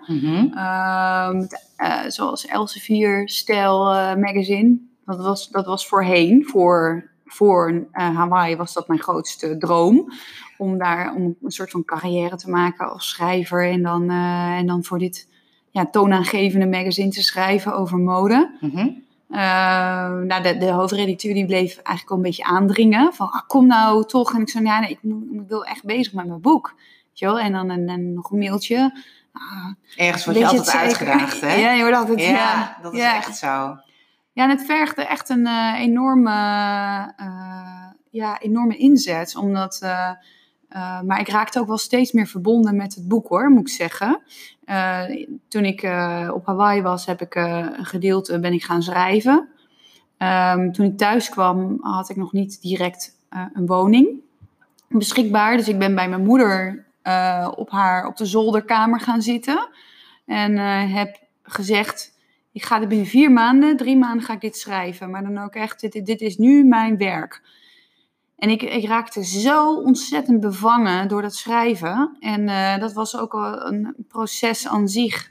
Ehm, 0.55 1.43
eh, 1.77 1.99
zoals 2.09 2.47
Elsevier 2.47 3.29
Stijl 3.29 3.85
Magazine. 4.17 4.79
Dat 5.05 5.21
was, 5.21 5.49
dat 5.49 5.67
was 5.67 5.87
voorheen, 5.87 6.45
voor, 6.47 7.10
voor 7.33 7.87
eh, 7.93 8.17
Hawaii 8.17 8.57
was 8.57 8.73
dat 8.73 8.89
mijn 8.89 9.01
grootste 9.01 9.57
droom. 9.59 10.13
Om 10.59 10.79
daar 10.79 11.15
om 11.15 11.37
een 11.43 11.51
soort 11.51 11.71
van 11.71 11.85
carrière 11.85 12.37
te 12.37 12.51
maken 12.51 12.93
als 12.93 13.09
schrijver. 13.09 13.71
En 13.71 13.83
dan, 13.83 14.11
eh, 14.11 14.57
en 14.57 14.67
dan 14.67 14.85
voor 14.85 14.99
dit 14.99 15.29
ja, 15.71 15.87
toonaangevende 15.87 16.67
magazine 16.67 17.11
te 17.11 17.23
schrijven 17.23 17.75
over 17.75 17.99
mode. 17.99 18.51
Nou, 19.29 20.43
de, 20.43 20.57
de 20.59 20.71
hoofdredacteur 20.71 21.35
die 21.35 21.47
bleef 21.47 21.77
eigenlijk 21.77 22.09
wel 22.09 22.19
een 22.19 22.25
beetje 22.25 22.45
aandringen. 22.45 23.13
Van, 23.13 23.31
ah, 23.31 23.41
kom 23.47 23.67
nou 23.67 24.05
toch. 24.05 24.35
En 24.35 24.41
ik 24.41 24.49
zei, 24.49 24.65
ja, 24.65 24.81
nee, 24.81 24.91
ik, 24.91 24.99
wil 25.47 25.65
echt 25.65 25.85
bezig 25.85 26.13
met 26.13 26.27
mijn 26.27 26.41
boek. 26.41 26.75
Weet 26.77 27.19
je 27.19 27.27
wel? 27.27 27.39
En 27.39 27.53
dan 27.53 27.71
en, 27.71 28.15
nog 28.15 28.31
een 28.31 28.39
mailtje. 28.39 29.03
Ah, 29.33 29.67
Ergens 29.97 30.25
word 30.25 30.39
je 30.39 30.47
altijd 30.47 30.77
uitgedaagd, 30.77 31.41
hè? 31.47 31.55
Ja, 31.55 31.73
je 31.73 31.83
wordt 31.83 31.97
altijd... 31.97 32.21
Ja, 32.21 32.29
Ja, 32.29 32.79
dat 32.83 32.93
is 32.93 32.99
ja. 32.99 33.17
echt 33.17 33.37
zo. 33.37 33.77
Ja, 34.33 34.45
en 34.45 34.51
het 34.51 34.65
vergde 34.65 35.03
echt 35.03 35.29
een 35.29 35.47
eh, 35.47 35.75
enorme, 35.81 36.31
eh, 37.17 37.91
ja, 38.11 38.41
enorme 38.41 38.77
inzet. 38.77 39.37
Omdat, 39.37 39.79
eh, 39.83 40.11
maar 41.03 41.21
ik 41.21 41.29
raakte 41.29 41.61
ook 41.61 41.67
wel 41.67 41.79
steeds 41.79 42.13
meer 42.13 42.27
verbonden 42.27 42.77
met 42.77 42.95
het 42.95 43.09
boek 43.09 43.29
hoor, 43.29 43.51
moet 43.51 43.61
ik 43.61 43.69
zeggen. 43.69 44.23
Toen 45.49 45.65
ik 45.65 45.83
op 46.33 46.47
Hawaii 46.47 46.83
was, 46.83 47.07
heb 47.07 47.21
ik 47.21 47.35
een 47.35 47.85
gedeelte 47.85 48.41
ben 48.41 48.53
ik 48.53 48.65
gaan 48.65 48.83
schrijven. 48.83 49.49
Ehm, 50.17 50.71
toen 50.71 50.87
ik 50.87 50.97
thuis 50.97 51.29
kwam, 51.29 51.79
had 51.81 52.09
ik 52.09 52.17
nog 52.17 52.33
niet 52.33 52.63
direct 52.63 53.17
een 53.31 53.67
woning 53.67 54.09
beschikbaar. 54.89 55.57
Dus 55.57 55.69
ik 55.69 55.79
ben 55.79 55.95
bij 55.95 56.09
mijn 56.09 56.25
moeder 56.25 56.85
op, 57.57 57.71
haar, 57.71 58.07
op 58.07 58.17
de 58.17 58.27
zolderkamer 58.27 59.01
gaan 59.01 59.23
zitten. 59.23 59.69
En 60.27 60.57
heb 60.89 61.21
gezegd, 61.43 62.10
ik 62.53 62.65
ga 62.65 62.81
er 62.81 62.87
binnen 62.89 63.07
vier 63.07 63.33
maanden, 63.33 63.77
drie 63.77 63.97
maanden 63.97 64.23
ga 64.25 64.33
ik 64.33 64.41
dit 64.41 64.57
schrijven. 64.57 65.11
Maar 65.11 65.23
dan 65.23 65.39
ook 65.39 65.55
echt, 65.55 65.81
dit, 65.81 66.07
dit 66.07 66.21
is 66.21 66.37
nu 66.39 66.65
mijn 66.65 66.97
werk. 66.97 67.43
En 68.39 68.51
ik, 68.51 68.63
ik 68.63 68.85
raakte 68.87 69.25
zo 69.25 69.75
ontzettend 69.77 70.41
bevangen 70.41 71.09
door 71.09 71.23
dat 71.23 71.35
schrijven. 71.35 72.17
En 72.21 72.49
eh, 72.49 72.79
dat 72.79 72.93
was 72.93 73.17
ook 73.19 73.35
al 73.35 73.67
een 73.67 73.95
proces 74.09 74.69
aan 74.69 74.89
zich. 74.89 75.31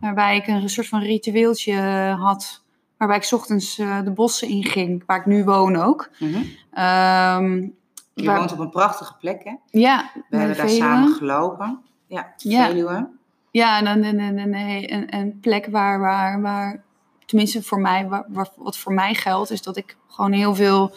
Waarbij 0.00 0.36
ik 0.36 0.46
een 0.46 0.68
soort 0.68 0.88
van 0.88 1.00
ritueeltje 1.00 1.74
had. 2.18 2.62
Waarbij 2.96 3.16
ik 3.16 3.22
's 3.22 3.32
ochtends 3.32 3.78
eh, 3.78 4.02
de 4.02 4.10
bossen 4.10 4.48
inging, 4.48 5.02
waar 5.06 5.18
ik 5.18 5.26
nu 5.26 5.44
woon 5.44 5.76
ook. 5.76 6.10
Mhm. 6.18 6.42
Ehm, 6.72 7.68
Je 8.14 8.24
waar- 8.24 8.38
woont 8.38 8.52
op 8.52 8.58
een 8.58 8.70
prachtige 8.70 9.16
plek, 9.16 9.44
hè? 9.44 9.54
ja, 9.70 10.10
We 10.28 10.36
hebben 10.36 10.56
daar 10.56 10.68
samen 10.68 11.12
gelopen. 11.12 11.80
Ja, 12.06 12.32
Ja. 12.36 12.66
Veluwe. 12.66 12.92
Ja, 12.92 13.10
en 13.52 13.84
dan 13.84 14.04
een, 14.04 14.18
een, 14.20 14.38
een, 14.38 14.92
een, 14.92 15.14
een 15.14 15.38
plek 15.40 15.66
waar, 15.66 16.00
waar, 16.00 16.40
waar, 16.40 16.82
tenminste 17.26 17.62
voor 17.62 17.80
mij, 17.80 18.08
waar, 18.28 18.48
wat 18.56 18.76
voor 18.78 18.92
mij 18.92 19.14
geldt, 19.14 19.50
is 19.50 19.62
dat 19.62 19.76
ik 19.76 19.96
gewoon 20.08 20.32
heel 20.32 20.54
veel 20.54 20.94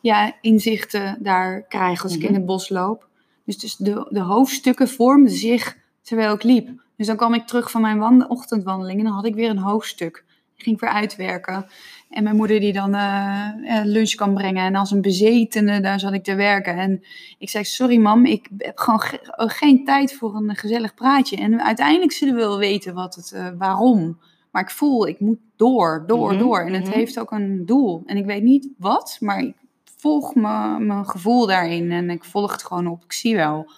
ja, 0.00 0.32
inzichten 0.40 1.16
daar 1.20 1.62
krijg 1.62 2.02
als 2.02 2.12
ik 2.12 2.18
Mhm. 2.18 2.28
in 2.28 2.34
het 2.34 2.46
bos 2.46 2.68
loop. 2.68 3.06
Dus, 3.44 3.58
dus 3.58 3.76
de, 3.76 4.06
de 4.10 4.20
hoofdstukken 4.20 4.88
vormden 4.88 5.32
zich 5.32 5.76
terwijl 6.02 6.34
ik 6.34 6.42
liep. 6.42 6.68
Dus 6.96 7.06
dan 7.06 7.16
kwam 7.16 7.34
ik 7.34 7.46
terug 7.46 7.70
van 7.70 7.80
mijn 7.80 7.98
wand- 7.98 8.28
ochtendwandeling 8.28 8.98
en 8.98 9.04
dan 9.04 9.14
had 9.14 9.24
ik 9.24 9.34
weer 9.34 9.50
een 9.50 9.58
hoofdstuk. 9.58 10.24
Ging 10.58 10.80
weer 10.80 10.90
uitwerken. 10.90 11.66
En 12.10 12.22
mijn 12.22 12.36
moeder 12.36 12.60
die 12.60 12.72
dan 12.72 12.94
eh, 12.94 13.48
lunch 13.84 14.14
kan 14.14 14.34
brengen. 14.34 14.64
En 14.64 14.74
als 14.74 14.90
een 14.90 15.00
bezetene, 15.00 15.80
daar 15.80 16.00
zat 16.00 16.12
ik 16.12 16.24
te 16.24 16.34
werken. 16.34 16.76
En 16.78 17.04
ik 17.38 17.50
zei, 17.50 17.64
sorry 17.64 17.96
mam, 17.98 18.24
ik 18.24 18.48
heb 18.58 18.78
gewoon 18.78 19.00
ge- 19.00 19.34
oh, 19.36 19.48
geen 19.50 19.84
tijd 19.84 20.14
voor 20.14 20.34
een 20.34 20.56
gezellig 20.56 20.94
praatje. 20.94 21.36
En 21.36 21.62
uiteindelijk 21.62 22.12
zullen 22.12 22.34
we 22.34 22.40
wel 22.40 22.58
weten 22.58 22.94
wat 22.94 23.14
het, 23.14 23.32
eh, 23.32 23.46
waarom. 23.58 24.18
Maar 24.50 24.62
ik 24.62 24.70
voel, 24.70 25.08
ik 25.08 25.20
moet 25.20 25.38
door, 25.56 26.04
door, 26.06 26.30
Mhm, 26.32 26.38
door. 26.38 26.60
En 26.60 26.72
het 26.72 26.84
mhm. 26.84 26.92
heeft 26.92 27.18
ook 27.20 27.30
een 27.30 27.66
doel. 27.66 28.02
En 28.06 28.16
ik 28.16 28.24
weet 28.24 28.42
niet 28.42 28.68
wat, 28.78 29.16
maar 29.20 29.38
ik 29.38 29.54
volg 29.98 30.34
mijn 30.34 31.06
gevoel 31.06 31.46
daarin. 31.46 31.92
En 31.92 32.10
ik 32.10 32.24
volg 32.24 32.52
het 32.52 32.64
gewoon 32.64 32.86
op. 32.86 33.04
Ik 33.04 33.12
zie 33.12 33.36
wel. 33.36 33.70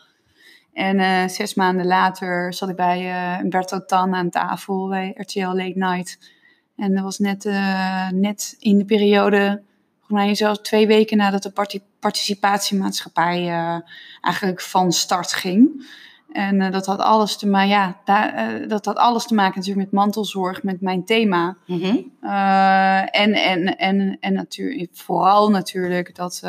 En 0.72 1.30
zes 1.30 1.54
maanden 1.54 1.86
later 1.86 2.54
zat 2.54 2.68
ik 2.68 2.76
bij 2.76 3.40
Berto 3.48 3.84
Tan 3.84 4.14
aan 4.14 4.30
tafel 4.30 4.88
bij 4.88 5.12
RTL 5.16 5.40
Late 5.46 5.72
Night. 5.74 6.38
En 6.80 6.94
dat 6.94 7.02
was 7.02 7.18
net, 7.18 7.44
eh, 7.44 8.08
net 8.08 8.56
in 8.58 8.78
de 8.78 8.84
periode, 8.84 9.62
volgens 9.98 10.26
mij 10.26 10.34
zelfs 10.34 10.60
twee 10.60 10.86
weken 10.86 11.16
nadat 11.16 11.42
de 11.42 11.50
parti- 11.50 11.82
participatiemaatschappij 11.98 13.48
eh, 13.48 13.78
eigenlijk 14.20 14.60
van 14.60 14.92
start 14.92 15.32
ging. 15.32 15.88
En 16.32 16.60
eh, 16.60 16.72
dat 16.72 16.86
had 16.86 16.98
alles 16.98 17.36
te 17.36 17.46
maken, 17.46 17.68
ja, 17.68 17.96
dat 18.66 18.84
had 18.84 18.96
alles 18.96 19.26
te 19.26 19.34
maken 19.34 19.58
natuurlijk 19.58 19.90
met 19.90 20.00
mantelzorg, 20.00 20.62
met 20.62 20.80
mijn 20.80 21.04
thema. 21.04 21.56
Mhm. 21.66 21.96
En, 23.10 23.32
en, 23.32 23.76
en, 23.76 24.16
en 24.20 24.32
natuurlijk, 24.32 24.90
vooral 24.92 25.50
natuurlijk 25.50 26.14
dat 26.14 26.42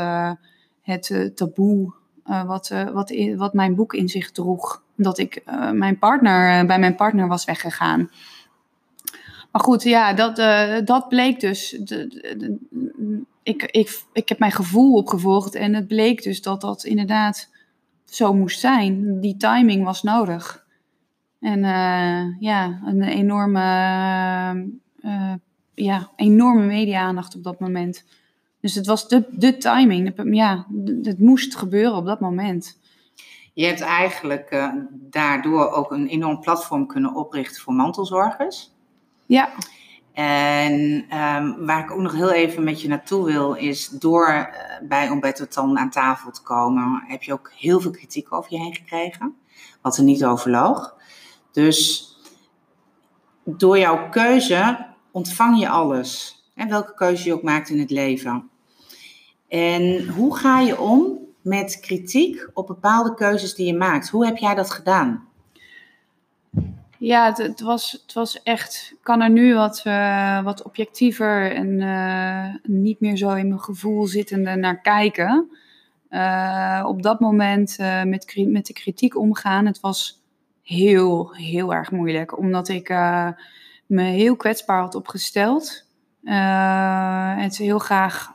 het 0.82 1.32
taboe 1.36 1.94
wat, 2.46 2.74
wat, 2.94 3.14
wat 3.36 3.54
mijn 3.54 3.76
boek 3.76 3.94
in 3.94 4.10
zich 4.10 4.32
droeg. 4.32 4.84
Dat 4.96 5.18
ik 5.18 5.44
mijn 5.74 6.00
partner, 6.00 6.66
bij 6.66 6.80
mijn 6.80 6.96
partner 6.96 7.28
was 7.28 7.46
weggegaan. 7.46 8.10
Maar 9.52 9.62
goed, 9.62 9.84
ja, 9.84 10.14
dat, 10.14 10.38
eh, 10.38 10.76
dat 10.86 11.08
bleek 11.08 11.40
dus. 11.40 11.70
De, 11.70 12.58
ik, 13.44 13.64
ik, 13.64 14.04
ik 14.14 14.30
heb 14.30 14.40
mijn 14.40 14.52
gevoel 14.52 14.94
opgevolgd 14.94 15.56
en 15.56 15.74
het 15.74 15.88
bleek 15.88 16.24
dus 16.24 16.42
dat 16.42 16.62
dat 16.62 16.84
inderdaad 16.84 17.50
zo 18.06 18.34
moest 18.34 18.60
zijn. 18.60 19.20
Die 19.20 19.38
timing 19.38 19.84
was 19.84 20.04
nodig. 20.04 20.66
En 21.40 21.64
eh, 21.64 22.40
ja, 22.40 22.82
een 22.86 23.04
enorme, 23.04 23.60
eh, 25.02 25.34
ja, 25.74 26.10
enorme 26.16 26.66
media-aandacht 26.66 27.36
op 27.36 27.44
dat 27.44 27.60
moment. 27.60 28.06
Dus 28.60 28.76
het 28.76 28.86
was 28.86 29.08
de, 29.08 29.26
de 29.32 29.58
timing. 29.58 30.14
Ja, 30.36 30.66
het 31.02 31.20
moest 31.20 31.56
gebeuren 31.56 31.96
op 31.96 32.06
dat 32.06 32.20
moment. 32.20 32.80
Je 33.54 33.66
hebt 33.66 33.82
eigenlijk 33.82 34.72
daardoor 34.92 35.72
ook 35.72 35.92
een 35.92 36.08
enorm 36.08 36.40
platform 36.40 36.88
kunnen 36.88 37.16
oprichten 37.16 37.62
voor 37.62 37.74
mantelzorgers. 37.74 38.71
Ja, 39.32 39.50
En 40.14 41.06
ehm, 41.10 41.66
waar 41.66 41.84
ik 41.84 41.92
ook 41.92 42.00
nog 42.00 42.14
heel 42.14 42.32
even 42.32 42.64
met 42.64 42.82
je 42.82 42.88
naartoe 42.88 43.26
wil, 43.26 43.54
is 43.54 43.88
door 43.88 44.28
eh, 44.28 44.88
bij 44.88 45.10
Umberto 45.10 45.48
Tan 45.48 45.78
aan 45.78 45.90
tafel 45.90 46.32
te 46.32 46.42
komen, 46.42 47.04
heb 47.08 47.24
je 47.24 47.34
ook 47.34 47.52
heel 47.56 47.80
veel 47.80 47.92
kritiek 47.92 48.34
over 48.34 48.54
je 48.54 48.60
heen 48.60 48.76
gekregen, 48.76 49.36
wat 49.82 49.98
er 49.98 50.04
niet 50.04 50.26
overloog. 50.26 50.96
Dus 51.52 52.10
door 53.44 53.78
jouw 53.78 54.10
keuze 54.10 54.88
ontvang 55.12 55.60
je 55.60 55.70
alles. 55.70 56.44
En 56.56 56.70
welke 56.70 56.94
keuze 56.94 57.28
je 57.28 57.34
ook 57.34 57.44
maakt 57.44 57.70
in 57.70 57.80
het 57.80 57.92
leven. 57.92 58.50
En 59.48 60.08
hoe 60.08 60.38
ga 60.38 60.60
je 60.60 60.80
om 60.80 61.20
met 61.42 61.80
kritiek 61.80 62.50
op 62.54 62.68
bepaalde 62.68 63.14
keuzes 63.14 63.56
die 63.56 63.66
je 63.66 63.78
maakt? 63.78 64.10
Hoe 64.10 64.26
heb 64.26 64.38
jij 64.38 64.56
dat 64.56 64.72
gedaan? 64.72 65.31
Ja, 67.04 67.34
het, 67.36 67.62
was, 67.62 67.92
het 67.92 68.14
was 68.14 68.44
echt. 68.44 68.94
Kan 69.02 69.22
er 69.22 69.30
nu 69.30 69.54
wat, 69.56 69.82
eh, 69.84 70.44
wat 70.44 70.64
objectiever 70.64 71.52
en 71.52 71.80
eh, 71.80 72.56
niet 72.64 73.00
meer 73.00 73.18
zo 73.18 73.30
in 73.34 73.48
mijn 73.48 73.60
gevoel 73.60 74.08
zittende 74.08 74.56
naar 74.56 74.82
kijken. 74.82 75.58
Eh, 76.10 76.84
op 76.88 77.02
dat 77.04 77.20
moment 77.20 77.78
met, 78.06 78.46
met 78.48 78.66
de 78.66 78.74
kritiek 78.74 79.18
omgaan, 79.18 79.66
het 79.66 79.80
was 79.80 80.22
heel, 80.64 81.34
heel 81.36 81.74
erg 81.74 81.92
moeilijk. 81.92 82.38
Omdat 82.38 82.68
ik 82.68 82.90
me 83.86 84.04
heel 84.04 84.36
kwetsbaar 84.36 84.82
had 84.82 84.96
opgesteld. 84.96 85.86
Het 87.36 87.58
heel 87.58 87.80
graag 87.80 88.34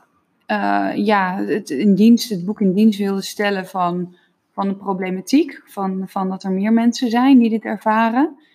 ja, 0.95 1.43
het, 1.45 1.69
in 1.69 1.95
dienst, 1.95 2.29
het 2.29 2.45
boek 2.45 2.61
in 2.61 2.73
dienst 2.73 2.99
wilde 2.99 3.21
stellen 3.21 3.67
van, 3.67 4.15
van 4.51 4.67
de 4.67 4.75
problematiek. 4.75 5.61
Van, 5.65 6.03
van 6.07 6.29
dat 6.29 6.43
er 6.43 6.51
meer 6.51 6.73
mensen 6.73 7.09
zijn 7.09 7.39
die 7.39 7.49
dit 7.49 7.63
ervaren. 7.63 8.45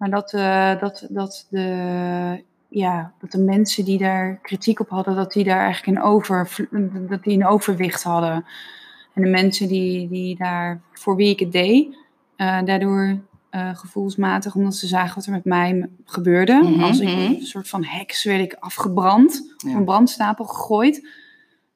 Maar 0.00 0.10
dat, 0.10 0.32
eh, 0.32 0.78
dat, 0.80 1.06
dat, 1.10 1.46
de, 1.50 2.44
ja, 2.68 3.12
dat 3.20 3.30
de 3.30 3.38
mensen 3.38 3.84
die 3.84 3.98
daar 3.98 4.38
kritiek 4.42 4.80
op 4.80 4.88
hadden, 4.88 5.16
dat 5.16 5.32
die 5.32 5.44
daar 5.44 5.60
eigenlijk 5.60 5.96
een, 5.98 6.04
over, 6.04 6.68
dat 7.08 7.22
die 7.22 7.34
een 7.34 7.46
overwicht 7.46 8.02
hadden. 8.02 8.44
En 9.14 9.22
de 9.22 9.28
mensen 9.28 9.68
die, 9.68 10.08
die 10.08 10.36
daar, 10.36 10.80
voor 10.92 11.16
wie 11.16 11.28
ik 11.30 11.40
het 11.40 11.52
deed, 11.52 11.96
eh, 12.36 12.62
daardoor 12.64 13.18
eh, 13.50 13.76
gevoelsmatig, 13.76 14.54
omdat 14.54 14.74
ze 14.74 14.86
zagen 14.86 15.14
wat 15.14 15.26
er 15.26 15.32
met 15.32 15.44
mij 15.44 15.88
gebeurde. 16.04 16.54
Mhm, 16.62 16.82
Als 16.82 17.00
ik 17.00 17.08
mhm. 17.08 17.20
een 17.20 17.42
soort 17.42 17.68
van 17.68 17.84
heks 17.84 18.24
werd 18.24 18.40
ik 18.40 18.56
afgebrand, 18.58 19.54
op 19.64 19.68
Ja. 19.70 19.76
een 19.76 19.84
brandstapel 19.84 20.44
gegooid. 20.44 21.08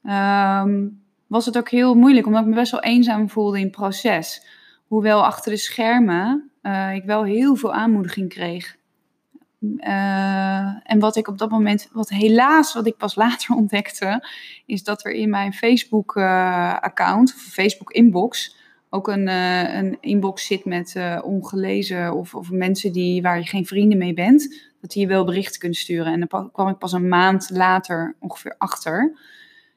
Ehm, 0.04 0.86
was 1.26 1.46
het 1.46 1.58
ook 1.58 1.70
heel 1.70 1.94
moeilijk, 1.94 2.26
omdat 2.26 2.42
ik 2.42 2.48
me 2.48 2.54
best 2.54 2.72
wel 2.72 2.82
eenzaam 2.82 3.30
voelde 3.30 3.58
in 3.58 3.64
het 3.64 3.72
proces. 3.72 4.46
Hoewel 4.86 5.24
achter 5.24 5.52
de 5.52 5.58
schermen 5.58 6.50
eh, 6.64 6.94
ik 6.94 7.04
wel 7.04 7.24
heel 7.24 7.56
veel 7.56 7.72
aanmoediging 7.72 8.28
kreeg. 8.28 8.76
Eh, 9.78 10.90
en 10.90 10.98
wat 10.98 11.16
ik 11.16 11.28
op 11.28 11.38
dat 11.38 11.50
moment, 11.50 11.88
wat 11.92 12.08
helaas, 12.08 12.74
wat 12.74 12.86
ik 12.86 12.96
pas 12.96 13.14
later 13.24 13.54
ontdekte, 13.54 14.28
is 14.66 14.82
dat 14.82 15.04
er 15.04 15.12
in 15.12 15.30
mijn 15.30 15.52
Facebook-account, 15.52 17.34
of 17.34 17.40
Facebook-inbox, 17.40 18.56
ook 18.90 19.08
een, 19.08 19.28
eh, 19.28 19.74
een 19.74 19.96
inbox 20.00 20.46
zit 20.46 20.64
met 20.64 20.94
eh, 20.96 21.20
ongelezen 21.22 22.14
of, 22.14 22.34
of 22.34 22.50
mensen 22.50 22.92
die, 22.92 23.22
waar 23.22 23.38
je 23.38 23.46
geen 23.46 23.66
vrienden 23.66 23.98
mee 23.98 24.14
bent, 24.14 24.70
dat 24.80 24.90
die 24.90 25.02
je 25.02 25.08
wel 25.08 25.24
berichten 25.24 25.60
kunnen 25.60 25.78
sturen. 25.78 26.12
En 26.12 26.26
dan 26.28 26.50
kwam 26.52 26.68
ik 26.68 26.78
pas 26.78 26.92
een 26.92 27.08
maand 27.08 27.50
later 27.50 28.16
ongeveer 28.18 28.54
achter. 28.58 29.18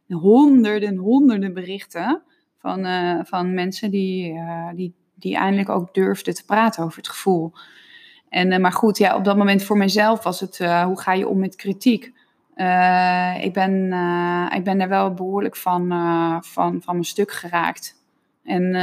Honderden, 0.07 0.95
honderden 0.95 1.53
berichten 1.53 2.21
van, 2.67 2.85
eh, 2.85 3.19
van 3.23 3.53
mensen 3.53 3.91
die, 3.91 4.33
eh, 4.33 4.69
die, 4.75 4.93
die 5.19 5.35
eindelijk 5.35 5.69
ook 5.69 5.93
durfden 5.93 6.33
te 6.33 6.45
praten 6.45 6.83
over 6.83 6.97
het 6.97 7.09
gevoel. 7.09 7.53
En, 8.29 8.51
eh, 8.51 8.59
maar 8.59 8.71
goed, 8.71 8.97
ja, 8.97 9.15
op 9.15 9.23
dat 9.23 9.37
moment 9.37 9.63
voor 9.63 9.77
mezelf 9.77 10.23
was 10.23 10.39
het, 10.39 10.59
eh, 10.59 10.83
hoe 10.83 10.99
ga 10.99 11.13
je 11.13 11.27
om 11.27 11.39
met 11.39 11.55
kritiek? 11.55 12.13
Eh, 12.53 13.43
ik, 13.43 13.53
ben, 13.53 13.73
ik 14.55 14.63
ben 14.63 14.77
daar 14.77 14.89
wel 14.89 15.13
behoorlijk 15.13 15.55
van, 15.55 15.87
van, 16.43 16.81
van 16.81 16.93
mijn 16.93 17.03
stuk 17.03 17.31
geraakt. 17.31 17.95
En 18.43 18.75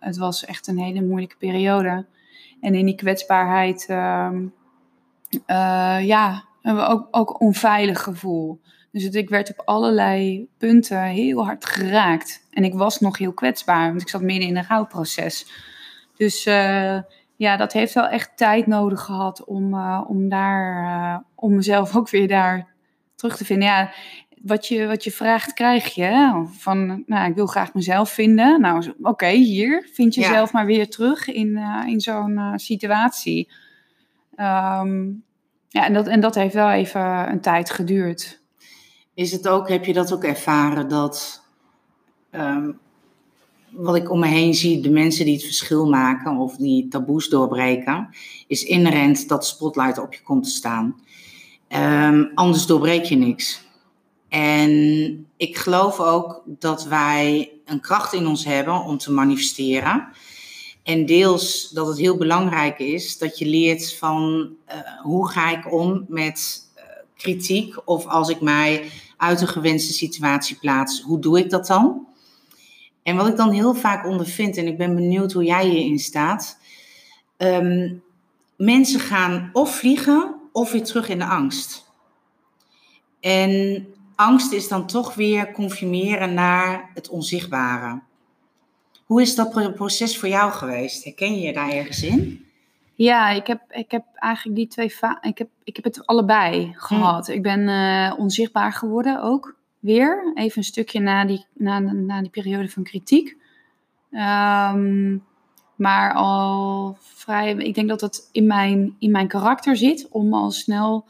het 0.00 0.16
was 0.16 0.44
echt 0.44 0.66
een 0.66 0.78
hele 0.78 1.02
moeilijke 1.02 1.36
periode. 1.36 2.06
En 2.60 2.74
in 2.74 2.86
die 2.86 2.94
kwetsbaarheid, 2.94 3.86
ehm, 3.88 4.46
eh, 5.46 5.98
ja, 6.06 6.44
hebben 6.62 6.84
we 6.84 6.90
ook, 6.90 7.08
ook 7.10 7.40
onveilig 7.40 8.02
gevoel. 8.02 8.60
Dus 8.94 9.02
het, 9.02 9.14
ik 9.14 9.28
werd 9.28 9.50
op 9.50 9.62
allerlei 9.64 10.48
punten 10.58 11.02
heel 11.02 11.44
hard 11.44 11.66
geraakt. 11.66 12.46
En 12.50 12.64
ik 12.64 12.74
was 12.74 13.00
nog 13.00 13.18
heel 13.18 13.32
kwetsbaar, 13.32 13.88
want 13.88 14.00
ik 14.00 14.08
zat 14.08 14.20
midden 14.22 14.48
in 14.48 14.56
een 14.56 14.64
rouwproces. 14.68 15.46
Dus 16.16 16.46
eh, 16.46 16.98
ja, 17.36 17.56
dat 17.56 17.72
heeft 17.72 17.94
wel 17.94 18.06
echt 18.08 18.36
tijd 18.36 18.66
nodig 18.66 19.00
gehad 19.00 19.44
om, 19.44 19.74
eh, 19.74 20.04
om, 20.08 20.28
daar, 20.28 20.84
eh, 20.84 21.18
om 21.34 21.54
mezelf 21.54 21.96
ook 21.96 22.10
weer 22.10 22.28
daar 22.28 22.66
terug 23.14 23.36
te 23.36 23.44
vinden. 23.44 23.68
Ja, 23.68 23.92
wat 24.42 24.66
je, 24.66 24.86
wat 24.86 25.04
je 25.04 25.10
vraagt, 25.10 25.52
krijg 25.52 25.94
je. 25.94 26.02
hè? 26.02 26.44
Van, 26.46 27.02
nou, 27.06 27.28
ik 27.28 27.34
wil 27.34 27.46
graag 27.46 27.74
mezelf 27.74 28.10
vinden. 28.10 28.60
Nou, 28.60 28.94
oké, 29.02 29.28
hier. 29.28 29.88
Vind 29.92 30.14
Ja. 30.14 30.20
jezelf 30.20 30.52
maar 30.52 30.66
weer 30.66 30.88
terug 30.88 31.28
in, 31.28 31.56
in 31.86 32.00
zo'n 32.00 32.40
situatie. 32.56 33.50
Ehm, 34.34 35.04
ja, 35.68 35.84
en 35.86 35.92
dat, 35.92 36.06
en 36.06 36.20
dat 36.20 36.34
heeft 36.34 36.54
wel 36.54 36.70
even 36.70 37.30
een 37.30 37.40
tijd 37.40 37.70
geduurd. 37.70 38.42
Is 39.14 39.32
het 39.32 39.48
ook, 39.48 39.68
heb 39.68 39.84
je 39.84 39.92
dat 39.92 40.12
ook 40.12 40.24
ervaren 40.24 40.88
dat, 40.88 41.42
ehm, 42.30 42.70
wat 43.70 43.96
ik 43.96 44.10
om 44.10 44.18
me 44.18 44.26
heen 44.26 44.54
zie, 44.54 44.80
de 44.80 44.90
mensen 44.90 45.24
die 45.24 45.34
het 45.34 45.44
verschil 45.44 45.88
maken 45.88 46.36
of 46.36 46.56
die 46.56 46.88
taboes 46.88 47.28
doorbreken, 47.28 48.08
is 48.46 48.64
inherent 48.64 49.28
dat 49.28 49.46
spotlight 49.46 49.98
op 49.98 50.14
je 50.14 50.22
komt 50.22 50.44
te 50.44 50.50
staan. 50.50 51.00
Ehm, 51.68 52.24
anders 52.34 52.66
doorbreek 52.66 53.04
je 53.04 53.16
niks. 53.16 53.62
En 54.28 55.26
ik 55.36 55.56
geloof 55.56 56.00
ook 56.00 56.42
dat 56.46 56.84
wij 56.84 57.52
een 57.64 57.80
kracht 57.80 58.12
in 58.12 58.26
ons 58.26 58.44
hebben 58.44 58.74
om 58.74 58.98
te 58.98 59.12
manifesteren. 59.12 60.08
En 60.82 61.06
deels 61.06 61.70
dat 61.70 61.86
het 61.86 61.98
heel 61.98 62.16
belangrijk 62.16 62.78
is 62.78 63.18
dat 63.18 63.38
je 63.38 63.46
leert 63.46 63.94
van 63.94 64.48
eh, 64.64 64.78
hoe 65.02 65.28
ga 65.28 65.50
ik 65.50 65.72
om 65.72 66.04
met 66.08 66.63
kritiek 67.16 67.88
of 67.88 68.06
als 68.06 68.28
ik 68.28 68.40
mij 68.40 68.90
uit 69.16 69.40
een 69.40 69.48
gewenste 69.48 69.92
situatie 69.92 70.56
plaats, 70.56 71.02
hoe 71.02 71.18
doe 71.18 71.38
ik 71.38 71.50
dat 71.50 71.66
dan? 71.66 72.06
En 73.02 73.16
wat 73.16 73.28
ik 73.28 73.36
dan 73.36 73.50
heel 73.50 73.74
vaak 73.74 74.06
ondervind, 74.06 74.56
en 74.56 74.66
ik 74.66 74.78
ben 74.78 74.94
benieuwd 74.94 75.32
hoe 75.32 75.44
jij 75.44 75.66
hierin 75.68 75.98
staat. 75.98 76.58
ehm, 77.36 77.94
mensen 78.56 79.00
gaan 79.00 79.50
of 79.52 79.76
vliegen 79.76 80.34
of 80.52 80.72
weer 80.72 80.84
terug 80.84 81.08
in 81.08 81.18
de 81.18 81.24
angst. 81.24 81.92
En 83.20 83.86
angst 84.14 84.52
is 84.52 84.68
dan 84.68 84.86
toch 84.86 85.14
weer 85.14 85.52
confirmeren 85.52 86.34
naar 86.34 86.90
het 86.94 87.08
onzichtbare. 87.08 88.00
Hoe 89.04 89.22
is 89.22 89.34
dat 89.34 89.50
pro- 89.50 89.70
proces 89.72 90.18
voor 90.18 90.28
jou 90.28 90.52
geweest? 90.52 91.04
Herken 91.04 91.34
je 91.34 91.40
je 91.46 91.52
daar 91.52 91.70
ergens 91.70 92.02
in? 92.02 92.44
Ja, 92.94 93.30
ik 93.30 93.46
heb, 93.46 93.60
ik 93.70 93.90
heb 93.90 94.04
eigenlijk 94.14 94.56
die 94.56 94.66
twee 94.66 94.94
ik 95.20 95.38
heb, 95.38 95.48
ik 95.64 95.76
heb 95.76 95.84
het 95.84 96.06
allebei 96.06 96.72
gehad. 96.76 97.28
Ik 97.28 97.42
ben 97.42 97.68
eh, 97.68 98.18
onzichtbaar 98.18 98.72
geworden 98.72 99.22
ook 99.22 99.56
weer. 99.78 100.32
Even 100.34 100.58
een 100.58 100.64
stukje 100.64 101.00
na 101.00 101.24
die, 101.24 101.46
na, 101.52 101.78
na 101.78 102.20
die 102.20 102.30
periode 102.30 102.68
van 102.68 102.82
kritiek. 102.82 103.36
Ehm, 104.10 105.16
maar 105.76 106.12
al 106.12 106.96
vrij, 107.00 107.54
ik 107.54 107.74
denk 107.74 107.88
dat 107.88 108.00
het 108.00 108.28
in 108.32 108.46
mijn, 108.46 108.96
in 108.98 109.10
mijn 109.10 109.28
karakter 109.28 109.76
zit 109.76 110.08
om 110.10 110.34
al 110.34 110.50
snel 110.50 111.08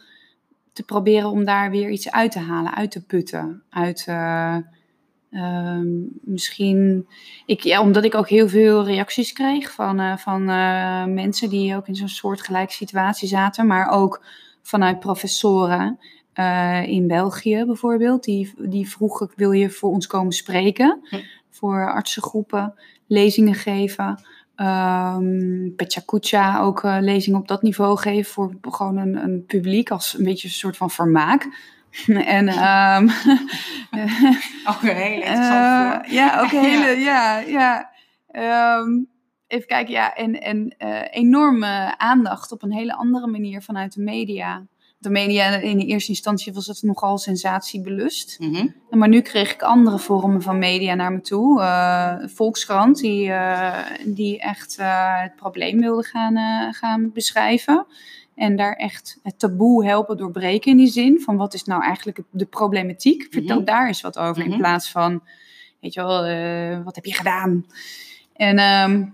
te 0.72 0.82
proberen 0.82 1.30
om 1.30 1.44
daar 1.44 1.70
weer 1.70 1.90
iets 1.90 2.10
uit 2.10 2.32
te 2.32 2.38
halen, 2.38 2.74
uit 2.74 2.90
te 2.90 3.04
putten. 3.04 3.62
Uit 3.70 4.04
eh, 4.08 4.56
ehm, 5.34 5.86
misschien 6.20 7.06
ik, 7.46 7.60
ja, 7.60 7.80
omdat 7.80 8.04
ik 8.04 8.14
ook 8.14 8.28
heel 8.28 8.48
veel 8.48 8.84
reacties 8.84 9.32
kreeg 9.32 9.72
van, 9.72 10.00
eh, 10.00 10.16
van 10.16 10.48
eh, 10.48 11.04
mensen 11.04 11.48
die 11.48 11.76
ook 11.76 11.88
in 11.88 11.94
zo'n 11.94 12.08
soortgelijke 12.08 12.72
situatie 12.72 13.28
zaten, 13.28 13.66
maar 13.66 13.88
ook 13.90 14.24
vanuit 14.62 14.98
professoren 14.98 15.98
eh, 16.32 16.86
in 16.86 17.06
België 17.06 17.64
bijvoorbeeld. 17.66 18.24
Die, 18.24 18.54
die 18.58 18.88
vroegen, 18.88 19.30
wil 19.36 19.52
je 19.52 19.70
voor 19.70 19.90
ons 19.90 20.06
komen 20.06 20.32
spreken? 20.32 21.00
Hm. 21.02 21.16
Voor 21.50 21.92
artsengroepen, 21.92 22.74
lezingen 23.06 23.54
geven. 23.54 24.22
Um, 24.56 25.74
ook 26.60 26.82
lezingen 26.82 27.40
op 27.40 27.48
dat 27.48 27.62
niveau 27.62 27.98
geven 27.98 28.32
voor 28.32 28.54
gewoon 28.60 28.96
een, 28.96 29.16
een 29.16 29.44
publiek 29.46 29.90
als 29.90 30.18
een 30.18 30.24
beetje 30.24 30.48
een 30.48 30.54
soort 30.54 30.76
van 30.76 30.90
vermaak. 30.90 31.48
en 32.38 32.48
ehm, 32.48 33.08
Ook 34.70 34.82
een 34.82 34.96
hele 34.96 35.22
eh, 35.22 35.30
interessante 35.30 36.14
ja, 36.14 36.40
ook 36.40 36.52
een 36.52 36.64
hele, 36.70 37.00
ja, 37.00 37.38
ja. 37.38 37.90
Ehm, 38.30 39.04
even 39.46 39.66
kijken, 39.66 39.92
ja, 39.92 40.14
en, 40.14 40.40
en 40.40 40.74
eh, 40.78 41.02
enorme 41.10 41.98
aandacht 41.98 42.52
op 42.52 42.62
een 42.62 42.72
hele 42.72 42.94
andere 42.94 43.26
manier 43.26 43.62
vanuit 43.62 43.94
de 43.94 44.02
media. 44.02 44.66
De 44.98 45.10
media 45.10 45.48
in 45.56 45.78
de 45.78 45.86
eerste 45.86 46.10
instantie 46.10 46.52
was 46.52 46.66
het 46.66 46.82
nogal 46.82 47.18
sensatiebelust. 47.18 48.38
Mhm. 48.40 48.66
Maar 48.90 49.08
nu 49.08 49.20
kreeg 49.20 49.52
ik 49.52 49.62
andere 49.62 49.98
vormen 49.98 50.42
van 50.42 50.58
media 50.58 50.94
naar 50.94 51.12
me 51.12 51.20
toe. 51.20 51.62
Eh, 51.62 52.14
Volkskrant, 52.24 52.98
die, 52.98 53.30
eh, 53.30 53.78
die 54.06 54.40
echt 54.40 54.78
eh, 54.78 55.22
het 55.22 55.36
probleem 55.36 55.80
wilde 55.80 56.02
gaan, 56.02 56.36
eh, 56.36 56.72
gaan 56.72 57.12
beschrijven. 57.12 57.86
En 58.34 58.56
daar 58.56 58.72
echt 58.72 59.18
het 59.22 59.38
taboe 59.38 59.86
helpen 59.86 60.16
doorbreken 60.16 60.70
in 60.70 60.76
die 60.76 60.86
zin. 60.86 61.20
Van 61.20 61.36
wat 61.36 61.54
is 61.54 61.64
nou 61.64 61.82
eigenlijk 61.82 62.20
de 62.30 62.44
problematiek? 62.46 63.26
Vertel 63.30 63.56
Mhm. 63.56 63.64
daar 63.64 63.86
eens 63.86 64.00
wat 64.00 64.18
over. 64.18 64.42
In 64.42 64.48
Mhm. 64.48 64.58
plaats 64.58 64.90
van, 64.90 65.22
weet 65.80 65.94
je 65.94 66.00
wel, 66.00 66.24
eh, 66.24 66.84
wat 66.84 66.94
heb 66.94 67.04
je 67.04 67.14
gedaan? 67.14 67.66
En, 68.36 68.58
ehm, 68.58 69.04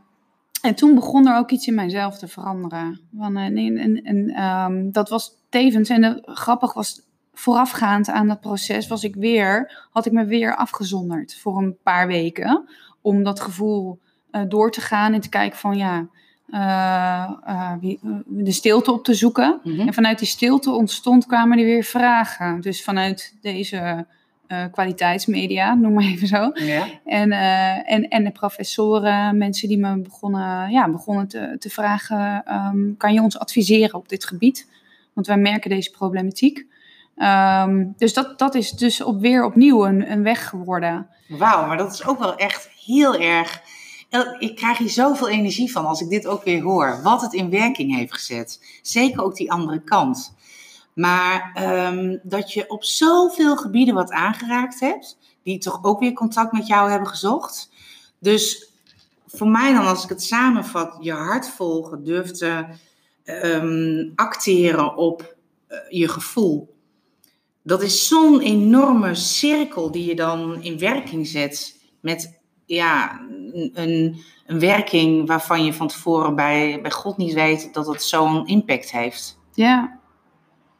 en 0.63 0.75
toen 0.75 0.95
begon 0.95 1.27
er 1.29 1.37
ook 1.37 1.51
iets 1.51 1.67
in 1.67 1.75
mijzelf 1.75 2.19
te 2.19 2.29
veranderen. 2.29 3.01
Van, 3.19 3.37
eh, 3.37 3.47
nee, 3.51 3.79
en, 3.79 4.03
en, 4.03 4.29
ehm, 4.31 4.91
dat 4.91 5.09
was 5.09 5.33
tevens, 5.49 5.89
en 5.89 6.23
grappig 6.25 6.73
was, 6.73 7.01
voorafgaand 7.35 8.09
aan 8.11 8.29
dat 8.29 8.41
proces 8.41 8.87
was 8.89 9.05
ik 9.05 9.15
weer, 9.15 9.87
had 9.91 10.07
ik 10.07 10.13
me 10.13 10.25
weer 10.25 10.57
afgezonderd 10.57 11.35
voor 11.37 11.59
een 11.59 11.77
paar 11.83 12.07
weken. 12.07 12.69
Om 13.01 13.23
dat 13.23 13.41
gevoel 13.41 13.99
eh, 14.31 14.43
door 14.49 14.71
te 14.71 14.81
gaan 14.81 15.13
en 15.13 15.21
te 15.21 15.29
kijken 15.29 15.59
van 15.59 15.77
ja, 15.77 16.09
eh, 16.51 17.31
eh, 17.45 17.73
eh, 17.83 17.97
de 18.27 18.53
stilte 18.53 18.93
op 18.93 19.05
te 19.05 19.15
zoeken. 19.15 19.61
Mhm. 19.65 19.81
En 19.81 19.95
vanuit 19.95 20.19
die 20.19 20.29
stilte 20.29 20.71
ontstond, 20.71 21.27
kwamen 21.27 21.59
er 21.59 21.65
weer 21.65 21.85
vragen. 21.85 22.61
Dus 22.61 22.83
vanuit 22.85 23.35
deze 23.41 24.07
kwaliteitsmedia, 24.71 25.75
noem 25.75 25.93
maar 25.93 26.05
even 26.05 26.27
zo. 26.27 26.51
Ja. 26.55 26.87
En, 27.05 27.33
en, 27.87 28.09
en 28.09 28.25
de 28.25 28.31
professoren, 28.31 29.39
mensen 29.39 29.69
die 29.69 29.79
me 29.79 29.99
begonnen, 29.99 30.71
ja, 30.71 30.91
begonnen 30.91 31.29
te, 31.29 31.57
te 31.59 31.71
vragen: 31.71 32.43
ehm, 32.45 32.97
kan 32.97 33.13
je 33.13 33.23
ons 33.23 33.39
adviseren 33.39 33.95
op 33.95 34.09
dit 34.09 34.25
gebied? 34.25 34.67
Want 35.13 35.27
wij 35.27 35.37
merken 35.37 35.71
deze 35.71 35.91
problematiek. 35.91 36.67
Ehm, 37.17 37.85
dus 37.97 38.15
dat, 38.15 38.39
dat 38.39 38.55
is 38.55 38.71
dus 38.71 39.03
op, 39.03 39.21
weer 39.21 39.45
opnieuw 39.45 39.87
een, 39.87 40.13
een 40.13 40.23
weg 40.23 40.49
geworden. 40.49 41.07
Wauw, 41.29 41.67
maar 41.67 41.77
dat 41.77 41.93
is 41.93 42.07
ook 42.07 42.19
wel 42.19 42.37
echt 42.37 42.71
heel 42.87 43.21
erg. 43.21 43.63
Ik 44.39 44.57
krijg 44.57 44.79
hier 44.79 44.91
zoveel 44.91 45.29
energie 45.29 45.73
van 45.73 45.87
als 45.87 46.01
ik 46.01 46.09
dit 46.09 46.27
ook 46.27 46.45
weer 46.45 46.63
hoor. 46.63 47.01
Wat 47.03 47.23
het 47.23 47.33
in 47.33 47.51
werking 47.51 47.97
heeft 47.97 48.15
gezet. 48.15 48.79
Zeker 48.83 49.23
ook 49.23 49.37
die 49.37 49.53
andere 49.53 49.83
kant. 49.83 50.35
Maar 50.95 51.51
ehm, 51.55 52.19
dat 52.23 52.53
je 52.53 52.71
op 52.71 52.85
zoveel 52.85 53.57
gebieden 53.57 53.95
wat 53.95 54.11
aangeraakt 54.11 54.81
hebt, 54.81 55.19
die 55.43 55.59
toch 55.59 55.85
ook 55.85 56.01
weer 56.01 56.13
contact 56.13 56.53
met 56.53 56.67
jou 56.67 56.91
hebben 56.91 57.09
gezocht. 57.09 57.71
Dus 58.19 58.71
voor 59.27 59.49
mij 59.49 59.73
dan, 59.73 59.87
als 59.87 60.03
ik 60.05 60.09
het 60.09 60.23
samenvat, 60.23 60.97
je 61.01 61.13
hart 61.13 61.49
volgen, 61.49 62.05
durf 62.05 62.31
te 62.31 62.65
ehm, 63.25 64.11
acteren 64.15 64.97
op 64.97 65.37
eh, 65.67 65.79
je 65.89 66.09
gevoel. 66.09 66.75
Dat 67.63 67.83
is 67.83 68.09
zo'n 68.09 68.41
enorme 68.41 69.15
cirkel 69.15 69.91
die 69.91 70.07
je 70.07 70.15
dan 70.15 70.63
in 70.63 70.79
werking 70.79 71.27
zet 71.27 71.81
met 72.01 72.40
ja, 72.77 73.21
een, 73.53 73.71
een, 74.47 74.61
werking 74.61 75.27
waarvan 75.27 75.65
je 75.65 75.73
van 75.73 75.89
tevoren 75.89 76.35
bij, 76.35 76.79
bij 76.83 76.91
God 76.91 77.17
niet 77.17 77.33
weet 77.33 77.75
dat 77.75 77.87
het 77.87 78.03
zo'n 78.03 78.47
impact 78.47 78.93
heeft. 78.93 79.39
Ja. 79.55 79.99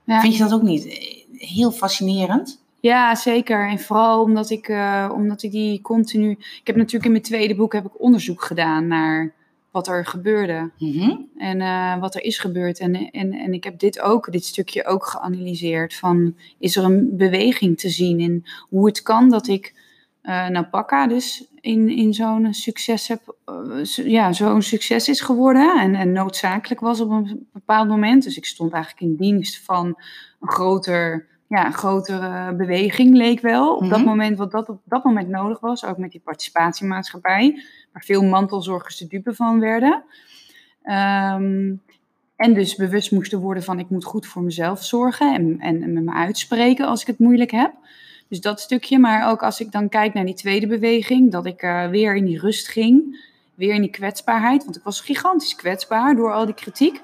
Ja. 0.05 0.21
Vind 0.21 0.37
je 0.37 0.43
dat 0.43 0.53
ook 0.53 0.63
niet 0.63 0.87
eh, 0.87 1.49
heel 1.49 1.71
fascinerend? 1.71 2.63
Ja, 2.81 3.15
zeker. 3.15 3.69
En 3.69 3.79
vooral 3.79 4.23
omdat 4.23 4.51
ik, 4.51 4.69
eh, 4.69 5.11
omdat 5.15 5.43
ik 5.43 5.51
die 5.51 5.81
continu. 5.81 6.31
Ik 6.31 6.61
heb 6.65 6.77
natuurlijk 6.77 7.05
in 7.05 7.11
mijn 7.11 7.23
tweede 7.23 7.55
boek 7.55 7.73
heb 7.73 7.85
ik 7.85 8.01
onderzoek 8.01 8.43
gedaan 8.43 8.87
naar 8.87 9.35
wat 9.71 9.89
er 9.89 10.07
gebeurde. 10.07 10.71
Mhm. 10.79 11.17
En 11.37 11.61
eh, 11.61 11.99
wat 12.01 12.15
er 12.15 12.23
is 12.23 12.39
gebeurd. 12.39 12.79
En, 12.79 13.11
en, 13.11 13.33
en 13.33 13.53
ik 13.53 13.65
heb 13.65 13.79
dit 13.79 14.01
ook, 14.01 14.33
dit 14.33 14.45
stukje 14.45 14.87
ook 14.87 15.07
geanalyseerd. 15.07 15.95
Van 15.95 16.37
is 16.59 16.77
er 16.77 16.85
een 16.85 17.17
beweging 17.17 17.79
te 17.79 17.89
zien 17.89 18.21
in 18.21 18.47
hoe 18.69 18.87
het 18.87 19.03
kan 19.03 19.29
dat 19.29 19.49
ik 19.49 19.89
nou 20.23 20.65
Pakka 20.65 21.07
dus 21.07 21.50
in, 21.61 21.89
in 21.89 22.15
zo'n 22.15 22.55
succes 22.55 23.09
heb, 23.09 23.37
eh, 23.45 23.85
ja, 24.07 24.33
zo'n 24.33 24.63
succes 24.63 25.09
is 25.09 25.21
geworden. 25.21 25.81
En, 25.81 25.95
en 25.95 26.13
noodzakelijk 26.13 26.81
was 26.81 27.01
op 27.01 27.11
een 27.11 27.49
bepaald 27.53 27.89
moment. 27.89 28.23
Dus 28.23 28.37
ik 28.37 28.45
stond 28.47 28.73
eigenlijk 28.73 29.03
in 29.03 29.17
dienst 29.17 29.65
van 29.65 29.87
een 30.41 30.49
groter 30.49 31.29
ja, 31.49 31.67
een 31.67 31.73
grotere 31.73 32.55
beweging 32.55 33.17
leek 33.17 33.41
wel. 33.41 33.75
Op 33.75 33.89
dat 33.89 33.99
Mhm. 33.99 34.09
moment, 34.09 34.39
wat 34.39 34.51
dat 34.51 34.69
op 34.69 34.81
dat 34.85 35.05
moment 35.05 35.29
nodig 35.29 35.61
was. 35.61 35.85
Ook 35.85 35.97
met 35.99 36.11
die 36.11 36.21
participatiemaatschappij. 36.21 37.63
Waar 37.93 38.03
veel 38.05 38.23
mantelzorgers 38.23 38.97
de 38.97 39.07
dupe 39.07 39.35
van 39.35 39.61
werden. 39.61 40.05
Ehm, 40.83 41.75
en 42.37 42.55
dus 42.55 42.75
bewust 42.77 43.11
moesten 43.13 43.41
worden 43.41 43.63
van 43.63 43.79
ik 43.79 43.91
moet 43.91 44.05
goed 44.05 44.27
voor 44.27 44.43
mezelf 44.43 44.85
zorgen. 44.85 45.35
En, 45.35 45.57
en, 45.61 45.83
en 45.83 46.05
me 46.05 46.13
uitspreken 46.13 46.87
als 46.87 47.01
ik 47.01 47.07
het 47.07 47.19
moeilijk 47.19 47.51
heb. 47.51 47.73
Dus 48.31 48.41
dat 48.41 48.61
stukje. 48.61 48.99
Maar 48.99 49.31
ook 49.31 49.43
als 49.43 49.61
ik 49.61 49.73
dan 49.73 49.89
kijk 49.89 50.15
naar 50.15 50.25
die 50.25 50.35
tweede 50.35 50.67
beweging. 50.67 51.31
Dat 51.33 51.47
ik 51.47 51.63
eh, 51.63 51.89
weer 51.89 52.17
in 52.17 52.25
die 52.25 52.39
rust 52.39 52.69
ging. 52.69 53.25
Weer 53.55 53.75
in 53.75 53.81
die 53.81 53.91
kwetsbaarheid. 53.91 54.65
Want 54.65 54.77
ik 54.77 54.83
was 54.83 55.01
gigantisch 55.01 55.55
kwetsbaar 55.55 56.17
door 56.17 56.33
al 56.33 56.45
die 56.45 56.55
kritiek. 56.55 57.03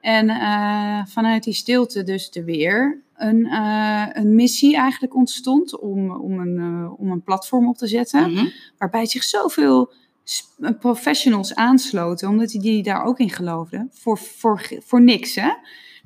En 0.00 0.28
eh, 0.28 1.06
vanuit 1.06 1.44
die 1.44 1.54
stilte 1.54 2.02
dus 2.02 2.30
er 2.30 2.44
weer 2.44 3.00
een, 3.16 3.46
eh, 3.46 4.06
een 4.12 4.34
missie 4.34 4.76
eigenlijk 4.76 5.14
ontstond 5.14 5.78
om, 5.78 6.10
om, 6.10 6.40
een, 6.40 6.88
om 6.98 7.10
een 7.10 7.22
platform 7.22 7.68
op 7.68 7.76
te 7.76 7.86
zetten. 7.86 8.32
Mhm. 8.32 8.46
Waarbij 8.78 9.06
zich 9.06 9.24
zoveel 9.24 9.92
professionals 10.80 11.54
aansloten, 11.54 12.28
omdat 12.28 12.48
die, 12.48 12.60
die 12.60 12.82
daar 12.82 13.04
ook 13.04 13.18
in 13.18 13.30
geloofden. 13.30 13.90
Voor, 13.92 14.18
voor, 14.18 14.68
voor 14.78 15.02
niks, 15.02 15.34
hè. 15.34 15.50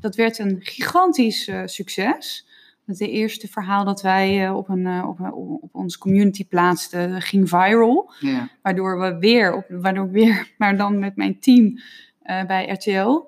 Dat 0.00 0.14
werd 0.14 0.38
een 0.38 0.58
gigantisch 0.60 1.50
succes. 1.64 2.46
Het 2.87 3.01
eerste 3.01 3.49
verhaal 3.49 3.85
dat 3.85 4.03
wij 4.03 4.47
eh, 4.47 4.57
op, 4.57 4.68
een, 4.68 4.87
eh, 4.87 5.09
op, 5.09 5.18
een- 5.18 5.33
op 5.33 5.68
onze 5.74 5.99
community 5.99 6.47
plaatsten 6.49 7.22
ging 7.22 7.49
viral. 7.49 8.12
Ja. 8.20 8.49
Waardoor 8.62 8.99
we 9.01 9.18
weer, 9.18 9.55
op, 9.55 9.64
waardoor 9.68 10.11
weer, 10.11 10.51
maar 10.59 10.76
dan 10.76 10.99
met 10.99 11.16
mijn 11.16 11.41
team 11.41 11.78
eh, 12.22 12.45
bij 12.45 12.68
RTL, 12.68 13.20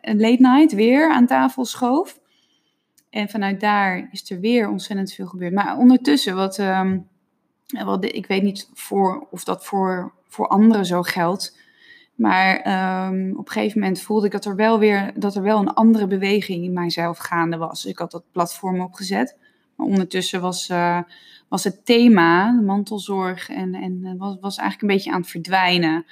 een 0.00 0.20
late 0.20 0.36
night 0.42 0.72
weer 0.72 1.10
aan 1.12 1.26
tafel 1.26 1.64
schoof. 1.64 2.20
En 3.10 3.28
vanuit 3.28 3.60
daar 3.60 4.08
is 4.10 4.30
er 4.30 4.40
weer 4.40 4.68
ontzettend 4.68 5.12
veel 5.12 5.26
gebeurd. 5.26 5.52
Maar 5.52 5.76
ondertussen, 5.78 6.34
wat, 6.34 6.58
ehm, 6.58 6.98
wat 7.84 8.04
ik 8.04 8.26
weet 8.26 8.42
niet 8.42 8.70
voor, 8.74 9.26
of 9.30 9.44
dat 9.44 9.64
voor, 9.64 10.12
voor 10.28 10.48
anderen 10.48 10.86
zo 10.86 11.02
geldt. 11.02 11.58
Maar 12.22 12.56
ehm, 12.56 13.30
op 13.30 13.46
een 13.46 13.52
gegeven 13.52 13.80
moment 13.80 14.00
voelde 14.00 14.26
ik 14.26 14.32
dat 14.32 14.44
er 14.44 14.56
wel 14.56 14.78
weer 14.78 15.12
dat 15.14 15.34
er 15.34 15.42
wel 15.42 15.58
een 15.58 15.74
andere 15.74 16.06
beweging 16.06 16.64
in 16.64 16.72
mijzelf 16.72 17.18
gaande 17.18 17.56
was. 17.56 17.82
Dus 17.82 17.90
ik 17.90 17.98
had 17.98 18.10
dat 18.10 18.24
platform 18.32 18.80
opgezet. 18.80 19.36
Maar 19.76 19.86
ondertussen 19.86 20.40
was, 20.40 20.68
eh, 20.68 20.98
was 21.48 21.64
het 21.64 21.84
thema, 21.84 22.52
de 22.56 22.62
mantelzorg, 22.62 23.48
en, 23.48 23.74
en 23.74 24.00
eh, 24.04 24.12
was, 24.18 24.36
was 24.40 24.56
eigenlijk 24.56 24.82
een 24.82 24.96
beetje 24.96 25.12
aan 25.12 25.20
het 25.20 25.30
verdwijnen. 25.30 26.04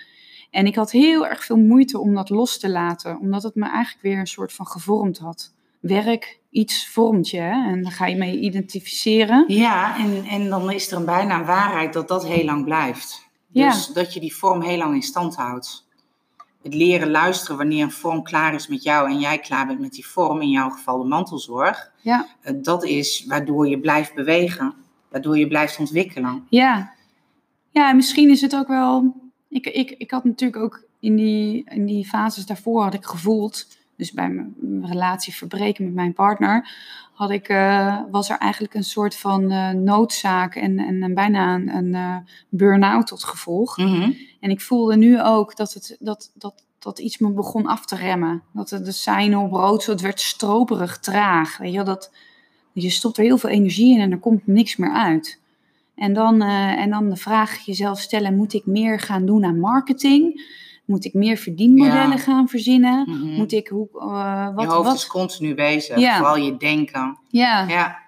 En 0.50 0.66
ik 0.66 0.74
had 0.74 0.90
heel 0.90 1.26
erg 1.26 1.44
veel 1.44 1.56
moeite 1.56 1.98
om 1.98 2.14
dat 2.14 2.30
los 2.30 2.58
te 2.58 2.68
laten, 2.68 3.18
omdat 3.18 3.42
het 3.42 3.54
me 3.54 3.68
eigenlijk 3.68 4.02
weer 4.02 4.18
een 4.18 4.26
soort 4.26 4.52
van 4.52 4.66
gevormd 4.66 5.18
had. 5.18 5.54
Werk, 5.80 6.40
iets 6.50 6.88
vormt 6.88 7.28
je 7.28 7.40
hè? 7.40 7.70
en 7.70 7.82
dan 7.82 7.92
ga 7.92 8.06
je 8.06 8.16
mee 8.16 8.38
identificeren. 8.38 9.44
Ja, 9.46 9.98
en, 9.98 10.24
en 10.24 10.48
dan 10.48 10.72
is 10.72 10.90
er 10.90 10.98
een 10.98 11.04
bijna 11.04 11.44
waarheid 11.44 11.92
dat 11.92 12.08
dat 12.08 12.26
heel 12.26 12.44
lang 12.44 12.64
blijft. 12.64 13.28
Ja. 13.48 13.70
Dus 13.70 13.86
dat 13.86 14.14
je 14.14 14.20
die 14.20 14.34
vorm 14.34 14.62
heel 14.62 14.78
lang 14.78 14.94
in 14.94 15.02
stand 15.02 15.36
houdt. 15.36 15.88
Het 16.62 16.74
leren 16.74 17.10
luisteren 17.10 17.56
wanneer 17.56 17.82
een 17.82 17.90
vorm 17.90 18.22
klaar 18.22 18.54
is 18.54 18.68
met 18.68 18.82
jou 18.82 19.10
en 19.10 19.18
jij 19.18 19.38
klaar 19.38 19.66
bent 19.66 19.80
met 19.80 19.92
die 19.92 20.06
vorm, 20.06 20.40
in 20.40 20.50
jouw 20.50 20.70
geval 20.70 20.98
de 21.02 21.08
mantelzorg, 21.08 21.92
Ja, 22.02 22.26
eh, 22.40 22.54
dat 22.62 22.84
is 22.84 23.24
waardoor 23.28 23.68
je 23.68 23.80
blijft 23.80 24.14
bewegen, 24.14 24.74
waardoor 25.08 25.38
je 25.38 25.46
blijft 25.48 25.78
ontwikkelen. 25.78 26.46
ja. 26.50 26.98
Ja, 27.72 27.90
en 27.90 27.96
misschien 27.96 28.30
is 28.30 28.40
het 28.40 28.56
ook 28.56 28.68
wel. 28.68 29.14
Ik, 29.48 29.66
ik, 29.66 29.90
ik 29.90 30.10
had 30.10 30.24
natuurlijk 30.24 30.62
ook 30.62 30.84
in 31.00 31.16
die, 31.16 31.64
in 31.68 31.86
die 31.86 32.06
fases 32.06 32.46
daarvoor 32.46 32.82
had 32.82 32.94
ik 32.94 33.04
gevoeld. 33.04 33.66
Dus 34.00 34.12
bij 34.12 34.28
mijn 34.28 34.86
relatie 34.86 35.34
verbreken 35.34 35.84
met 35.84 35.94
mijn 35.94 36.12
partner. 36.12 36.68
Had 37.12 37.30
ik, 37.30 37.48
eh, 37.48 38.00
was 38.10 38.30
er 38.30 38.38
eigenlijk 38.38 38.74
een 38.74 38.84
soort 38.84 39.16
van 39.16 39.50
eh, 39.50 39.70
noodzaak 39.70 40.54
en, 40.54 40.78
en, 40.78 41.02
en 41.02 41.14
bijna 41.14 41.54
een, 41.54 41.74
een 41.74 41.94
eh, 41.94 42.16
burn-out 42.48 43.06
tot 43.06 43.24
gevolg. 43.24 43.76
Mhm. 43.76 44.12
En 44.40 44.50
ik 44.50 44.60
voelde 44.60 44.96
nu 44.96 45.22
ook 45.22 45.56
dat, 45.56 45.72
het, 45.72 45.96
dat, 45.98 46.30
dat, 46.34 46.64
dat 46.78 46.98
iets 46.98 47.18
me 47.18 47.30
begon 47.32 47.66
af 47.66 47.84
te 47.86 47.96
remmen. 47.96 48.42
Dat 48.52 48.70
het 48.70 48.84
de 48.84 48.92
seinen 48.92 49.38
op 49.38 49.52
rood, 49.52 49.82
zo, 49.82 49.90
het 49.90 50.00
werd 50.00 50.20
stroperig, 50.20 50.98
traag. 50.98 51.56
Weet 51.56 51.72
je, 51.72 51.82
dat, 51.82 52.12
je 52.72 52.90
stopt 52.90 53.16
er 53.16 53.24
heel 53.24 53.38
veel 53.38 53.50
energie 53.50 53.94
in 53.94 54.00
en 54.00 54.12
er 54.12 54.18
komt 54.18 54.46
niks 54.46 54.76
meer 54.76 54.92
uit. 54.92 55.40
En 55.94 56.12
dan, 56.12 56.42
en 56.42 56.90
dan 56.90 57.10
de 57.10 57.16
vraag 57.16 57.58
jezelf 57.58 58.00
stellen, 58.00 58.36
moet 58.36 58.52
ik 58.52 58.66
meer 58.66 59.00
gaan 59.00 59.26
doen 59.26 59.44
aan 59.44 59.58
marketing? 59.58 60.42
Moet 60.90 61.04
ik 61.04 61.14
meer 61.14 61.36
verdienmodellen 61.36 62.10
Ja. 62.10 62.16
gaan 62.16 62.48
verzinnen? 62.48 63.08
Moet 63.36 63.52
ik, 63.52 63.68
hoe, 63.68 63.88
eh, 63.94 64.54
wat, 64.54 64.64
je 64.64 64.70
hoofd 64.70 64.86
wat? 64.86 64.94
is 64.94 65.06
continu 65.06 65.54
bezig, 65.54 65.98
Ja. 65.98 66.16
vooral 66.16 66.36
je 66.36 66.56
denken. 66.56 67.18
Ja, 67.28 67.68
Ja, 67.68 67.98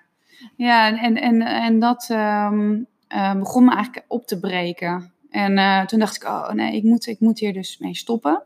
ja, 0.56 0.98
en, 1.00 1.16
en, 1.16 1.42
en 1.42 1.78
dat 1.78 2.06
ehm, 2.10 2.82
eh, 3.08 3.34
begon 3.34 3.64
me 3.64 3.74
eigenlijk 3.74 4.04
op 4.08 4.26
te 4.26 4.40
breken. 4.40 5.12
En 5.30 5.58
eh, 5.58 5.84
toen 5.84 5.98
dacht 5.98 6.16
ik, 6.16 6.24
oh 6.24 6.50
nee, 6.50 6.76
ik 6.76 6.82
moet, 6.82 7.06
ik 7.06 7.20
moet 7.20 7.38
hier 7.38 7.52
dus 7.52 7.78
mee 7.78 7.94
stoppen. 7.94 8.42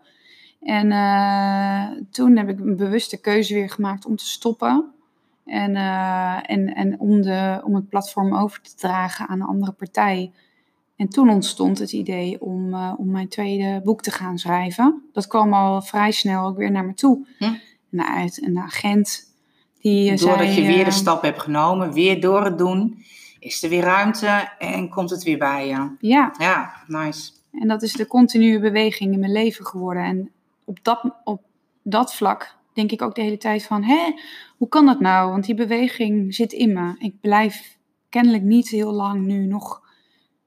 En 0.62 0.89
toen 2.11 2.37
heb 2.37 2.49
ik 2.49 2.61
een 2.61 2.76
bewuste 2.76 3.20
keuze 3.20 3.55
weer 3.55 3.70
gemaakt 3.70 4.07
om 4.07 4.16
te 4.16 4.26
stoppen. 4.26 4.84
En, 5.45 5.76
en, 6.47 6.74
en 6.74 7.01
om, 7.01 7.22
de, 7.22 7.61
om 7.64 7.74
het 7.74 7.89
platform 7.89 8.37
over 8.37 8.61
te 8.62 8.74
dragen 8.74 9.28
aan 9.28 9.41
een 9.41 9.47
andere 9.47 9.72
partij. 9.72 10.32
En 10.97 11.09
toen 11.09 11.30
ontstond 11.30 11.78
het 11.78 11.92
idee 11.92 12.40
om, 12.40 12.74
eh, 12.74 12.92
om 12.97 13.11
mijn 13.11 13.28
tweede 13.28 13.80
boek 13.84 14.03
te 14.03 14.11
gaan 14.11 14.38
schrijven. 14.38 15.03
Dat 15.12 15.26
kwam 15.26 15.55
al 15.55 15.82
vrij 15.82 16.11
snel 16.11 16.47
ook 16.47 16.57
weer 16.57 16.70
naar 16.70 16.84
me 16.84 16.94
toe. 16.94 17.26
Hm. 17.38 17.55
En 17.90 18.07
uit 18.07 18.42
een 18.42 18.59
agent 18.59 19.34
die 19.80 20.11
eh, 20.11 20.18
doordat 20.18 20.38
zei... 20.38 20.61
je 20.61 20.66
weer 20.66 20.84
de 20.84 20.90
eh, 20.90 20.97
stap 20.97 21.22
hebt 21.22 21.42
genomen, 21.42 21.92
weer 21.92 22.20
door 22.20 22.44
het 22.44 22.59
doen, 22.59 23.05
is 23.38 23.62
er 23.62 23.68
weer 23.68 23.82
ruimte 23.82 24.49
en 24.59 24.88
komt 24.88 25.11
het 25.11 25.22
weer 25.22 25.38
bij 25.38 25.66
je. 25.66 25.90
Ja, 26.01 26.34
Ja, 26.38 26.72
nice. 26.86 27.32
En 27.53 27.68
dat 27.68 27.82
is 27.82 27.92
de 27.92 28.07
continue 28.07 28.61
beweging 28.61 29.12
in 29.12 29.20
mijn 29.20 29.32
leven 29.32 29.66
geworden. 29.66 30.05
En 30.05 30.30
op 30.64 30.78
dat, 30.82 31.12
op 31.24 31.42
dat 31.82 32.14
vlak 32.14 32.55
denk 32.72 32.92
ik 32.92 33.03
ook 33.03 33.14
de 33.14 33.22
hele 33.22 33.38
tijd 33.38 33.64
van, 33.64 33.82
hé, 33.82 34.14
hoe 34.57 34.68
kan 34.68 34.86
dat 34.86 35.01
nou? 35.01 35.30
Want 35.30 35.44
die 35.44 35.55
beweging 35.55 36.34
zit 36.34 36.53
in 36.53 36.72
me. 36.72 36.94
Ik 36.99 37.20
blijf 37.20 37.76
kennelijk 38.09 38.42
niet 38.42 38.68
heel 38.68 38.92
lang 38.92 39.24
nu 39.24 39.47
nog 39.47 39.86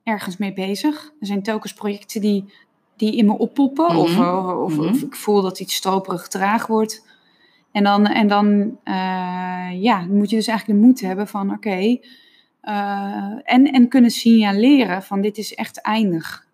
ergens 0.09 0.37
mee 0.37 0.53
bezig. 0.53 1.11
Er 1.19 1.25
zijn 1.27 1.43
telkens 1.43 1.73
projecten 1.73 2.21
die, 2.21 2.53
die 2.97 3.15
in 3.15 3.25
me 3.25 3.37
oppoppen. 3.37 3.95
Of, 3.95 4.11
Mhm. 4.11 4.35
of, 4.37 4.53
of, 4.53 4.75
Mhm. 4.77 4.87
of 4.87 5.01
ik 5.01 5.15
voel 5.15 5.41
dat 5.41 5.59
iets 5.59 5.75
stroperig 5.75 6.27
traag 6.27 6.67
wordt. 6.67 7.07
En 7.71 7.83
dan, 7.83 8.05
en 8.07 8.27
dan 8.27 8.77
eh, 8.83 9.81
ja, 9.81 10.05
moet 10.09 10.29
je 10.29 10.35
dus 10.35 10.47
eigenlijk 10.47 10.79
de 10.79 10.85
moed 10.85 11.01
hebben 11.01 11.27
van, 11.27 11.51
oké... 11.51 11.97
eh, 12.61 13.31
en, 13.43 13.71
en 13.71 13.87
kunnen 13.87 14.11
signaleren 14.11 15.03
van 15.03 15.21
dit 15.21 15.37
is 15.37 15.55
echt 15.55 15.81
eindig. 15.81 16.47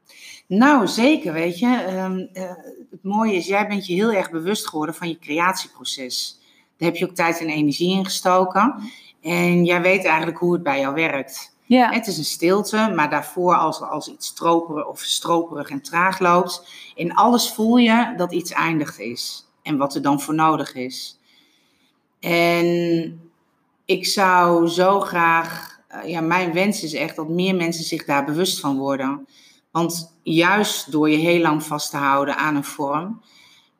Nou, 0.47 0.87
zeker, 0.87 1.33
weet 1.33 1.59
je. 1.59 1.67
Ehm, 1.87 2.19
eh, 2.33 2.49
het 2.91 3.03
mooie 3.03 3.35
is, 3.35 3.47
jij 3.47 3.67
bent 3.67 3.87
je 3.87 3.93
heel 3.93 4.11
erg 4.13 4.31
bewust 4.31 4.67
geworden 4.69 4.95
van 4.95 5.07
je 5.07 5.19
creatieproces. 5.19 6.39
Daar 6.77 6.89
heb 6.89 6.97
je 6.97 7.05
ook 7.09 7.15
tijd 7.15 7.39
en 7.39 7.49
energie 7.49 7.97
in 7.97 8.05
gestoken. 8.05 8.75
En 9.21 9.65
jij 9.65 9.81
weet 9.81 10.05
eigenlijk 10.05 10.37
hoe 10.37 10.53
het 10.53 10.63
bij 10.63 10.79
jou 10.79 10.93
werkt. 10.95 11.54
Ja. 11.67 11.91
Het 11.91 12.07
is 12.07 12.17
een 12.17 12.23
stilte, 12.23 12.91
maar 12.95 13.09
daarvoor 13.09 13.55
als, 13.55 13.81
als 13.81 14.07
iets 14.07 14.27
stroperig 14.27 14.87
of 14.87 14.99
stroperig 14.99 15.69
en 15.69 15.81
traag 15.81 16.19
loopt, 16.19 16.67
in 16.95 17.13
alles 17.13 17.51
voel 17.51 17.77
je 17.77 18.13
dat 18.17 18.33
iets 18.33 18.51
eindigd 18.51 18.99
is. 18.99 19.45
En 19.61 19.77
wat 19.77 19.95
er 19.95 20.01
dan 20.01 20.21
voor 20.21 20.33
nodig 20.33 20.73
is. 20.73 21.19
En 22.19 23.19
ik 23.85 24.05
zou 24.05 24.67
zo 24.67 24.99
graag, 24.99 25.79
eh, 25.87 26.09
ja, 26.09 26.21
mijn 26.21 26.53
wens 26.53 26.83
is 26.83 26.93
echt 26.93 27.15
dat 27.15 27.29
meer 27.29 27.55
mensen 27.55 27.83
zich 27.83 28.05
daar 28.05 28.25
bewust 28.25 28.59
van 28.59 28.77
worden. 28.77 29.27
Want 29.71 30.17
juist 30.23 30.91
door 30.91 31.09
je 31.09 31.17
heel 31.17 31.41
lang 31.41 31.63
vast 31.63 31.89
te 31.89 31.97
houden 31.97 32.37
aan 32.37 32.55
een 32.55 32.63
vorm, 32.63 33.21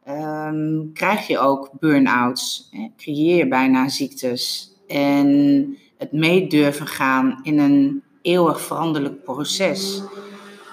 ehm, 0.03 0.91
krijg 0.93 1.27
je 1.27 1.39
ook 1.39 1.69
burn-outs. 1.79 2.69
Creëer 2.97 3.38
je 3.38 3.47
bijna 3.47 3.89
ziektes. 3.89 4.71
En 4.88 5.77
het 5.98 6.12
mee 6.12 6.48
durven 6.48 6.88
gaan 6.88 7.39
in 7.43 7.60
een 7.60 8.04
eeuwig 8.22 8.62
veranderlijk 8.62 9.24
proces 9.24 10.02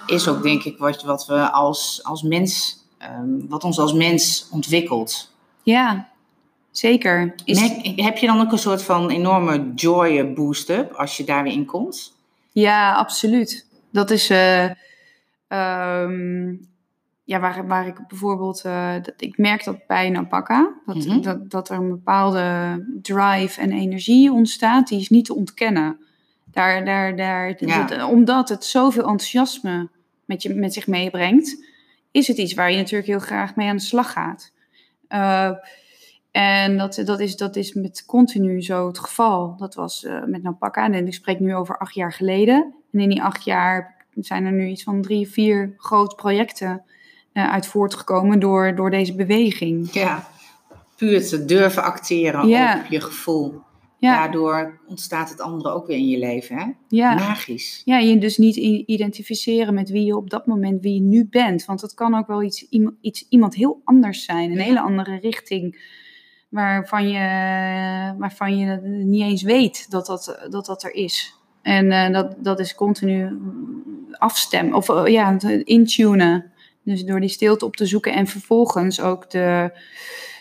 is 0.05 0.27
ook 0.27 0.43
denk 0.43 0.63
ik 0.63 0.77
wat, 0.77 1.03
wat 1.03 1.25
we 1.25 1.51
als, 1.51 1.99
als 2.03 2.21
mens, 2.21 2.77
ehm, 2.97 3.47
wat 3.49 3.63
ons 3.63 3.79
als 3.79 3.93
mens 3.93 4.47
ontwikkelt. 4.51 5.31
Ja, 5.63 6.09
zeker. 6.71 7.35
Is, 7.45 7.59
Merk- 7.59 8.01
heb 8.01 8.17
je 8.17 8.27
dan 8.27 8.41
ook 8.41 8.51
een 8.51 8.57
soort 8.57 8.83
van 8.83 9.09
enorme 9.09 9.71
joy 9.75 10.33
boost-up 10.33 10.91
als 10.93 11.17
je 11.17 11.23
daar 11.23 11.43
weer 11.43 11.53
in 11.53 11.65
komt? 11.65 12.15
Ja, 12.51 12.93
absoluut. 12.93 13.65
Dat 13.91 14.11
is 14.11 14.29
eh, 14.29 14.69
ehm, 15.47 16.53
ja, 17.23 17.39
waar, 17.39 17.67
waar 17.67 17.87
ik 17.87 18.07
bijvoorbeeld, 18.07 18.61
eh, 18.65 18.93
dat, 18.93 19.13
ik 19.17 19.37
merk 19.37 19.63
dat 19.63 19.87
bij 19.87 20.07
een 20.07 20.17
alpaca, 20.17 20.73
dat, 20.85 20.95
Mhm. 20.95 21.21
dat, 21.21 21.49
dat 21.49 21.69
er 21.69 21.77
een 21.77 21.89
bepaalde 21.89 22.77
drive 23.01 23.61
en 23.61 23.71
energie 23.71 24.31
ontstaat, 24.31 24.87
die 24.87 24.99
is 24.99 25.09
niet 25.09 25.25
te 25.25 25.35
ontkennen. 25.35 25.97
Daar, 26.45 26.85
daar, 26.85 27.15
daar, 27.15 27.55
Ja. 27.65 27.83
dat- 27.85 28.03
omdat 28.09 28.49
het 28.49 28.65
zoveel 28.65 29.01
enthousiasme 29.01 29.89
met, 30.25 30.41
je, 30.43 30.53
met 30.53 30.73
zich 30.73 30.87
meebrengt, 30.87 31.65
is 32.11 32.27
het 32.27 32.37
iets 32.37 32.53
waar 32.53 32.71
je 32.71 32.77
natuurlijk 32.77 33.07
heel 33.09 33.19
graag 33.19 33.55
mee 33.55 33.67
aan 33.69 33.75
de 33.75 33.81
slag 33.81 34.11
gaat. 34.11 34.51
Eh, 35.07 35.51
En 36.31 36.77
dat, 36.77 37.01
dat, 37.05 37.19
is, 37.19 37.35
dat 37.35 37.55
is 37.55 37.73
met 37.73 38.03
continu 38.05 38.61
zo 38.61 38.87
het 38.87 38.99
geval. 38.99 39.55
Dat 39.57 39.75
was 39.75 40.03
uh, 40.03 40.23
met 40.25 40.43
Napaka. 40.43 40.91
En 40.91 41.07
ik 41.07 41.13
spreek 41.13 41.39
nu 41.39 41.55
over 41.55 41.77
acht 41.77 41.93
jaar 41.93 42.13
geleden. 42.13 42.73
En 42.91 42.99
in 42.99 43.09
die 43.09 43.21
acht 43.23 43.43
jaar 43.43 44.05
zijn 44.15 44.45
er 44.45 44.51
nu 44.51 44.67
iets 44.67 44.83
van 44.83 45.01
drie, 45.01 45.27
vier 45.27 45.73
grote 45.77 46.15
projecten 46.15 46.83
uit 47.33 47.67
voortgekomen 47.67 48.39
door, 48.39 48.75
door 48.75 48.89
deze 48.89 49.15
beweging. 49.15 49.91
Ja, 49.91 50.27
puur 50.95 51.27
te 51.27 51.45
durven 51.45 51.83
acteren 51.83 52.47
Ja. 52.47 52.77
op 52.79 52.91
je 52.91 53.01
gevoel. 53.01 53.61
Ja, 53.97 54.15
Daardoor 54.17 54.79
ontstaat 54.87 55.29
het 55.29 55.41
andere 55.41 55.69
ook 55.69 55.87
weer 55.87 55.97
in 55.97 56.07
je 56.07 56.17
leven. 56.17 56.57
Hè? 56.57 56.65
ja. 56.87 57.13
Magisch. 57.13 57.81
Ja, 57.85 57.97
je 57.97 58.17
dus 58.17 58.37
niet 58.37 58.55
identificeren 58.85 59.73
met 59.73 59.89
wie 59.89 60.05
je 60.05 60.15
op 60.17 60.29
dat 60.29 60.45
moment, 60.47 60.81
wie 60.81 60.93
je 60.93 61.01
nu 61.01 61.27
bent. 61.29 61.65
Want 61.65 61.79
dat 61.81 61.93
kan 61.93 62.15
ook 62.15 62.27
wel 62.27 62.43
iets, 62.43 62.67
iets, 63.01 63.25
iemand 63.29 63.55
heel 63.55 63.81
anders 63.83 64.23
zijn. 64.23 64.51
Een 64.51 64.57
Ja. 64.57 64.63
hele 64.63 64.79
andere 64.79 65.19
richting. 65.21 65.91
Waarvan 66.49 67.07
je, 67.09 67.19
waarvan 68.17 68.57
je 68.57 68.79
niet 68.83 69.21
eens 69.23 69.41
weet 69.43 69.91
dat 69.91 70.05
dat, 70.05 70.45
dat, 70.49 70.65
dat 70.65 70.83
er 70.83 70.93
is. 70.93 71.35
En 71.61 71.91
eh, 71.91 72.13
dat, 72.13 72.35
dat 72.37 72.59
is 72.59 72.75
continu 72.75 73.37
afstemmen. 74.11 74.73
Of 74.73 74.89
eh, 74.89 75.05
ja, 75.05 75.37
intunen. 75.63 76.51
Dus 76.83 77.03
door 77.03 77.19
die 77.19 77.29
stilte 77.29 77.65
op 77.65 77.75
te 77.75 77.85
zoeken 77.85 78.13
en 78.13 78.27
vervolgens 78.27 79.01
ook 79.01 79.29
de, 79.29 79.77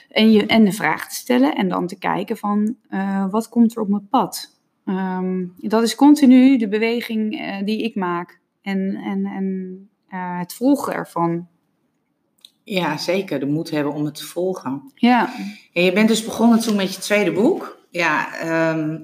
en, 0.08 0.32
je, 0.32 0.46
en 0.46 0.64
de 0.64 0.72
vraag 0.72 1.08
te 1.08 1.14
stellen. 1.14 1.54
En 1.54 1.68
dan 1.68 1.86
te 1.86 1.98
kijken 1.98 2.36
van 2.36 2.76
eh, 2.88 3.26
wat 3.30 3.48
komt 3.48 3.76
er 3.76 3.82
op 3.82 3.88
mijn 3.88 4.08
pad. 4.08 4.60
Ehm, 4.86 5.44
dat 5.56 5.82
is 5.82 5.94
continu 5.94 6.58
de 6.58 6.68
beweging 6.68 7.40
eh, 7.40 7.64
die 7.64 7.82
ik 7.82 7.94
maak. 7.94 8.40
En, 8.62 8.94
en, 9.04 9.26
en 9.26 9.76
eh, 10.08 10.38
het 10.38 10.54
volgen 10.54 10.94
ervan. 10.94 11.46
Ja, 12.64 12.96
zeker. 12.96 13.40
De 13.40 13.46
moed 13.46 13.70
hebben 13.70 13.92
om 13.92 14.04
het 14.04 14.14
te 14.14 14.24
volgen. 14.24 14.92
Ja, 14.94 15.34
En 15.72 15.84
je 15.84 15.92
bent 15.92 16.08
dus 16.08 16.24
begonnen 16.24 16.60
toen 16.60 16.76
met 16.76 16.94
je 16.94 17.00
tweede 17.00 17.32
boek. 17.32 17.78
Ja, 17.90 18.38
ehm, 18.38 18.98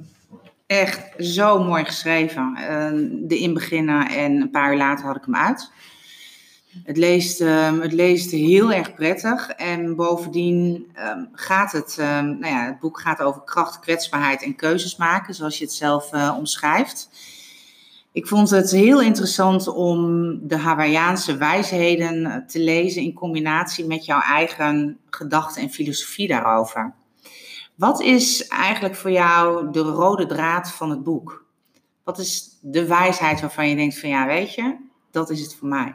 echt 0.66 1.24
zo 1.24 1.64
mooi 1.64 1.84
geschreven. 1.84 2.54
Ehm, 2.56 3.26
de 3.26 3.38
inbeginnen 3.38 4.08
en 4.08 4.40
een 4.40 4.50
paar 4.50 4.72
uur 4.72 4.78
later 4.78 5.06
had 5.06 5.16
ik 5.16 5.24
hem 5.24 5.36
uit. 5.36 5.70
Het 6.84 6.96
leest, 6.96 7.40
ehm, 7.40 7.80
het 7.80 7.92
leest 7.92 8.30
heel 8.30 8.72
erg 8.72 8.94
prettig. 8.94 9.48
En 9.48 9.96
bovendien 9.96 10.86
ehm, 10.94 11.24
gaat 11.32 11.72
het, 11.72 11.96
ehm, 11.98 12.24
nou 12.24 12.54
ja, 12.54 12.66
het 12.66 12.80
boek 12.80 13.00
gaat 13.00 13.22
over 13.22 13.42
kracht, 13.42 13.78
kwetsbaarheid 13.78 14.42
en 14.42 14.56
keuzes 14.56 14.96
maken, 14.96 15.34
zoals 15.34 15.58
je 15.58 15.64
het 15.64 15.72
zelf 15.72 16.12
eh, 16.12 16.34
omschrijft. 16.38 17.08
Ik 18.12 18.26
vond 18.26 18.50
het 18.50 18.70
heel 18.70 19.00
interessant 19.00 19.68
om 19.68 20.32
de 20.48 20.56
Hawaïaanse 20.56 21.36
wijsheden 21.36 22.26
eh, 22.26 22.36
te 22.46 22.60
lezen 22.60 23.02
in 23.02 23.12
combinatie 23.12 23.86
met 23.86 24.04
jouw 24.04 24.20
eigen 24.20 24.98
gedachten 25.10 25.62
en 25.62 25.70
filosofie 25.70 26.28
daarover. 26.28 26.94
Wat 27.74 28.00
is 28.00 28.46
eigenlijk 28.46 28.94
voor 28.94 29.10
jou 29.10 29.72
de 29.72 29.80
rode 29.80 30.26
draad 30.26 30.70
van 30.70 30.90
het 30.90 31.02
boek? 31.02 31.44
Wat 32.04 32.18
is 32.18 32.58
de 32.60 32.86
wijsheid 32.86 33.40
waarvan 33.40 33.68
je 33.68 33.76
denkt 33.76 33.98
van 33.98 34.08
ja, 34.08 34.26
weet 34.26 34.54
je, 34.54 34.76
dat 35.10 35.30
is 35.30 35.40
het 35.40 35.54
voor 35.54 35.68
mij. 35.68 35.94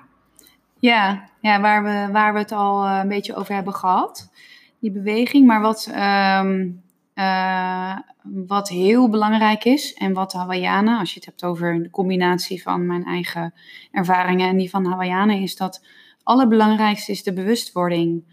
Ja, 0.83 1.29
ja 1.41 1.61
waar, 1.61 1.83
we, 1.83 2.11
waar 2.11 2.33
we 2.33 2.39
het 2.39 2.51
al 2.51 2.85
eh, 2.85 2.99
een 3.01 3.07
beetje 3.07 3.35
over 3.35 3.53
hebben 3.55 3.73
gehad. 3.73 4.31
Die 4.79 4.91
beweging. 4.91 5.45
Maar 5.47 5.61
wat, 5.61 5.89
ehm, 5.93 6.69
eh, 7.13 7.97
wat 8.23 8.69
heel 8.69 9.09
belangrijk 9.09 9.63
is. 9.63 9.93
En 9.93 10.13
wat 10.13 10.31
de 10.31 10.37
Hawaiianen, 10.37 10.99
als 10.99 11.09
je 11.09 11.15
het 11.15 11.25
hebt 11.25 11.43
over 11.43 11.83
de 11.83 11.89
combinatie 11.89 12.61
van 12.61 12.85
mijn 12.85 13.05
eigen 13.05 13.53
ervaringen 13.91 14.49
en 14.49 14.57
die 14.57 14.69
van 14.69 14.85
Hawaiianen. 14.85 15.41
Is 15.41 15.55
dat 15.55 15.75
het 15.75 16.23
allerbelangrijkste 16.23 17.11
is 17.11 17.23
de 17.23 17.33
bewustwording. 17.33 18.23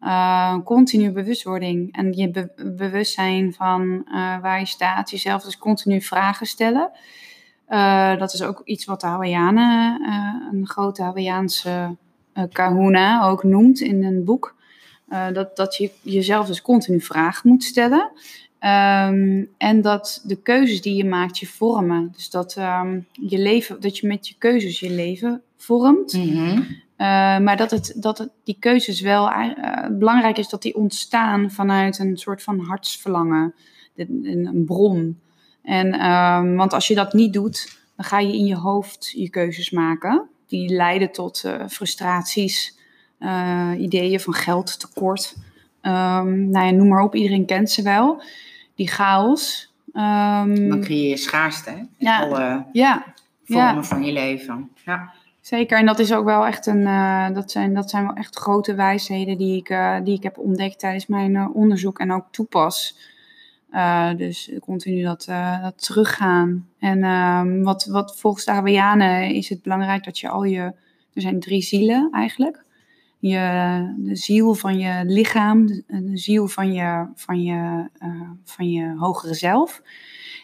Eh, 0.00 0.58
continu 0.64 1.10
bewustwording. 1.12 1.92
En 1.92 2.12
je 2.12 2.30
be- 2.30 2.72
bewustzijn 2.76 3.52
van 3.52 4.06
waar 4.42 4.58
je 4.58 4.66
staat. 4.66 5.10
Jezelf 5.10 5.42
dus 5.42 5.58
continu 5.58 6.00
vragen 6.00 6.46
stellen. 6.46 6.90
Eh, 7.68 8.18
dat 8.18 8.32
is 8.32 8.42
ook 8.42 8.60
iets 8.64 8.84
wat 8.84 9.00
de 9.00 9.06
Hawaiianen, 9.06 10.00
eh, 10.02 10.48
een 10.52 10.66
grote 10.66 11.02
Hawaiiaanse 11.02 11.96
eh, 12.32 12.44
kahuna 12.52 13.24
ook 13.24 13.42
noemt 13.42 13.80
in 13.80 14.04
een 14.04 14.24
boek. 14.24 14.56
Dat, 15.32 15.56
dat 15.56 15.76
je 15.76 15.90
jezelf 16.02 16.46
dus 16.46 16.62
continu 16.62 17.00
vragen 17.00 17.48
moet 17.48 17.64
stellen. 17.64 18.10
Ehm, 18.58 19.44
en 19.58 19.80
dat 19.80 20.22
de 20.24 20.42
keuzes 20.42 20.82
die 20.82 20.96
je 20.96 21.04
maakt 21.04 21.38
je 21.38 21.46
vormen. 21.46 22.12
Dus 22.12 22.30
dat, 22.30 22.56
ehm, 22.56 23.00
je 23.12 23.38
leven, 23.38 23.80
dat 23.80 23.98
je 23.98 24.06
met 24.06 24.28
je 24.28 24.34
keuzes 24.38 24.80
je 24.80 24.90
leven 24.90 25.42
vormt. 25.56 26.12
Mhm. 26.12 26.62
Maar 27.42 27.56
dat, 27.56 27.70
het, 27.70 27.94
dat 27.96 28.18
het, 28.18 28.30
die 28.44 28.56
keuzes 28.58 29.00
wel 29.00 29.30
belangrijk 29.90 30.38
is 30.38 30.48
dat 30.48 30.62
die 30.62 30.76
ontstaan 30.76 31.50
vanuit 31.50 31.98
een 31.98 32.16
soort 32.16 32.42
van 32.42 32.60
hartsverlangen, 32.60 33.54
een 33.96 34.62
bron. 34.66 35.18
En, 35.68 35.92
ehm, 35.92 36.54
want 36.54 36.72
als 36.72 36.88
je 36.88 36.94
dat 36.94 37.12
niet 37.12 37.32
doet, 37.32 37.78
dan 37.96 38.04
ga 38.04 38.18
je 38.18 38.32
in 38.32 38.44
je 38.44 38.56
hoofd 38.56 39.12
je 39.16 39.28
keuzes 39.30 39.70
maken. 39.70 40.28
Die 40.46 40.68
leiden 40.74 41.12
tot 41.12 41.44
eh, 41.44 41.66
frustraties, 41.68 42.78
eh, 43.18 43.70
ideeën 43.78 44.20
van 44.20 44.34
geldtekort. 44.34 45.34
Ehm 45.80 46.50
nou 46.50 46.66
ja, 46.66 46.70
noem 46.70 46.88
maar 46.88 47.02
op, 47.02 47.14
iedereen 47.14 47.46
kent 47.46 47.70
ze 47.70 47.82
wel. 47.82 48.22
Die 48.74 48.88
chaos. 48.88 49.72
Ehm, 49.92 50.68
Dan 50.68 50.80
creëer 50.80 51.08
je 51.08 51.16
schaarste 51.16 51.70
hè? 51.70 51.76
in 51.76 51.88
Ja. 51.98 52.20
alle 52.20 52.64
ja, 52.72 53.04
vormen 53.44 53.74
Ja. 53.74 53.82
van 53.82 54.04
je 54.04 54.12
leven. 54.12 54.70
Ja. 54.84 55.12
Zeker, 55.40 55.78
en 55.78 55.86
dat 55.86 55.98
is 55.98 56.12
ook 56.12 56.24
wel 56.24 56.46
echt 56.46 56.66
een, 56.66 56.86
eh, 56.86 57.30
dat, 57.34 57.50
zijn, 57.50 57.74
dat 57.74 57.90
zijn 57.90 58.04
wel 58.06 58.14
echt 58.14 58.36
grote 58.36 58.74
wijsheden 58.74 59.38
die 59.38 59.56
ik, 59.56 59.78
die 60.04 60.14
ik 60.16 60.22
heb 60.22 60.38
ontdekt 60.38 60.78
tijdens 60.78 61.06
mijn 61.06 61.48
onderzoek 61.52 61.98
en 61.98 62.12
ook 62.12 62.24
toepas. 62.30 62.96
Eh, 63.70 64.14
dus 64.16 64.50
continu 64.60 65.02
dat, 65.02 65.26
eh, 65.28 65.62
dat 65.62 65.84
teruggaan. 65.84 66.68
En 66.78 67.02
ehm, 67.02 67.62
wat, 67.62 67.84
wat 67.84 68.18
volgens 68.18 68.44
de 68.44 68.50
Hawaiianen 68.50 69.34
is 69.34 69.48
het 69.48 69.62
belangrijk 69.62 70.04
dat 70.04 70.18
je 70.18 70.28
al 70.28 70.44
je, 70.44 70.60
er 71.12 71.22
zijn 71.22 71.40
drie 71.40 71.62
zielen 71.62 72.08
eigenlijk. 72.12 72.64
Je, 73.18 73.94
de 73.96 74.16
ziel 74.16 74.54
van 74.54 74.78
je 74.78 75.04
lichaam, 75.04 75.66
de, 75.66 75.84
de 75.86 76.16
ziel 76.16 76.46
van 76.46 76.72
je, 76.72 77.06
van, 77.14 77.42
je, 77.42 77.88
eh, 77.98 78.30
van 78.44 78.70
je 78.70 78.94
hogere 78.96 79.34
zelf 79.34 79.82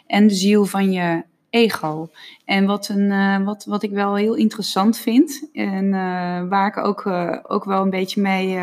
en 0.06 0.26
de 0.26 0.34
ziel 0.34 0.64
van 0.64 0.92
je 0.92 1.24
ego. 1.54 2.10
En 2.44 2.66
wat, 2.66 2.88
een, 2.88 3.10
eh, 3.10 3.44
wat, 3.44 3.64
wat 3.64 3.82
ik 3.82 3.90
wel 3.90 4.14
heel 4.14 4.34
interessant 4.34 4.98
vind 4.98 5.48
en 5.52 5.84
eh, 5.84 6.48
waar 6.48 6.66
ik 6.66 6.76
ook, 6.76 7.06
eh, 7.06 7.38
ook 7.42 7.64
wel 7.64 7.82
een 7.82 7.90
beetje 7.90 8.20
mee 8.20 8.58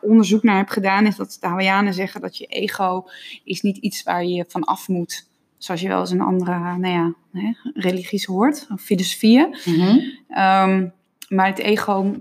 onderzoek 0.00 0.42
naar 0.42 0.56
heb 0.56 0.68
gedaan, 0.68 1.06
is 1.06 1.16
dat 1.16 1.36
de 1.40 1.46
Hawaiianen 1.46 1.94
zeggen 1.94 2.20
dat 2.20 2.36
je 2.36 2.46
ego 2.46 3.06
is 3.44 3.60
niet 3.60 3.76
iets 3.76 4.02
waar 4.02 4.24
je 4.24 4.44
van 4.48 4.64
af 4.64 4.88
moet. 4.88 5.30
Zoals 5.58 5.80
je 5.80 5.88
wel 5.88 6.00
eens 6.00 6.10
in 6.10 6.20
andere 6.20 6.58
nou 6.58 6.86
ja, 6.86 7.14
hè, 7.32 7.52
religies 7.74 8.24
hoort, 8.24 8.66
of 8.72 8.80
filosofieën. 8.80 9.56
Mhm. 9.64 9.98
Ehm, 10.28 10.88
maar 11.28 11.46
het 11.46 11.58
ego 11.58 12.14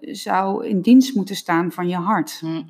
zou 0.00 0.66
in 0.66 0.80
dienst 0.80 1.14
moeten 1.14 1.36
staan 1.36 1.72
van 1.72 1.88
je 1.88 1.96
hart 1.96 2.40
Mhm. 2.42 2.62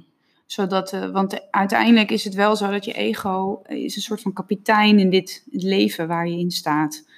Zodat, 0.52 0.92
eh, 0.92 1.10
want 1.10 1.50
uiteindelijk 1.50 2.10
is 2.10 2.24
het 2.24 2.34
wel 2.34 2.56
zo 2.56 2.70
dat 2.70 2.84
je 2.84 2.92
ego 2.92 3.62
is 3.66 3.96
een 3.96 4.02
soort 4.02 4.20
van 4.20 4.32
kapitein 4.32 4.98
in 4.98 5.10
dit 5.10 5.44
leven 5.50 6.08
waar 6.08 6.28
je 6.28 6.38
in 6.38 6.50
staat. 6.50 7.08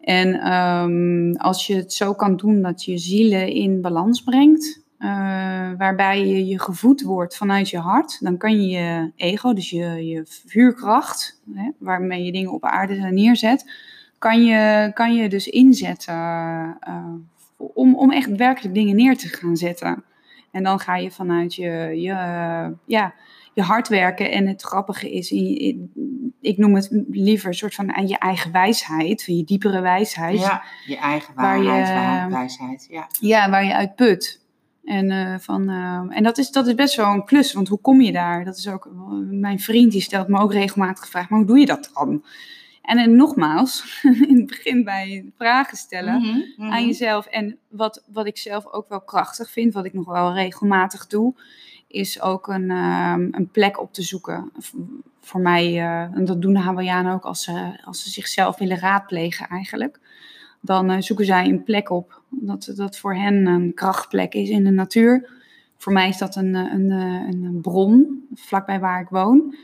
En 0.00 0.34
ehm, 0.34 1.32
als 1.32 1.66
je 1.66 1.74
het 1.74 1.92
zo 1.92 2.14
kan 2.14 2.36
doen 2.36 2.62
dat 2.62 2.84
je 2.84 2.98
zielen 2.98 3.48
in 3.48 3.80
balans 3.80 4.22
brengt, 4.22 4.82
eh, 4.98 5.08
waarbij 5.78 6.26
je 6.26 6.46
je 6.46 6.60
gevoed 6.60 7.02
wordt 7.02 7.36
vanuit 7.36 7.70
je 7.70 7.78
hart, 7.78 8.18
dan 8.20 8.36
kan 8.36 8.62
je 8.62 8.68
je 8.68 9.12
ego, 9.16 9.52
dus 9.52 9.70
je, 9.70 10.06
je 10.06 10.22
vuurkracht, 10.46 11.42
hè, 11.54 11.70
waarmee 11.78 12.24
je 12.24 12.32
dingen 12.32 12.52
op 12.52 12.64
aarde 12.64 12.94
neerzet, 12.94 13.72
kan 14.18 14.44
je, 14.44 14.90
kan 14.94 15.14
je 15.14 15.28
dus 15.28 15.46
inzetten 15.46 16.14
eh, 16.80 17.14
om, 17.56 17.94
om 17.94 18.10
echt 18.10 18.36
werkelijk 18.36 18.74
dingen 18.74 18.96
neer 18.96 19.16
te 19.16 19.28
gaan 19.28 19.56
zetten. 19.56 20.04
En 20.50 20.62
dan 20.62 20.78
ga 20.80 20.96
je 20.96 21.10
vanuit 21.10 21.54
je, 21.54 21.70
je, 21.94 22.14
ja, 22.86 23.14
je 23.54 23.62
hard 23.62 23.88
werken. 23.88 24.30
En 24.30 24.46
het 24.46 24.62
grappige 24.62 25.10
is, 25.12 25.30
ik 26.40 26.56
noem 26.56 26.74
het 26.74 26.88
liever 27.10 27.48
een 27.48 27.54
soort 27.54 27.74
van 27.74 27.94
aan 27.94 28.08
je 28.08 28.18
eigen 28.18 28.52
wijsheid, 28.52 29.22
je 29.26 29.44
diepere 29.44 29.80
wijsheid. 29.80 30.38
Ja, 30.40 30.62
je 30.86 30.96
eigen 30.96 31.34
Waar 31.34 31.58
je- 31.58 31.64
waarheid, 31.64 31.88
waar- 31.94 32.30
wijsheid. 32.30 32.86
Ja. 32.90 33.06
Ja, 33.20 33.50
waar 33.50 33.64
je 33.64 33.74
uit 33.74 33.94
put. 33.94 34.46
En, 34.84 35.10
eh, 35.10 35.34
van, 35.38 35.68
eh, 35.68 36.16
en 36.16 36.22
dat, 36.22 36.38
is, 36.38 36.50
dat 36.50 36.66
is 36.66 36.74
best 36.74 36.96
wel 36.96 37.12
een 37.12 37.24
klus, 37.24 37.52
want 37.52 37.68
hoe 37.68 37.80
kom 37.80 38.00
je 38.00 38.12
daar? 38.12 38.44
Dat 38.44 38.56
is 38.56 38.68
ook, 38.68 38.88
mijn 39.30 39.60
vriend 39.60 39.92
die 39.92 40.00
stelt 40.00 40.28
me 40.28 40.38
ook 40.38 40.52
regelmatig 40.52 41.08
vraag, 41.08 41.28
maar 41.28 41.38
hoe 41.38 41.48
doe 41.48 41.58
je 41.58 41.66
dat 41.66 41.90
dan? 41.94 42.24
En, 42.88 42.98
en 42.98 43.16
nogmaals, 43.16 44.00
in 44.28 44.36
het 44.36 44.46
begin 44.46 44.84
bij 44.84 45.32
vragen 45.36 45.76
stellen 45.76 46.20
Mhm, 46.20 46.40
mhm. 46.56 46.72
aan 46.72 46.86
jezelf. 46.86 47.26
En 47.26 47.58
wat, 47.68 48.04
wat 48.12 48.26
ik 48.26 48.38
zelf 48.38 48.66
ook 48.66 48.88
wel 48.88 49.00
krachtig 49.00 49.50
vind, 49.50 49.74
wat 49.74 49.84
ik 49.84 49.92
nog 49.92 50.06
wel 50.06 50.32
regelmatig 50.34 51.06
doe, 51.06 51.34
is 51.86 52.20
ook 52.20 52.46
een, 52.48 52.70
ehm, 52.70 53.28
een 53.30 53.48
plek 53.52 53.80
op 53.80 53.92
te 53.92 54.02
zoeken. 54.02 54.52
Voor 55.20 55.40
mij, 55.40 55.64
eh, 55.64 56.00
en 56.00 56.24
dat 56.24 56.42
doen 56.42 56.52
de 56.52 56.58
Hawaiianen 56.58 57.12
ook 57.12 57.24
als 57.24 57.42
ze, 57.42 57.80
als 57.84 58.02
ze 58.02 58.10
zichzelf 58.10 58.58
willen 58.58 58.78
raadplegen 58.78 59.48
eigenlijk. 59.48 60.00
Dan 60.60 60.90
eh, 60.90 61.00
zoeken 61.00 61.24
zij 61.24 61.48
een 61.48 61.62
plek 61.62 61.90
op 61.90 62.22
dat, 62.28 62.72
dat 62.76 62.98
voor 62.98 63.14
hen 63.14 63.46
een 63.46 63.74
krachtplek 63.74 64.34
is 64.34 64.48
in 64.48 64.64
de 64.64 64.70
natuur. 64.70 65.30
Voor 65.76 65.92
mij 65.92 66.08
is 66.08 66.18
dat 66.18 66.36
een, 66.36 66.54
een, 66.54 66.90
een 66.90 67.58
bron, 67.62 68.26
vlakbij 68.34 68.80
waar 68.80 69.00
ik 69.00 69.08
woon. 69.08 69.54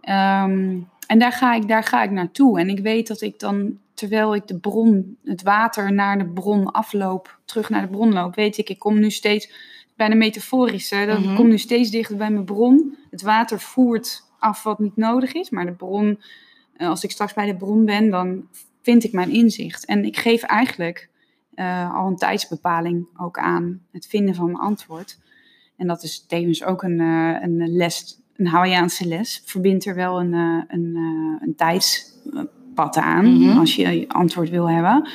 Ehm, 0.00 0.78
en 1.06 1.18
daar 1.18 1.32
ga, 1.32 1.54
ik, 1.54 1.68
daar 1.68 1.84
ga 1.84 2.02
ik 2.02 2.10
naartoe. 2.10 2.60
En 2.60 2.68
ik 2.68 2.78
weet 2.78 3.06
dat 3.06 3.20
ik 3.20 3.38
dan, 3.38 3.78
terwijl 3.94 4.34
ik 4.34 4.46
de 4.46 4.58
bron, 4.58 5.16
het 5.24 5.42
water 5.42 5.92
naar 5.92 6.18
de 6.18 6.26
bron 6.26 6.72
afloop, 6.72 7.38
terug 7.44 7.68
naar 7.68 7.82
de 7.82 7.88
bron 7.88 8.12
loop, 8.12 8.34
weet 8.34 8.58
ik, 8.58 8.68
ik 8.68 8.78
kom 8.78 8.98
nu 8.98 9.10
steeds, 9.10 9.52
bijna 9.96 10.14
metaforische, 10.14 11.04
dat 11.06 11.18
ik 11.18 11.34
kom 11.34 11.48
nu 11.48 11.58
steeds 11.58 11.90
dichter 11.90 12.16
bij 12.16 12.30
mijn 12.30 12.44
bron. 12.44 12.96
Het 13.10 13.22
water 13.22 13.60
voert 13.60 14.24
af 14.38 14.62
wat 14.62 14.78
niet 14.78 14.96
nodig 14.96 15.32
is, 15.32 15.50
maar 15.50 15.66
de 15.66 15.72
bron, 15.72 16.20
eh, 16.76 16.88
als 16.88 17.04
ik 17.04 17.10
straks 17.10 17.34
bij 17.34 17.46
de 17.46 17.56
bron 17.56 17.84
ben, 17.84 18.10
dan 18.10 18.48
vind 18.82 19.04
ik 19.04 19.12
mijn 19.12 19.30
inzicht. 19.30 19.84
En 19.84 20.04
ik 20.04 20.16
geef 20.16 20.42
eigenlijk 20.42 21.08
uh, 21.54 21.94
al 21.94 22.06
een 22.06 22.16
tijdsbepaling 22.16 23.06
ook 23.16 23.38
aan 23.38 23.82
het 23.92 24.06
vinden 24.06 24.34
van 24.34 24.44
mijn 24.44 24.62
antwoord. 24.62 25.18
En 25.76 25.86
dat 25.86 26.02
is 26.02 26.26
tevens 26.26 26.64
ook 26.64 26.82
een, 26.82 27.00
uh, 27.00 27.42
een 27.42 27.76
les, 27.76 28.20
een 28.36 28.46
Hawaiiaanse 28.46 29.06
les. 29.06 29.42
Verbindt 29.44 29.84
er 29.84 29.94
wel 29.94 30.20
een, 30.20 30.32
uh, 30.32 30.62
een, 30.68 30.96
een 31.40 31.54
tijdspad 31.56 32.96
aan 32.96 33.26
mm 33.26 33.48
-hmm. 33.48 33.58
als 33.58 33.76
je 33.76 34.04
antwoord 34.08 34.50
wil 34.50 34.70
hebben. 34.70 35.08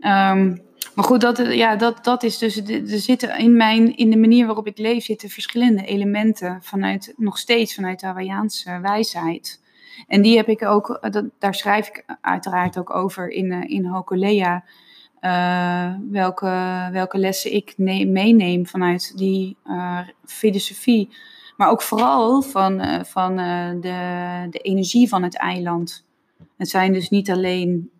Um, 0.00 0.62
maar 0.94 1.04
goed, 1.04 1.20
dat, 1.20 1.38
ja, 1.38 1.76
dat, 1.76 2.04
dat 2.04 2.22
is 2.22 2.38
dus. 2.38 2.56
Er 2.66 2.98
zitten 2.98 3.38
in, 3.38 3.56
mijn, 3.56 3.96
in 3.96 4.10
de 4.10 4.16
manier 4.16 4.46
waarop 4.46 4.66
ik 4.66 4.78
leef, 4.78 5.04
zitten 5.04 5.28
verschillende 5.28 5.84
elementen 5.84 6.58
vanuit, 6.62 7.12
nog 7.16 7.38
steeds 7.38 7.74
vanuit 7.74 8.00
de 8.00 8.06
Hawaiiaanse 8.06 8.78
wijsheid. 8.80 9.60
En 10.06 10.22
die 10.22 10.36
heb 10.36 10.48
ik 10.48 10.64
ook, 10.64 10.98
dat, 11.10 11.24
daar 11.38 11.54
schrijf 11.54 11.88
ik 11.88 12.04
uiteraard 12.20 12.78
ook 12.78 12.94
over 12.94 13.28
in, 13.28 13.68
in 13.68 13.84
Hokulea. 13.84 14.64
Uh, 15.20 15.94
welke, 16.10 16.88
welke 16.92 17.18
lessen 17.18 17.52
ik 17.54 17.74
neem, 17.76 18.12
meeneem 18.12 18.66
vanuit 18.66 19.12
die 19.16 19.56
uh, 19.66 19.98
filosofie. 20.24 21.08
Maar 21.56 21.70
ook 21.70 21.82
vooral 21.82 22.42
van, 22.42 22.80
uh, 22.80 23.04
van 23.04 23.36
de, 23.36 24.46
de 24.50 24.58
energie 24.58 25.08
van 25.08 25.22
het 25.22 25.36
eiland. 25.36 26.04
Het 26.56 26.68
zijn 26.68 26.92
dus 26.92 27.10
niet 27.10 27.30
alleen 27.30 27.90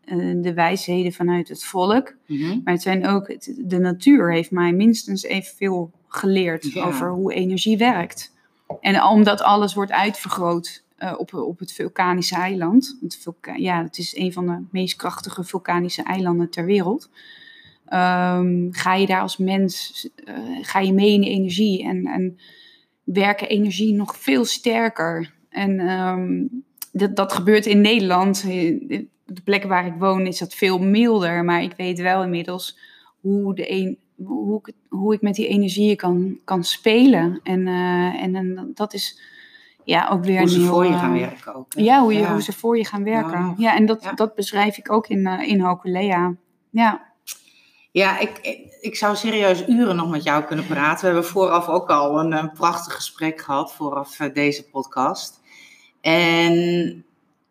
de 0.41 0.53
wijsheden 0.55 1.13
vanuit 1.13 1.49
het 1.49 1.65
volk, 1.65 2.15
mm 2.27 2.39
-hmm. 2.39 2.61
maar 2.65 2.73
het 2.73 2.83
zijn 2.83 3.07
ook, 3.07 3.37
de 3.59 3.79
natuur 3.79 4.33
heeft 4.33 4.51
mij 4.51 4.73
minstens 4.73 5.23
evenveel 5.23 5.91
geleerd 6.09 6.73
ja. 6.73 6.85
over 6.85 7.11
hoe 7.11 7.35
energie 7.35 7.79
werkt. 7.79 8.33
En 8.81 9.03
omdat 9.03 9.43
alles 9.43 9.75
wordt 9.75 9.93
uitvergroot 9.93 10.83
uh, 10.99 11.15
op, 11.17 11.35
op 11.35 11.59
het 11.59 11.73
vulkanische 11.73 12.35
eiland. 12.35 12.99
Het, 13.01 13.19
vulka 13.23 13.55
ja, 13.55 13.83
het 13.83 13.99
is 13.99 14.17
een 14.17 14.33
van 14.33 14.47
de 14.47 14.59
meest 14.71 14.97
krachtige 14.97 15.45
vulkanische 15.45 16.03
eilanden 16.03 16.51
ter 16.51 16.65
wereld. 16.65 17.11
Um, 17.85 18.69
ga 18.71 18.95
je 18.95 19.07
daar 19.07 19.21
als 19.21 19.37
mens, 19.37 20.09
uh, 20.25 20.35
ga 20.63 20.81
je 20.81 20.93
mee 20.93 21.13
in 21.13 21.21
de 21.21 21.29
energie 21.29 21.85
en, 21.85 22.07
en 22.07 22.39
werken 23.05 23.49
energie 23.49 23.95
nog 23.95 24.17
veel 24.17 24.45
sterker. 24.45 25.33
En 25.49 25.91
um, 25.91 26.65
dat, 26.93 27.17
dat 27.17 27.33
gebeurt 27.33 27.67
in 27.67 27.81
Nederland. 27.81 28.43
De 29.25 29.43
plek 29.45 29.65
waar 29.65 29.87
ik 29.87 29.95
woon 29.99 30.27
is 30.27 30.39
dat 30.39 30.55
veel 30.55 30.79
milder, 30.79 31.45
maar 31.45 31.63
ik 31.63 31.73
weet 31.77 32.01
wel 32.01 32.23
inmiddels 32.23 32.79
hoe, 33.21 33.55
de 33.55 33.71
een, 33.71 33.99
hoe, 34.25 34.61
ik, 34.65 34.75
hoe 34.89 35.15
ik 35.15 35.21
met 35.21 35.35
die 35.35 35.47
energieën 35.47 35.97
kan, 35.97 36.39
kan 36.45 36.65
spelen. 36.65 37.41
En, 37.43 37.61
uh, 37.61 38.23
en, 38.23 38.35
en 38.35 38.71
dat 38.75 38.95
is 38.95 39.21
ja, 39.85 40.09
ook 40.09 40.25
weer 40.25 40.39
hoe 40.39 40.49
ze 40.49 40.61
voor 40.61 40.85
je 40.85 40.93
gaan 40.93 41.19
werken 41.19 41.55
ook. 41.55 41.73
Ja, 41.77 42.03
hoe, 42.03 42.13
je, 42.13 42.21
ja. 42.21 42.33
hoe 42.33 42.43
ze 42.43 42.53
voor 42.53 42.77
je 42.77 42.85
gaan 42.85 43.05
werken. 43.05 43.39
Ja, 43.39 43.55
ja 43.57 43.77
en 43.77 43.87
dat, 43.87 44.03
ja. 44.03 44.13
dat 44.13 44.35
beschrijf 44.35 44.79
ik 44.79 44.93
ook 44.93 45.09
in, 45.09 45.19
uh, 45.19 45.49
in 45.49 45.61
Hokulea. 45.61 46.35
Ja. 46.71 47.11
Ja, 47.91 48.19
ik, 48.19 48.39
ik, 48.83 48.97
zou 48.97 49.17
serieus 49.17 49.69
uren 49.69 49.97
nog 49.97 50.11
met 50.11 50.23
jou 50.23 50.45
kunnen 50.45 50.67
praten. 50.67 51.01
We 51.01 51.13
hebben 51.13 51.31
vooraf 51.31 51.69
ook 51.69 51.89
al 51.89 52.19
een, 52.19 52.33
een 52.33 52.53
prachtig 52.53 52.95
gesprek 52.95 53.41
gehad, 53.41 53.73
vooraf 53.73 54.21
uh, 54.21 54.35
deze 54.35 54.69
podcast. 54.69 55.41
En 56.01 56.55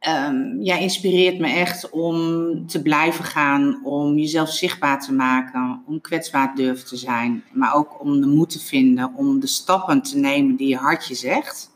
um, 0.07 0.61
jij 0.61 0.81
inspireert 0.81 1.39
me 1.39 1.47
echt 1.47 1.89
om 1.89 2.67
te 2.67 2.81
blijven 2.81 3.25
gaan, 3.25 3.81
om 3.83 4.17
jezelf 4.17 4.49
zichtbaar 4.49 5.01
te 5.01 5.13
maken, 5.13 5.83
om 5.87 6.01
kwetsbaar 6.01 6.55
durven 6.55 6.87
te 6.87 6.97
zijn. 6.97 7.43
Maar 7.51 7.75
ook 7.75 8.01
om 8.01 8.21
de 8.21 8.27
moed 8.27 8.49
te 8.49 8.59
vinden, 8.59 9.13
om 9.15 9.39
de 9.39 9.47
stappen 9.47 10.01
te 10.01 10.17
nemen 10.17 10.55
die 10.55 10.67
je 10.67 10.77
hartje 10.77 11.15
zegt. 11.15 11.70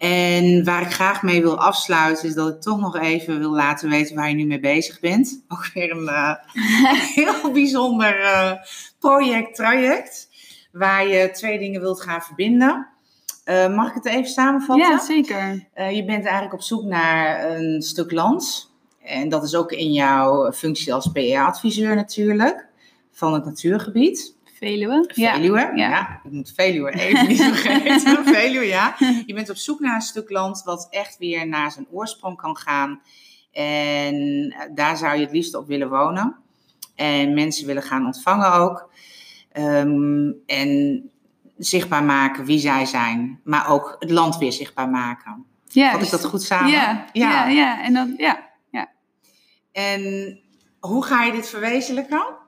En 0.00 0.64
waar 0.64 0.82
ik 0.82 0.92
graag 0.92 1.22
mee 1.22 1.42
wil 1.42 1.58
afsluiten, 1.58 2.28
is 2.28 2.34
dat 2.34 2.48
ik 2.48 2.60
toch 2.60 2.80
nog 2.80 2.98
even 2.98 3.38
wil 3.38 3.50
laten 3.50 3.88
weten 3.88 4.16
waar 4.16 4.28
je 4.28 4.34
nu 4.34 4.44
mee 4.44 4.60
bezig 4.60 5.00
bent. 5.00 5.42
Ook 5.48 5.70
weer 5.74 5.90
een 5.90 6.02
uh, 6.02 6.34
heel 7.14 7.52
bijzonder 7.52 8.20
uh, 8.20 8.52
project, 8.98 9.54
traject, 9.54 10.28
waar 10.72 11.06
je 11.06 11.30
twee 11.30 11.58
dingen 11.58 11.80
wilt 11.80 12.02
gaan 12.02 12.22
verbinden. 12.22 12.88
Uh, 13.44 13.74
mag 13.74 13.88
ik 13.88 13.94
het 13.94 14.06
even 14.06 14.30
samenvatten? 14.30 14.88
Ja, 14.88 14.98
zeker. 14.98 15.68
je 15.74 16.04
bent 16.04 16.24
eigenlijk 16.24 16.54
op 16.54 16.62
zoek 16.62 16.84
naar 16.84 17.50
een 17.50 17.82
stuk 17.82 18.10
land. 18.10 18.72
En 19.02 19.28
dat 19.28 19.44
is 19.44 19.54
ook 19.54 19.72
in 19.72 19.92
jouw 19.92 20.52
functie 20.52 20.94
als 20.94 21.12
PR-adviseur 21.12 21.94
natuurlijk, 21.94 22.66
van 23.12 23.34
het 23.34 23.44
natuurgebied. 23.44 24.34
Veluwe. 24.60 25.04
Veluwe, 25.14 25.58
ja. 25.58 25.88
ja. 25.88 26.20
Ik 26.24 26.30
moet 26.30 26.52
Veluwe 26.54 26.90
even 26.90 27.28
niet 27.28 27.42
vergeten. 27.52 28.24
Veluwe, 28.24 28.66
ja. 28.66 28.94
Je 29.26 29.34
bent 29.34 29.50
op 29.50 29.56
zoek 29.56 29.80
naar 29.80 29.94
een 29.94 30.00
stuk 30.00 30.30
land 30.30 30.62
wat 30.62 30.86
echt 30.90 31.18
weer 31.18 31.48
naar 31.48 31.70
zijn 31.70 31.86
oorsprong 31.90 32.36
kan 32.36 32.56
gaan. 32.56 33.00
En 33.52 34.54
daar 34.74 34.96
zou 34.96 35.16
je 35.16 35.20
het 35.24 35.32
liefst 35.32 35.54
op 35.54 35.66
willen 35.66 35.88
wonen. 35.88 36.36
En 36.94 37.34
mensen 37.34 37.66
willen 37.66 37.82
gaan 37.82 38.06
ontvangen 38.06 38.52
ook. 38.52 38.92
Um, 39.58 40.34
en 40.46 41.02
zichtbaar 41.58 42.04
maken 42.04 42.44
wie 42.44 42.58
zij 42.58 42.86
zijn. 42.86 43.40
Maar 43.44 43.68
ook 43.68 43.96
het 43.98 44.10
land 44.10 44.38
weer 44.38 44.52
zichtbaar 44.52 44.88
maken. 44.88 45.44
Ja, 45.66 45.90
Vat 45.92 46.02
ik 46.02 46.10
dat 46.10 46.24
goed 46.24 46.42
samen? 46.42 46.70
Ja, 46.70 47.06
ja, 47.12 47.30
ja. 47.30 47.48
ja. 47.48 47.82
En 47.82 47.92
dan, 47.92 48.14
ja, 48.16 48.48
ja. 48.70 48.90
En 49.72 50.38
hoe 50.80 51.04
ga 51.04 51.24
je 51.24 51.32
dit 51.32 51.48
verwezenlijken? 51.48 52.38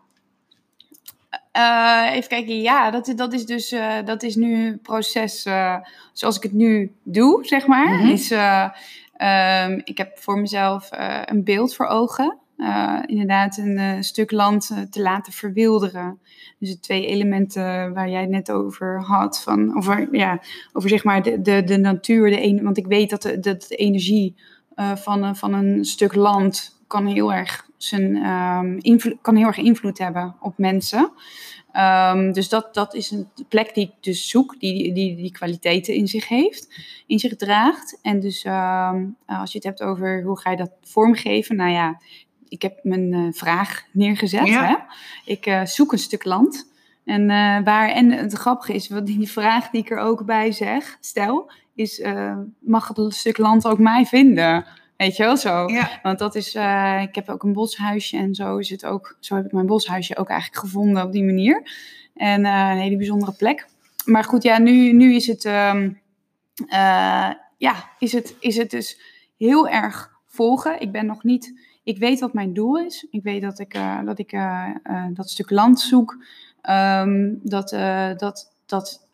Uh, 1.57 2.11
even 2.13 2.29
kijken, 2.29 2.61
ja, 2.61 2.91
dat, 2.91 3.13
dat 3.17 3.33
is 3.33 3.47
dus 3.47 3.73
uh, 3.73 3.95
dat 4.05 4.23
is 4.23 4.37
nu 4.37 4.67
een 4.67 4.81
proces 4.81 5.47
uh, 5.47 5.77
zoals 6.13 6.37
ik 6.37 6.43
het 6.43 6.53
nu 6.53 6.93
doe, 7.03 7.45
zeg 7.45 7.67
maar. 7.67 7.89
Mm 7.89 7.99
-hmm. 7.99 8.11
is, 8.11 8.31
um, 8.31 9.81
ik 9.85 9.99
heb 9.99 10.19
voor 10.19 10.39
mezelf 10.39 10.89
een 11.25 11.45
beeld 11.45 11.75
voor 11.75 11.87
ogen. 11.87 12.39
inderdaad, 13.07 13.57
een 13.57 14.05
stuk 14.05 14.31
land 14.31 14.87
te 14.91 15.03
laten 15.03 15.33
verwilderen. 15.33 16.19
Dus 16.59 16.71
de 16.71 16.81
twee 16.81 17.07
elementen 17.07 17.93
waar 17.93 18.09
jij 18.09 18.21
het 18.21 18.31
net 18.31 18.51
over 18.51 19.03
had, 19.03 19.43
van, 19.43 19.77
over, 19.77 20.09
ja, 20.13 20.41
over 20.73 20.89
zeg 20.89 21.05
maar 21.05 21.23
de, 21.23 21.43
de, 21.43 21.65
de 21.65 21.79
natuur, 21.79 22.31
de 22.31 22.61
want 22.63 22.77
ik 22.79 22.87
weet 22.87 23.11
dat 23.11 23.23
de, 23.23 23.41
de, 23.41 23.57
de 23.57 23.77
energie 23.77 24.35
van, 24.95 25.37
van 25.37 25.55
een 25.55 25.85
stuk 25.85 26.15
land 26.15 26.81
kan 26.87 27.07
heel 27.07 27.33
erg 27.33 27.71
zijn 27.85 28.17
um, 28.17 28.79
invloed, 28.81 29.17
kan 29.21 29.37
heel 29.37 29.47
erg 29.47 29.59
invloed 29.59 29.99
hebben 29.99 30.37
op 30.41 30.59
mensen. 30.59 31.13
Um, 31.77 32.33
dus 32.33 32.49
dat, 32.49 32.75
dat 32.75 32.95
is 32.95 33.11
een 33.11 33.29
plek 33.49 33.75
die 33.75 33.87
ik 33.87 33.93
dus 34.01 34.29
zoek, 34.29 34.61
die, 34.61 34.93
die 34.93 35.17
die 35.17 35.33
kwaliteiten 35.33 35.95
in 35.95 36.09
zich 36.09 36.29
heeft, 36.29 36.83
in 37.07 37.19
zich 37.19 37.37
draagt. 37.37 37.99
En 38.03 38.21
dus 38.21 38.45
um, 38.45 39.17
als 39.27 39.53
je 39.53 39.59
het 39.59 39.65
hebt 39.65 39.83
over 39.83 40.23
hoe 40.23 40.39
ga 40.39 40.51
je 40.51 40.57
dat 40.57 40.71
vormgeven, 40.83 41.57
nou 41.57 41.71
ja, 41.71 42.01
ik 42.49 42.63
heb 42.63 42.79
mijn 42.83 43.13
uh, 43.13 43.33
vraag 43.33 43.85
neergezet. 43.93 44.47
Ja. 44.47 44.67
Hè? 44.67 44.77
Ik 45.33 45.47
uh, 45.47 45.65
zoek 45.65 45.93
een 45.93 45.99
stuk 45.99 46.25
land. 46.25 46.71
En, 47.05 47.23
uh, 47.23 47.65
waar, 47.65 47.89
en 47.89 48.11
het 48.11 48.33
grappige 48.33 48.75
is, 48.75 48.89
wat 48.89 49.07
die 49.07 49.31
vraag 49.31 49.71
die 49.71 49.81
ik 49.81 49.91
er 49.91 49.99
ook 49.99 50.25
bij 50.25 50.53
zeg, 50.53 50.97
stel, 51.01 51.51
is 51.75 52.03
mag 52.59 52.89
het 52.89 53.15
stuk 53.15 53.39
land 53.39 53.67
ook 53.67 53.79
mij 53.79 54.07
vinden? 54.07 54.65
Weet 55.03 55.17
je 55.17 55.23
wel 55.23 55.37
zo? 55.37 55.69
Ja. 55.69 56.01
Want 56.03 56.19
dat 56.19 56.35
is, 56.35 56.55
uh, 56.55 57.03
ik 57.03 57.15
heb 57.15 57.29
ook 57.29 57.43
een 57.43 57.53
boshuisje 57.53 58.17
en 58.17 58.35
zo 58.35 58.57
is 58.57 58.71
het 58.71 58.85
ook, 58.85 59.17
zo 59.21 59.35
heb 59.35 59.45
ik 59.45 59.53
mijn 59.53 59.67
boshuisje 59.67 60.17
ook 60.17 60.29
eigenlijk 60.29 60.61
gevonden 60.61 61.03
op 61.03 61.13
die 61.13 61.25
manier. 61.25 61.63
En 62.15 62.45
uh, 62.45 62.71
een 62.71 62.79
hele 62.79 62.97
bijzondere 62.97 63.33
plek. 63.33 63.67
Maar 64.05 64.25
goed, 64.25 64.43
ja, 64.43 64.59
nu, 64.59 64.93
nu 64.93 65.15
is 65.15 65.27
het, 65.27 65.45
um, 65.45 66.01
uh, 66.67 67.31
ja, 67.57 67.75
is 67.99 68.13
het, 68.13 68.37
is 68.41 68.57
het 68.57 68.71
dus 68.71 69.01
heel 69.39 69.69
erg 69.69 70.11
volgen. 70.27 70.81
Ik 70.81 70.93
ben 70.93 71.07
nog 71.07 71.25
niet, 71.25 71.61
ik 71.83 71.99
weet 71.99 72.21
wat 72.21 72.33
mijn 72.33 72.53
doel 72.53 72.79
is. 72.79 73.07
Ik 73.11 73.23
weet 73.23 73.43
dat 73.43 73.59
ik, 73.59 73.79
dat, 74.05 74.19
ik 74.19 74.39
dat 75.15 75.31
stuk 75.31 75.51
land 75.51 75.81
zoek. 75.81 76.25
Um, 76.71 77.41
dat, 77.43 77.69
dat, 78.19 78.55
dat 78.67 79.07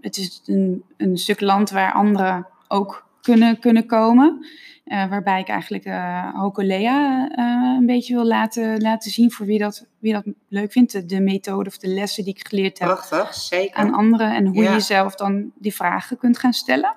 het 0.00 0.16
is 0.16 0.42
een, 0.46 0.82
een 0.96 1.16
stuk 1.18 1.40
land 1.40 1.70
waar 1.70 1.92
anderen 1.92 2.46
ook 2.68 3.06
kunnen, 3.24 3.58
kunnen 3.58 3.86
komen. 3.86 4.46
Uh, 4.84 5.08
waarbij 5.08 5.40
ik 5.40 5.48
eigenlijk 5.48 5.84
uh, 5.84 6.34
Hokulea 6.34 7.28
uh, 7.36 7.76
een 7.78 7.86
beetje 7.86 8.14
wil 8.14 8.24
laten, 8.24 8.80
laten 8.80 9.10
zien 9.10 9.32
voor 9.32 9.46
wie 9.46 9.58
dat, 9.58 9.86
wie 9.98 10.12
dat 10.12 10.24
leuk 10.48 10.72
vindt. 10.72 10.92
De, 10.92 11.06
de 11.06 11.20
methode 11.20 11.68
of 11.68 11.78
de 11.78 11.88
lessen 11.88 12.24
die 12.24 12.34
ik 12.34 12.48
geleerd 12.48 12.78
heb 12.78 12.88
Prachtig, 12.88 13.34
zeker. 13.34 13.76
aan 13.76 13.94
anderen. 13.94 14.34
En 14.34 14.46
hoe 14.46 14.62
ja. 14.62 14.72
je 14.72 14.80
zelf 14.80 15.14
dan 15.14 15.50
die 15.54 15.74
vragen 15.74 16.16
kunt 16.16 16.38
gaan 16.38 16.52
stellen. 16.52 16.94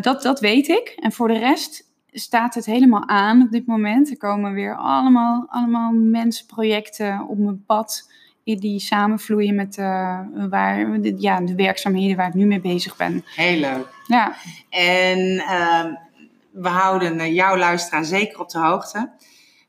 dat, 0.00 0.22
dat 0.22 0.40
weet 0.40 0.68
ik. 0.68 0.94
En 0.96 1.12
voor 1.12 1.28
de 1.28 1.38
rest 1.38 1.90
staat 2.12 2.54
het 2.54 2.66
helemaal 2.66 3.08
aan 3.08 3.42
op 3.42 3.50
dit 3.50 3.66
moment. 3.66 4.10
Er 4.10 4.16
komen 4.16 4.52
weer 4.52 4.76
allemaal, 4.76 5.46
allemaal 5.48 5.92
mensprojecten 5.92 7.26
op 7.28 7.38
mijn 7.38 7.64
pad. 7.64 8.10
Die 8.44 8.80
samenvloeien 8.80 9.54
met 9.54 9.76
uh, 9.76 10.20
waar, 10.50 11.00
de, 11.00 11.14
ja, 11.18 11.40
de 11.40 11.54
werkzaamheden 11.54 12.16
waar 12.16 12.28
ik 12.28 12.34
nu 12.34 12.46
mee 12.46 12.60
bezig 12.60 12.96
ben. 12.96 13.24
Heel 13.34 13.58
leuk. 13.58 13.88
Ja. 14.06 14.36
En 14.68 15.18
uh, 15.18 15.84
we 16.50 16.68
houden 16.68 17.20
eh, 17.20 17.34
jouw 17.34 17.56
luisteraar 17.56 18.04
zeker 18.04 18.40
op 18.40 18.50
de 18.50 18.58
hoogte. 18.58 19.10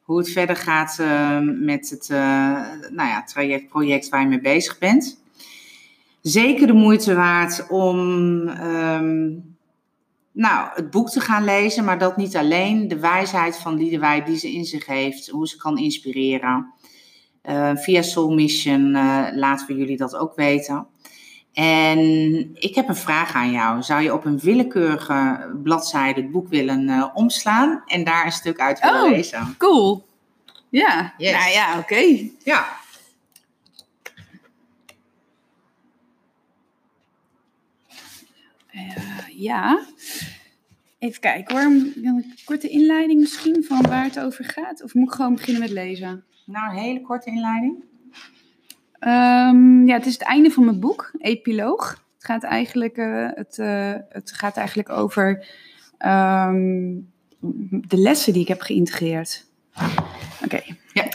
Hoe 0.01 0.17
het 0.17 0.29
verder 0.29 0.55
gaat 0.55 0.97
uh, 1.01 1.39
met 1.41 1.89
het 1.89 2.07
nou 2.89 3.09
ja, 3.09 3.23
traject, 3.23 3.67
project 3.67 4.09
waar 4.09 4.21
je 4.21 4.27
mee 4.27 4.41
bezig 4.41 4.77
bent. 4.77 5.21
Zeker 6.21 6.67
de 6.67 6.73
moeite 6.73 7.15
waard 7.15 7.67
om 7.69 7.97
um, 8.47 9.55
nou, 10.31 10.69
het 10.73 10.89
boek 10.89 11.09
te 11.09 11.19
gaan 11.19 11.43
lezen, 11.43 11.83
maar 11.83 11.97
dat 11.97 12.17
niet 12.17 12.35
alleen. 12.35 12.87
De 12.87 12.99
wijsheid 12.99 13.57
van 13.57 13.77
Liedewij 13.77 14.23
die 14.23 14.37
ze 14.37 14.53
in 14.53 14.65
zich 14.65 14.85
heeft, 14.85 15.27
hoe 15.27 15.47
ze 15.47 15.57
kan 15.57 15.77
inspireren. 15.77 16.73
Uh, 17.49 17.75
via 17.75 18.01
Soul 18.01 18.33
Mission 18.33 18.95
uh, 18.95 19.27
laten 19.31 19.67
we 19.67 19.75
jullie 19.75 19.97
dat 19.97 20.15
ook 20.15 20.35
weten. 20.35 20.87
En 21.53 21.99
ik 22.53 22.75
heb 22.75 22.87
een 22.87 22.95
vraag 22.95 23.33
aan 23.33 23.51
jou. 23.51 23.81
Zou 23.81 24.01
je 24.01 24.13
op 24.13 24.25
een 24.25 24.39
willekeurige 24.39 25.49
bladzijde 25.63 26.21
het 26.21 26.31
boek 26.31 26.47
willen 26.47 26.87
uh, 26.87 27.09
omslaan 27.13 27.83
en 27.85 28.03
daar 28.03 28.25
een 28.25 28.31
stuk 28.31 28.59
uit 28.59 28.79
willen 28.79 29.03
oh, 29.03 29.09
lezen? 29.09 29.55
Cool. 29.57 30.05
Ja, 30.69 31.13
yes. 31.17 31.31
nou 31.31 31.51
ja, 31.51 31.77
oké. 31.77 31.93
Okay. 31.93 32.31
Ja. 32.43 32.65
ja. 39.35 39.85
Even 40.99 41.19
kijken 41.19 41.55
hoor. 41.55 41.63
Een 42.03 42.33
korte 42.45 42.69
inleiding 42.69 43.19
misschien 43.19 43.63
van 43.67 43.81
waar 43.81 44.03
het 44.03 44.19
over 44.19 44.45
gaat? 44.45 44.83
Of 44.83 44.93
moet 44.93 45.07
ik 45.07 45.13
gewoon 45.13 45.35
beginnen 45.35 45.61
met 45.61 45.71
lezen? 45.71 46.25
Nou, 46.45 46.71
een 46.71 46.81
hele 46.81 47.01
korte 47.01 47.29
inleiding. 47.29 47.83
Um, 48.99 49.87
ja, 49.87 49.93
het 49.93 50.05
is 50.05 50.13
het 50.13 50.21
einde 50.21 50.49
van 50.49 50.65
mijn 50.65 50.79
boek, 50.79 51.11
Epiloog. 51.17 51.89
Het 52.15 52.25
gaat 52.25 52.43
eigenlijk, 52.43 52.97
uh, 52.97 53.29
het, 53.33 53.57
uh, 53.57 53.93
het 54.09 54.31
gaat 54.31 54.57
eigenlijk 54.57 54.89
over 54.89 55.47
um, 56.05 57.11
de 57.87 57.97
lessen 57.97 58.33
die 58.33 58.41
ik 58.41 58.47
heb 58.47 58.61
geïntegreerd. 58.61 59.45
Oké. 59.75 59.93
Okay. 60.43 60.79
Ja. 60.93 61.07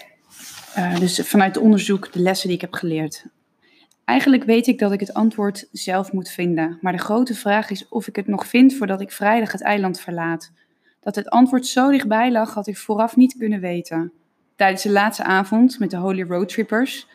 Uh, 0.78 0.98
dus 0.98 1.28
vanuit 1.28 1.56
onderzoek 1.56 2.12
de 2.12 2.20
lessen 2.20 2.46
die 2.48 2.56
ik 2.56 2.62
heb 2.62 2.72
geleerd. 2.72 3.26
Eigenlijk 4.04 4.44
weet 4.44 4.66
ik 4.66 4.78
dat 4.78 4.92
ik 4.92 5.00
het 5.00 5.14
antwoord 5.14 5.68
zelf 5.72 6.12
moet 6.12 6.28
vinden, 6.28 6.78
maar 6.80 6.92
de 6.92 6.98
grote 6.98 7.34
vraag 7.34 7.70
is 7.70 7.88
of 7.88 8.06
ik 8.06 8.16
het 8.16 8.26
nog 8.26 8.46
vind 8.46 8.74
voordat 8.74 9.00
ik 9.00 9.12
vrijdag 9.12 9.52
het 9.52 9.62
eiland 9.62 10.00
verlaat. 10.00 10.52
Dat 11.00 11.14
het 11.14 11.28
antwoord 11.28 11.66
zo 11.66 11.90
dichtbij 11.90 12.32
lag, 12.32 12.54
had 12.54 12.66
ik 12.66 12.76
vooraf 12.76 13.16
niet 13.16 13.36
kunnen 13.38 13.60
weten. 13.60 14.12
Tijdens 14.58 14.82
de 14.82 14.90
laatste 14.90 15.24
avond 15.24 15.78
met 15.78 15.90
de 15.90 15.96
Holy 15.96 16.22
Road 16.22 16.48
Trippers 16.48 17.06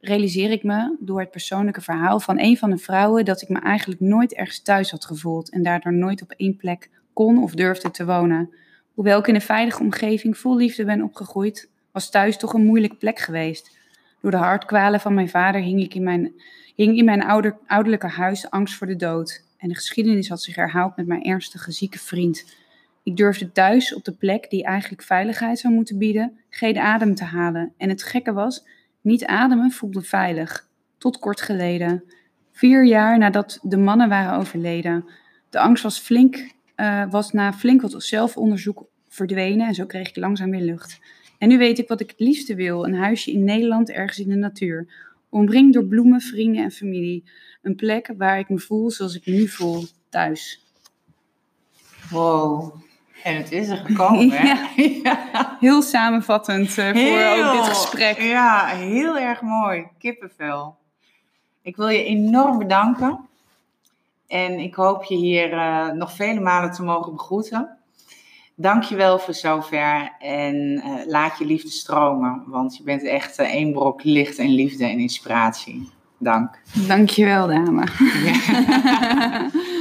realiseer 0.00 0.50
ik 0.50 0.62
me 0.62 0.96
door 1.00 1.20
het 1.20 1.30
persoonlijke 1.30 1.80
verhaal 1.80 2.20
van 2.20 2.40
een 2.40 2.56
van 2.56 2.70
de 2.70 2.78
vrouwen 2.78 3.24
dat 3.24 3.42
ik 3.42 3.48
me 3.48 3.58
eigenlijk 3.58 4.00
nooit 4.00 4.34
ergens 4.34 4.62
thuis 4.62 4.90
had 4.90 5.04
gevoeld 5.04 5.50
en 5.50 5.62
daardoor 5.62 5.92
nooit 5.92 6.22
op 6.22 6.30
één 6.30 6.56
plek 6.56 6.90
kon 7.12 7.42
of 7.42 7.54
durfde 7.54 7.90
te 7.90 8.04
wonen. 8.04 8.54
Hoewel 8.94 9.18
ik 9.18 9.26
in 9.26 9.34
een 9.34 9.40
veilige 9.40 9.82
omgeving 9.82 10.38
vol 10.38 10.56
liefde 10.56 10.84
ben 10.84 11.02
opgegroeid, 11.02 11.70
was 11.92 12.10
thuis 12.10 12.36
toch 12.36 12.52
een 12.52 12.64
moeilijke 12.64 12.96
plek 12.96 13.18
geweest. 13.18 13.78
Door 14.20 14.30
de 14.30 14.36
hartkwalen 14.36 15.00
van 15.00 15.14
mijn 15.14 15.28
vader 15.28 15.60
hing, 15.60 15.80
ik 15.80 15.94
in 15.94 16.02
mijn, 16.02 16.32
hing 16.74 16.96
in 16.96 17.04
mijn 17.04 17.22
ouder, 17.22 17.56
ouderlijke 17.66 18.08
huis 18.08 18.50
angst 18.50 18.74
voor 18.74 18.86
de 18.86 18.96
dood. 18.96 19.44
En 19.58 19.68
de 19.68 19.74
geschiedenis 19.74 20.28
had 20.28 20.42
zich 20.42 20.54
herhaald 20.54 20.96
met 20.96 21.06
mijn 21.06 21.22
ernstige 21.22 21.72
zieke 21.72 21.98
vriend. 21.98 22.44
Ik 23.04 23.16
durfde 23.16 23.52
thuis 23.52 23.94
op 23.94 24.04
de 24.04 24.12
plek 24.12 24.50
die 24.50 24.64
eigenlijk 24.64 25.02
veiligheid 25.02 25.58
zou 25.58 25.74
moeten 25.74 25.98
bieden, 25.98 26.38
geen 26.48 26.78
adem 26.78 27.14
te 27.14 27.24
halen. 27.24 27.72
En 27.76 27.88
het 27.88 28.02
gekke 28.02 28.32
was, 28.32 28.66
niet 29.00 29.24
ademen 29.24 29.70
voelde 29.70 30.02
veilig. 30.02 30.68
Tot 30.98 31.18
kort 31.18 31.40
geleden. 31.40 32.04
Vier 32.52 32.84
jaar 32.84 33.18
nadat 33.18 33.58
de 33.62 33.76
mannen 33.76 34.08
waren 34.08 34.38
overleden. 34.38 35.04
De 35.50 35.58
angst 35.58 35.82
was, 35.82 35.98
flink, 35.98 36.52
uh, 36.76 37.10
was 37.10 37.32
na 37.32 37.52
flink 37.52 37.80
wat 37.80 38.02
zelfonderzoek 38.02 38.86
verdwenen 39.08 39.66
en 39.66 39.74
zo 39.74 39.86
kreeg 39.86 40.08
ik 40.08 40.16
langzaam 40.16 40.50
weer 40.50 40.60
lucht. 40.60 41.00
En 41.38 41.48
nu 41.48 41.58
weet 41.58 41.78
ik 41.78 41.88
wat 41.88 42.00
ik 42.00 42.10
het 42.10 42.20
liefste 42.20 42.54
wil: 42.54 42.86
een 42.86 42.94
huisje 42.94 43.32
in 43.32 43.44
Nederland, 43.44 43.90
ergens 43.90 44.18
in 44.18 44.28
de 44.28 44.34
natuur. 44.34 44.86
Omringd 45.28 45.74
door 45.74 45.86
bloemen, 45.86 46.20
vrienden 46.20 46.62
en 46.62 46.70
familie. 46.70 47.24
Een 47.62 47.74
plek 47.74 48.14
waar 48.16 48.38
ik 48.38 48.48
me 48.48 48.58
voel 48.58 48.90
zoals 48.90 49.16
ik 49.16 49.26
nu 49.26 49.48
voel, 49.48 49.84
thuis. 50.08 50.62
Wow. 52.10 52.83
En 53.24 53.36
het 53.36 53.52
is 53.52 53.68
er 53.68 53.76
gekomen, 53.76 54.30
hè? 54.30 54.44
Ja. 54.76 54.98
ja. 55.32 55.56
Heel 55.60 55.82
samenvattend 55.82 56.76
uh, 56.76 56.84
voor 56.84 56.94
heel, 56.94 57.44
ook 57.44 57.52
dit 57.52 57.68
gesprek. 57.68 58.20
Ja, 58.20 58.66
heel 58.66 59.18
erg 59.18 59.40
mooi. 59.40 59.86
Kippenvel. 59.98 60.76
Ik 61.62 61.76
wil 61.76 61.88
je 61.88 62.04
enorm 62.04 62.58
bedanken. 62.58 63.28
En 64.26 64.58
ik 64.58 64.74
hoop 64.74 65.04
je 65.04 65.14
hier 65.14 65.52
uh, 65.52 65.90
nog 65.90 66.12
vele 66.12 66.40
malen 66.40 66.72
te 66.72 66.82
mogen 66.82 67.12
begroeten. 67.12 67.78
Dankjewel 68.54 69.18
voor 69.18 69.34
zover 69.34 70.12
en 70.18 70.54
uh, 70.54 71.06
laat 71.06 71.38
je 71.38 71.46
liefde 71.46 71.70
stromen, 71.70 72.42
want 72.46 72.76
je 72.76 72.82
bent 72.82 73.04
echt 73.04 73.40
uh, 73.40 73.54
één 73.54 73.72
brok 73.72 74.04
licht 74.04 74.38
en 74.38 74.48
liefde 74.48 74.84
en 74.84 74.98
inspiratie. 74.98 75.90
Dank. 76.18 76.58
Dankjewel, 76.86 77.46
dame. 77.46 77.84
Ja. 78.24 79.50